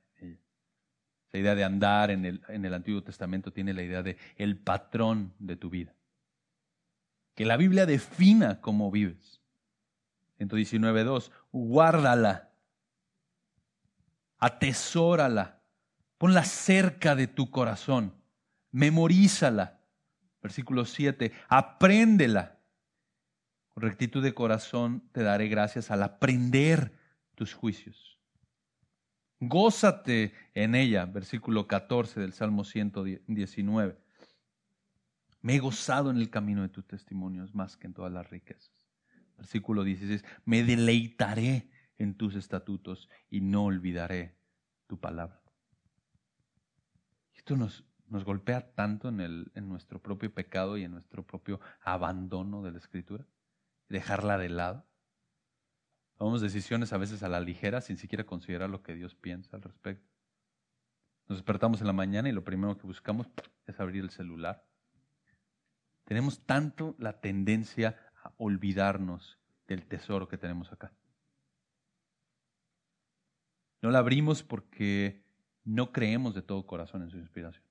La 1.33 1.41
idea 1.41 1.55
de 1.55 1.65
andar 1.65 2.11
en 2.11 2.27
el, 2.27 2.43
en 2.49 2.65
el 2.65 2.75
Antiguo 2.75 3.03
Testamento 3.03 3.53
tiene 3.53 3.73
la 3.73 3.83
idea 3.83 4.03
de 4.03 4.19
el 4.37 4.59
patrón 4.59 5.33
de 5.39 5.57
tu 5.57 5.71
vida. 5.71 5.95
Que 7.35 7.47
la 7.47 7.57
Biblia 7.57 7.87
defina 7.87 8.61
cómo 8.61 8.91
vives. 8.91 9.41
119.2, 10.39 11.31
guárdala, 11.53 12.51
atesórala, 14.39 15.61
ponla 16.19 16.45
cerca 16.45 17.15
de 17.15 17.29
tu 17.29 17.51
corazón, 17.51 18.15
memorízala. 18.71 19.79
Versículo 20.43 20.85
7, 20.85 21.33
apréndela. 21.49 22.59
Con 23.69 23.85
rectitud 23.85 24.23
de 24.23 24.35
corazón 24.35 25.09
te 25.13 25.23
daré 25.23 25.49
gracias 25.49 25.91
al 25.91 26.03
aprender 26.03 26.93
tus 27.37 27.55
juicios. 27.55 28.12
Gózate 29.45 30.33
en 30.55 30.77
ella, 30.77 31.05
versículo 31.05 31.67
14 31.67 32.21
del 32.21 32.33
Salmo 32.33 32.63
119. 32.63 33.99
Me 35.41 35.57
he 35.57 35.59
gozado 35.59 36.13
en 36.13 36.19
el 36.19 36.31
camino 36.31 36.63
de 36.63 36.69
tus 36.69 36.87
testimonios 36.87 37.53
más 37.53 37.77
que 37.77 37.89
en 37.89 37.93
todas 37.93 38.13
las 38.13 38.31
riquezas. 38.31 38.73
Versículo 39.37 39.83
16, 39.83 40.25
me 40.45 40.63
deleitaré 40.63 41.69
en 41.99 42.15
tus 42.15 42.37
estatutos 42.37 43.09
y 43.31 43.41
no 43.41 43.65
olvidaré 43.65 44.39
tu 44.87 45.01
palabra. 45.01 45.43
Esto 47.35 47.57
nos, 47.57 47.85
nos 48.07 48.25
golpea 48.25 48.73
tanto 48.77 49.09
en, 49.09 49.21
el, 49.21 49.51
en 49.57 49.69
nuestro 49.69 50.01
propio 50.01 50.33
pecado 50.33 50.77
y 50.77 50.85
en 50.85 50.93
nuestro 50.93 51.27
propio 51.27 51.59
abandono 51.81 52.63
de 52.63 52.71
la 52.71 52.79
escritura, 52.79 53.27
dejarla 53.89 54.39
de 54.39 54.51
lado. 54.51 54.87
Tomamos 56.23 56.41
decisiones 56.41 56.93
a 56.93 56.99
veces 56.99 57.25
a 57.25 57.29
la 57.29 57.41
ligera 57.41 57.81
sin 57.81 57.97
siquiera 57.97 58.23
considerar 58.23 58.71
lo 58.71 58.85
que 58.85 58.95
Dios 58.95 59.17
piensa 59.17 59.57
al 59.57 59.63
respecto. 59.63 60.09
Nos 61.27 61.39
despertamos 61.39 61.81
en 61.81 61.89
la 61.89 61.93
mañana 61.93 62.29
y 62.29 62.33
lo 62.33 62.45
primero 62.45 62.79
que 62.79 62.87
buscamos 62.87 63.27
es 63.67 63.81
abrir 63.81 64.05
el 64.05 64.11
celular. 64.11 64.65
Tenemos 66.05 66.47
tanto 66.47 66.95
la 67.01 67.21
tendencia 67.21 67.99
a 68.23 68.31
olvidarnos 68.37 69.41
del 69.67 69.85
tesoro 69.85 70.29
que 70.29 70.39
tenemos 70.39 70.71
acá. 70.71 70.93
No 73.81 73.91
la 73.91 73.99
abrimos 73.99 74.45
porque 74.45 75.25
no 75.65 75.91
creemos 75.91 76.37
de 76.37 76.43
todo 76.43 76.65
corazón 76.69 77.03
en 77.03 77.11
su 77.11 77.19
inspiración. 77.19 77.65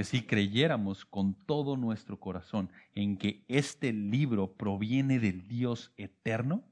Porque 0.00 0.16
si 0.16 0.22
creyéramos 0.22 1.04
con 1.04 1.34
todo 1.34 1.76
nuestro 1.76 2.18
corazón 2.18 2.70
en 2.94 3.18
que 3.18 3.44
este 3.48 3.92
libro 3.92 4.50
proviene 4.50 5.18
del 5.18 5.46
Dios 5.46 5.92
eterno, 5.98 6.64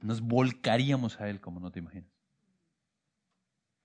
nos 0.00 0.22
volcaríamos 0.22 1.20
a 1.20 1.28
Él 1.28 1.38
como 1.38 1.60
no 1.60 1.70
te 1.70 1.80
imaginas. 1.80 2.08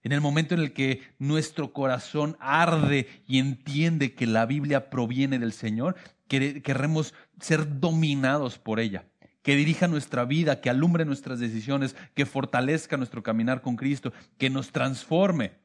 En 0.04 0.14
el 0.14 0.22
momento 0.22 0.54
en 0.54 0.62
el 0.62 0.72
que 0.72 1.02
nuestro 1.20 1.74
corazón 1.74 2.38
arde 2.40 3.10
y 3.28 3.40
entiende 3.40 4.16
que 4.16 4.26
la 4.26 4.46
Biblia 4.46 4.90
proviene 4.90 5.38
del 5.38 5.52
Señor, 5.52 5.98
queremos 6.30 7.14
ser 7.42 7.82
dominados 7.82 8.58
por 8.58 8.80
ella, 8.80 9.04
que 9.42 9.58
dirija 9.58 9.90
nuestra 9.90 10.24
vida, 10.24 10.62
que 10.62 10.70
alumbre 10.70 11.04
nuestras 11.04 11.40
decisiones, 11.40 11.98
que 12.14 12.26
fortalezca 12.26 12.96
nuestro 12.96 13.22
caminar 13.22 13.62
con 13.62 13.76
Cristo, 13.76 14.14
que 14.38 14.50
nos 14.50 14.72
transforme. 14.72 15.60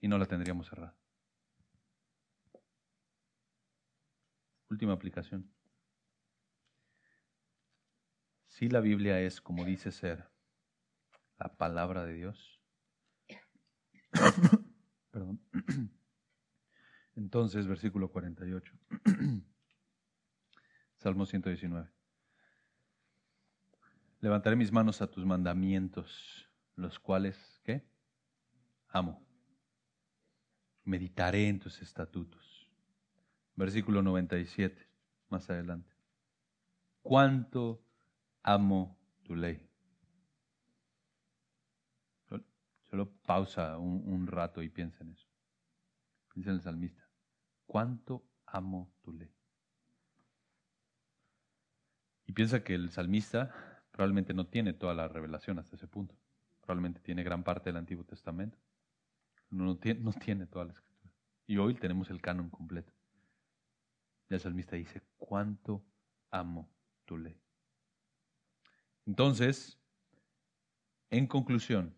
Y 0.00 0.08
no 0.08 0.18
la 0.18 0.26
tendríamos 0.26 0.68
cerrada. 0.68 0.96
Última 4.68 4.92
aplicación. 4.92 5.50
Si 8.48 8.68
la 8.68 8.80
Biblia 8.80 9.20
es 9.20 9.40
como 9.40 9.64
dice 9.64 9.92
ser, 9.92 10.30
la 11.38 11.56
palabra 11.56 12.04
de 12.04 12.14
Dios. 12.14 12.60
Perdón. 15.10 15.40
Entonces, 17.16 17.66
versículo 17.66 18.10
48. 18.10 18.72
Salmo 20.96 21.26
119. 21.26 21.90
Levantaré 24.20 24.56
mis 24.56 24.72
manos 24.72 25.02
a 25.02 25.06
tus 25.06 25.24
mandamientos, 25.24 26.48
los 26.74 26.98
cuales, 26.98 27.60
¿qué? 27.62 27.86
Amo. 28.88 29.25
Meditaré 30.86 31.48
en 31.48 31.58
tus 31.58 31.82
estatutos. 31.82 32.70
Versículo 33.56 34.02
97, 34.02 34.88
más 35.28 35.50
adelante. 35.50 35.92
¿Cuánto 37.02 37.82
amo 38.42 38.96
tu 39.24 39.34
ley? 39.34 39.68
Solo 42.88 43.10
pausa 43.26 43.78
un, 43.78 44.28
rato 44.28 44.62
y 44.62 44.68
piensa 44.68 45.02
en 45.02 45.10
eso. 45.10 45.26
Piensa 46.32 46.50
en 46.50 46.56
el 46.56 46.62
salmista. 46.62 47.02
¿Cuánto 47.66 48.24
amo 48.46 48.94
tu 49.02 49.12
ley? 49.12 49.34
Y 52.26 52.32
piensa 52.32 52.62
que 52.62 52.74
el 52.74 52.90
salmista 52.90 53.82
probablemente 53.90 54.34
no 54.34 54.46
tiene 54.46 54.72
toda 54.72 54.94
la 54.94 55.08
revelación 55.08 55.58
hasta 55.58 55.74
ese 55.74 55.88
punto. 55.88 56.14
Probablemente 56.60 57.00
tiene 57.00 57.24
gran 57.24 57.42
parte 57.42 57.70
del 57.70 57.76
Antiguo 57.76 58.04
Testamento. 58.04 58.56
No, 59.50 59.76
tiene, 59.76 60.00
no 60.00 60.12
tiene 60.12 60.46
toda 60.46 60.66
la 60.66 60.72
escritura. 60.72 61.12
Y 61.46 61.58
hoy 61.58 61.74
tenemos 61.74 62.10
el 62.10 62.20
canon 62.20 62.50
completo. 62.50 62.92
el 64.28 64.40
salmista 64.40 64.76
dice, 64.76 65.02
¿cuánto 65.16 65.84
amo 66.30 66.68
tu 67.04 67.16
ley? 67.16 67.40
Entonces, 69.06 69.78
en 71.10 71.26
conclusión, 71.26 71.94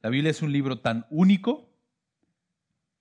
la 0.00 0.10
Biblia 0.10 0.30
es 0.30 0.42
un 0.42 0.52
libro 0.52 0.80
tan 0.80 1.06
único 1.10 1.73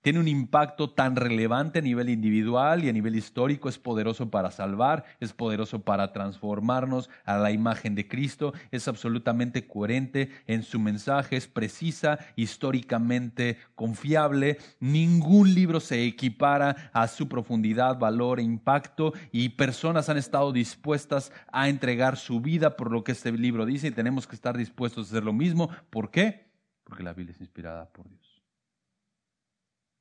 tiene 0.04 0.20
un 0.20 0.28
impacto 0.28 0.92
tan 0.92 1.16
relevante 1.16 1.80
a 1.80 1.82
nivel 1.82 2.10
individual 2.10 2.84
y 2.84 2.90
a 2.90 2.94
nivel 2.94 3.16
histórico, 3.16 3.70
es 3.70 3.80
poderoso 3.80 4.30
para 4.30 4.52
salvar, 4.52 5.06
es 5.22 5.32
poderoso 5.32 5.80
para 5.80 6.12
transformarnos 6.12 7.10
a 7.24 7.38
la 7.38 7.52
imagen 7.52 7.96
de 7.96 8.08
Cristo, 8.08 8.54
es 8.70 8.88
absolutamente 8.90 9.66
coherente 9.66 10.30
en 10.46 10.62
su 10.64 10.78
mensaje, 10.78 11.38
es 11.38 11.48
precisa, 11.48 12.20
históricamente 12.36 13.58
confiable, 13.76 14.58
ningún 14.82 15.56
libro 15.56 15.80
se 15.80 16.04
equipara 16.04 16.92
a 16.92 17.08
su 17.08 17.30
profundidad, 17.30 17.98
valor 17.98 18.42
e 18.42 18.44
impacto 18.44 19.14
y 19.32 19.50
personas 19.50 20.10
han 20.10 20.18
estado 20.18 20.52
dispuestas 20.52 21.32
a 21.50 21.70
entregar 21.70 22.18
su 22.18 22.42
vida 22.42 22.76
por 22.76 22.92
lo 22.92 23.06
que 23.06 23.14
este 23.14 23.32
libro 23.32 23.66
dice 23.66 23.88
y 23.88 23.92
tenemos 23.92 24.28
que 24.28 24.36
estar 24.36 24.58
dispuestos 24.58 25.08
a 25.08 25.10
hacer 25.12 25.24
lo 25.24 25.32
mismo. 25.32 25.70
¿Por 25.90 26.12
qué? 26.12 26.52
Porque 26.84 27.04
la 27.04 27.14
Biblia 27.14 27.34
es 27.34 27.40
inspirada 27.40 27.90
por 27.90 28.10
Dios. 28.10 28.33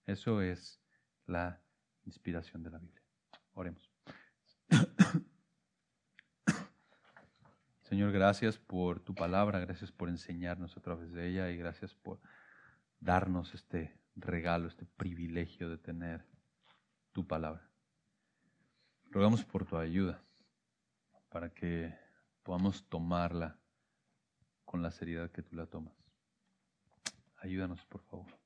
Eso 0.07 0.43
es 0.43 0.81
la 1.27 1.63
inspiración 2.05 2.63
de 2.63 2.71
la 2.71 2.79
Biblia. 2.79 3.03
Oremos. 3.55 3.91
Señor, 7.83 8.11
gracias 8.11 8.59
por 8.59 9.01
tu 9.01 9.15
palabra, 9.15 9.61
gracias 9.61 9.93
por 9.93 10.09
enseñarnos 10.09 10.77
a 10.77 10.81
través 10.81 11.13
de 11.13 11.29
ella 11.29 11.51
y 11.51 11.57
gracias 11.57 11.95
por 11.95 12.21
darnos 13.01 13.55
este 13.55 14.01
regalo, 14.17 14.69
este 14.69 14.87
privilegio 14.87 15.69
de 15.69 15.79
tener 15.79 16.27
tu 17.13 17.27
palabra. 17.27 17.69
Rogamos 19.11 19.45
por 19.45 19.67
tu 19.67 19.77
ayuda 19.77 20.25
para 21.29 21.51
que 21.53 21.95
podamos 22.43 22.89
tomarla 22.89 23.59
con 24.65 24.83
la 24.83 24.91
seriedad 24.91 25.31
que 25.31 25.43
tú 25.43 25.55
la 25.55 25.67
tomas. 25.67 25.95
Ayúdanos, 27.37 27.85
por 27.85 28.03
favor 28.05 28.42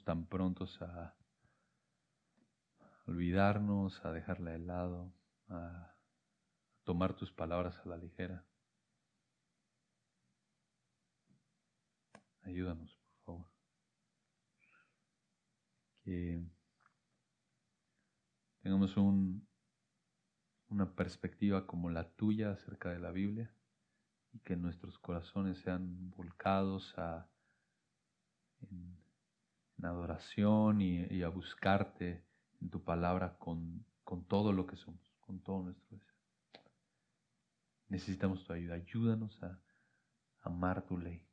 tan 0.00 0.26
prontos 0.26 0.80
a 0.80 1.14
olvidarnos, 3.06 4.04
a 4.04 4.12
dejarla 4.12 4.52
de 4.52 4.58
lado, 4.58 5.12
a 5.48 5.94
tomar 6.84 7.14
tus 7.14 7.30
palabras 7.32 7.78
a 7.84 7.88
la 7.88 7.96
ligera. 7.96 8.44
Ayúdanos, 12.42 12.96
por 12.96 13.24
favor. 13.24 13.52
Que 16.04 16.42
tengamos 18.62 18.96
un, 18.96 19.46
una 20.68 20.94
perspectiva 20.94 21.66
como 21.66 21.90
la 21.90 22.10
tuya 22.10 22.52
acerca 22.52 22.90
de 22.90 22.98
la 22.98 23.12
Biblia 23.12 23.54
y 24.32 24.40
que 24.40 24.56
nuestros 24.56 24.98
corazones 24.98 25.58
sean 25.58 26.10
volcados 26.10 26.98
a 26.98 27.28
en 28.60 29.01
adoración 29.82 30.80
y, 30.80 31.22
a 31.22 31.28
buscarte 31.28 32.24
en 32.60 32.70
tu 32.70 32.82
palabra 32.82 33.36
con, 33.38 33.84
con, 34.04 34.24
todo 34.24 34.52
lo 34.52 34.66
que 34.66 34.76
somos, 34.76 35.00
con 35.20 35.40
todo 35.40 35.62
nuestro 35.62 35.96
deseo. 35.96 36.14
Necesitamos 37.88 38.44
tu 38.44 38.52
ayuda. 38.52 38.74
Ayúdanos 38.74 39.42
a 39.42 39.58
amar 40.42 40.82
tu 40.86 40.96
ley. 40.98 41.26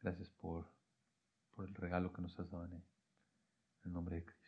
Gracias 0.00 0.28
por, 0.30 0.66
por 1.54 1.68
el 1.68 1.74
regalo 1.74 2.12
que 2.12 2.22
nos 2.22 2.38
has 2.40 2.50
dado 2.50 2.64
en, 2.64 2.72
en 2.72 2.82
el 3.84 3.92
nombre 3.92 4.16
de 4.16 4.24
Cristo. 4.24 4.41